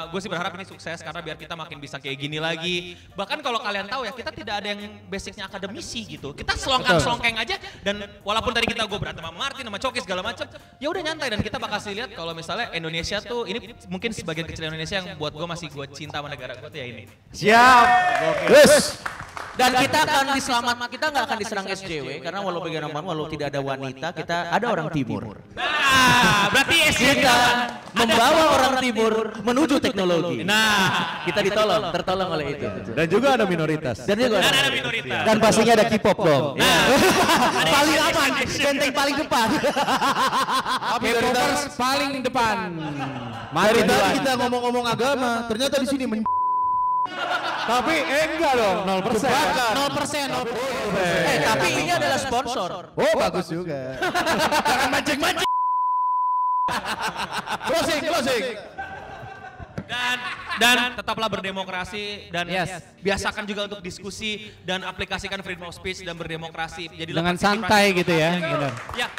gue 0.08 0.20
sih 0.24 0.30
berharap 0.32 0.56
ini 0.56 0.64
sukses 0.64 1.04
karena 1.04 1.20
biar 1.20 1.36
kita 1.36 1.52
makin 1.52 1.76
bisa 1.76 2.00
kayak 2.00 2.16
gini 2.16 2.40
lagi. 2.40 2.96
Bahkan 3.12 3.44
kalau 3.44 3.60
kalian 3.60 3.92
tahu 3.92 4.08
ya 4.08 4.12
kita 4.16 4.32
tidak 4.32 4.54
ada 4.64 4.72
yang 4.72 4.80
basicnya 5.12 5.44
akademisi 5.44 6.08
gitu. 6.08 6.32
Kita 6.32 6.56
selongkang-selongkang 6.56 7.36
aja 7.36 7.60
dan 7.84 8.08
walaupun 8.24 8.56
tadi 8.56 8.64
kita 8.72 8.88
gue 8.88 8.96
berantem 8.96 9.20
sama 9.20 9.36
Martin 9.36 9.68
sama 9.68 9.76
Coki 9.76 10.00
segala 10.00 10.24
macam, 10.24 10.48
ya 10.80 10.88
udah 10.88 11.02
nyantai 11.04 11.28
dan 11.28 11.40
kita 11.44 11.60
bakal 11.60 11.76
sih 11.76 11.92
lihat 11.92 12.16
kalau 12.16 12.32
misalnya 12.32 12.72
Indonesia 12.72 13.20
tuh 13.20 13.44
ini 13.44 13.76
mungkin 13.92 14.16
sebagian 14.16 14.48
kecil 14.48 14.64
Indonesia 14.72 14.96
yang 14.96 15.20
buat 15.20 15.36
gue 15.36 15.44
masih 15.44 15.68
gue 15.68 15.86
cinta 15.92 16.24
sama 16.24 16.32
negara 16.32 16.56
gue 16.56 16.68
tuh 16.72 16.80
ya 16.80 16.86
ini. 16.88 17.04
Siap. 17.36 17.86
Yes. 18.48 18.96
Dan 19.60 19.70
kita 19.76 19.98
akan 20.08 20.26
diselamat, 20.32 20.76
kita 20.88 21.06
nggak 21.12 21.24
akan 21.28 21.38
diserang 21.38 21.66
SJW 21.68 22.08
karena 22.24 22.40
walau 22.40 22.64
bagaimanapun 22.64 23.04
walau 23.04 23.26
tidak 23.28 23.52
ada 23.52 23.60
wanita, 23.60 24.06
kita 24.16 24.36
ada 24.48 24.66
orang 24.72 24.88
timur. 24.88 25.36
Nah, 25.52 26.48
berarti 26.48 26.76
SJW 26.96 27.08
Kita 27.20 27.36
membawa 27.92 28.42
orang 28.56 28.74
timur 28.80 29.12
menuju 29.44 29.76
teknologi. 29.82 30.46
Nah, 30.46 31.20
kita 31.28 31.40
ditolong, 31.44 31.92
tertolong 31.92 32.28
oleh 32.32 32.46
itu. 32.56 32.66
Dan 32.94 33.06
juga 33.10 33.28
ada 33.36 33.44
minoritas. 33.44 33.96
Dan 34.08 34.16
juga 34.16 34.38
ada 34.40 34.70
minoritas. 34.72 35.22
Dan 35.28 35.36
pastinya 35.36 35.72
ada 35.76 35.84
K-pop 35.90 36.18
dong. 36.24 36.44
paling 37.74 37.98
aman, 38.00 38.30
benteng 38.46 38.92
paling 38.94 39.16
depan. 39.18 39.48
K-popers 41.02 41.60
paling 41.76 42.12
depan. 42.24 42.56
Tadi 43.50 43.80
kita 44.22 44.32
ngomong-ngomong 44.38 44.86
agama, 44.86 45.30
ternyata 45.50 45.76
di 45.82 45.88
sini 45.90 46.04
men 46.06 46.22
Tapi 47.60 47.94
eh 48.02 48.24
enggak 48.34 48.54
dong, 48.58 48.78
0 48.82 49.06
persen. 49.06 49.30
0 49.30 49.94
persen. 49.94 50.26
Eh, 50.98 51.38
tapi 51.46 51.66
ini 51.78 51.90
adalah 51.92 52.18
sponsor. 52.18 52.70
Oh 52.98 53.12
bagus 53.14 53.46
juga. 53.46 53.94
Jangan 54.66 54.88
mancing-mancing. 54.90 55.48
Closing, 57.66 58.00
closing. 58.06 58.44
dan 59.90 60.22
dan 60.62 60.76
tetaplah 60.94 61.26
berdemokrasi 61.26 62.30
dan 62.30 62.46
Yes. 62.46 62.78
biasakan 63.02 63.42
juga 63.42 63.66
untuk 63.66 63.82
diskusi 63.82 64.46
dan 64.62 64.86
aplikasikan 64.86 65.42
freedom 65.42 65.66
of 65.66 65.74
speech 65.74 66.06
dan 66.06 66.14
berdemokrasi. 66.14 66.94
Jadi 66.94 67.10
Dengan 67.10 67.34
santai 67.34 67.90
gitu 67.90 68.14
ya, 68.14 68.38
benar. 68.38 68.70
Ya. 68.94 69.10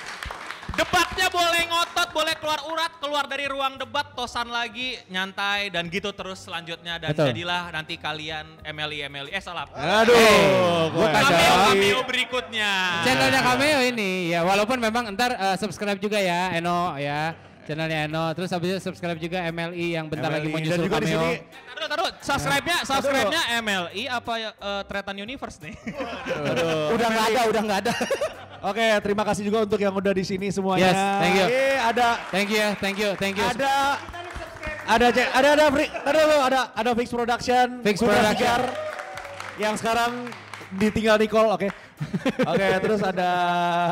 Debatnya 0.82 1.30
boleh 1.30 1.62
ngotot, 1.70 2.10
boleh 2.10 2.34
keluar 2.42 2.60
urat, 2.66 2.92
keluar 2.98 3.30
dari 3.30 3.46
ruang 3.46 3.78
debat, 3.78 4.02
tosan 4.18 4.50
lagi, 4.50 4.98
nyantai 5.14 5.70
dan 5.70 5.86
gitu 5.94 6.10
terus 6.10 6.42
selanjutnya 6.42 6.98
dan 6.98 7.14
Betul. 7.14 7.30
jadilah 7.30 7.70
nanti 7.70 8.02
kalian 8.02 8.58
MLI 8.66 9.06
MLI 9.06 9.30
eh 9.30 9.44
salah. 9.46 9.70
Aduh, 9.78 10.90
gua 10.90 11.06
cameo 11.14 11.30
kacau. 11.38 11.70
cameo 11.70 12.00
berikutnya. 12.02 12.72
Channelnya 13.06 13.42
Cameo 13.46 13.80
ini 13.94 14.34
ya 14.34 14.42
walaupun 14.42 14.82
memang 14.82 15.14
ntar 15.14 15.38
eh, 15.38 15.58
subscribe 15.62 16.02
juga 16.02 16.18
ya 16.18 16.50
Eno 16.58 16.98
ya 16.98 17.38
channelnya 17.72 18.11
Eno 18.11 18.36
terus 18.36 18.51
habis 18.51 18.67
itu 18.76 18.80
subscribe 18.84 19.15
juga 19.15 19.47
MLI 19.47 19.95
yang 19.95 20.11
bentar 20.11 20.28
lagi 20.28 20.51
mau 20.51 20.59
MLI. 20.59 20.67
Dan 20.67 20.76
nyusul 20.76 20.84
juga 20.91 20.97
di 20.99 21.07
Cameo. 21.07 21.22
sini 21.24 21.36
Taruh, 21.72 21.88
taruh, 21.88 22.09
subscribe-nya, 22.22 22.78
subscribe-nya 22.84 23.41
MLI 23.63 24.03
apa 24.05 24.34
eh, 24.38 24.82
Tretan 24.86 25.15
Universe 25.17 25.57
nih? 25.63 25.74
Udah 26.93 27.07
nggak 27.09 27.26
ada, 27.32 27.41
udah 27.47 27.61
nggak 27.63 27.80
ada. 27.88 27.93
Oke, 28.61 28.86
terima 29.01 29.24
kasih 29.26 29.41
juga 29.49 29.65
untuk 29.65 29.82
yang 29.82 29.89
udah 29.89 30.13
di 30.13 30.22
sini 30.22 30.53
semuanya. 30.53 30.93
Yes, 30.93 30.99
thank 31.17 31.34
you. 31.34 31.47
Eh, 31.49 31.78
ada 31.82 32.07
Thank 32.30 32.49
you 32.53 32.59
ya, 32.61 32.69
thank 32.78 32.97
you, 33.01 33.09
thank 33.17 33.36
you. 33.39 33.45
ada 33.47 33.97
ada 34.86 35.07
cek 35.09 35.28
ada 35.34 35.49
ada 35.57 35.63
ada 36.05 36.22
ada 36.45 36.61
ada 36.78 36.89
Fix 36.93 37.09
Production, 37.09 37.82
Fix 37.82 37.97
Production. 37.97 38.38
Sigar, 38.38 38.61
yang 39.57 39.74
sekarang 39.74 40.30
ditinggal 40.78 41.17
Nicole, 41.17 41.49
oke. 41.49 41.67
Oke, 42.45 42.68
terus 42.82 43.02
ada 43.02 43.32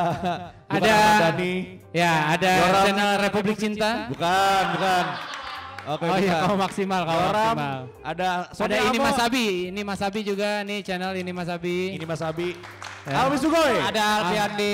Ada 0.75 0.95
Dhani. 1.33 1.81
ya 1.89 2.37
ada 2.37 2.51
Yoram. 2.61 2.83
channel 2.85 3.11
Republik 3.21 3.57
Cinta. 3.57 3.91
Bukan, 4.09 4.63
bukan. 4.77 5.05
Oke, 5.89 6.05
Oh 6.05 6.17
iya, 6.21 6.45
kamu 6.45 6.55
maksimal, 6.59 7.01
kamu 7.01 7.17
Yoram, 7.17 7.55
maksimal. 7.57 7.79
Ada 8.05 8.27
Sony 8.53 8.65
Ada 8.69 8.77
ini 8.85 8.97
Amo, 8.99 9.05
Mas 9.09 9.17
Abi, 9.17 9.47
ini 9.73 9.81
Mas 9.81 10.01
Abi 10.05 10.19
juga 10.21 10.49
nih 10.61 10.79
channel 10.85 11.13
ini 11.17 11.31
Mas 11.33 11.49
Abi. 11.49 11.77
Ini 11.97 12.05
Mas 12.05 12.21
Abi. 12.21 12.49
Ya. 13.09 13.25
Alwi 13.25 13.37
Sugoi. 13.41 13.75
Ada 13.81 14.03
Alfiandi. 14.21 14.73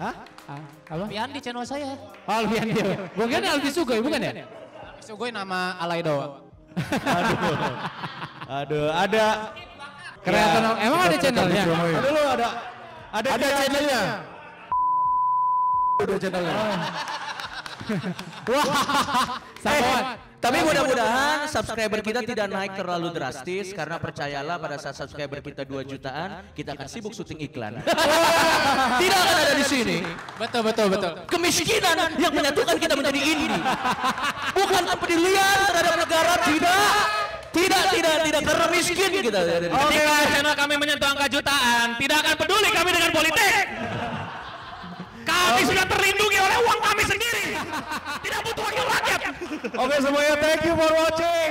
Hah? 0.00 0.14
Apa? 0.50 1.06
Alfian 1.06 1.28
di 1.30 1.38
channel 1.38 1.62
saya. 1.62 1.94
Oh, 2.26 2.34
Alfian 2.34 2.66
dia. 2.66 2.98
Bukan 3.14 3.40
Alfi 3.46 3.70
Sugoi, 3.70 4.02
bukan 4.02 4.18
ya? 4.18 4.32
Sugoi 4.98 5.30
nama 5.30 5.78
Alaido. 5.78 6.42
Aduh, 8.50 8.90
ada 8.90 9.54
Kreator 10.20 10.76
emang 10.84 11.00
ada 11.08 11.16
channelnya? 11.16 11.64
Ada 11.64 12.08
lu 12.12 12.22
ada 12.28 12.48
ada, 13.10 13.28
ada 13.34 13.46
channelnya. 13.56 14.02
Ada 16.00 16.14
channelnya. 16.20 16.54
Wah, 18.50 18.66
Samuan. 19.64 20.04
Tapi 20.40 20.56
mudah-mudahan 20.64 21.44
subscriber 21.52 22.00
kita 22.00 22.24
tidak 22.24 22.48
naik 22.48 22.72
terlalu 22.72 23.12
drastis 23.12 23.76
karena 23.76 24.00
percayalah 24.00 24.56
pada 24.56 24.80
saat 24.80 24.96
subscriber 24.96 25.44
kita 25.44 25.68
2 25.68 25.84
jutaan, 25.84 26.48
kita 26.56 26.72
akan 26.72 26.88
sibuk 26.88 27.12
syuting 27.12 27.44
iklan. 27.44 27.76
tidak 29.04 29.18
akan 29.20 29.36
ada 29.36 29.52
di 29.52 29.64
sini. 29.68 30.00
Betul 30.40 30.64
betul 30.64 30.86
betul. 30.88 31.12
Kemiskinan 31.28 32.16
yang 32.16 32.32
menyatukan 32.32 32.76
kita 32.80 32.96
menjadi 32.96 33.20
indie. 33.20 33.60
Bukan 34.56 34.82
kepedulian 34.96 35.56
terhadap 35.68 35.94
negara, 36.08 36.34
tidak. 36.48 37.29
Tidak, 37.50 37.82
tidak, 37.90 38.16
tidak 38.30 38.42
karena 38.46 38.66
miskin 38.70 39.10
kita. 39.10 39.40
Ketika 39.42 40.14
channel 40.30 40.54
kami 40.54 40.74
menyentuh 40.78 41.08
angka 41.10 41.26
jutaan, 41.26 41.98
tidak 41.98 42.16
akan 42.22 42.34
peduli 42.38 42.68
kami 42.70 42.90
dengan 42.94 43.10
politik. 43.10 43.64
Kami 45.26 45.60
sudah 45.66 45.84
terlindungi 45.86 46.38
oleh 46.38 46.58
uang 46.62 46.80
kami 46.80 47.02
sendiri. 47.06 47.46
Tidak 48.22 48.40
butuh 48.46 48.62
wakil 48.62 48.86
rakyat. 48.86 49.20
Oke 49.76 49.96
semuanya 49.98 50.34
thank 50.38 50.62
you 50.62 50.74
for 50.78 50.90
watching. 50.94 51.50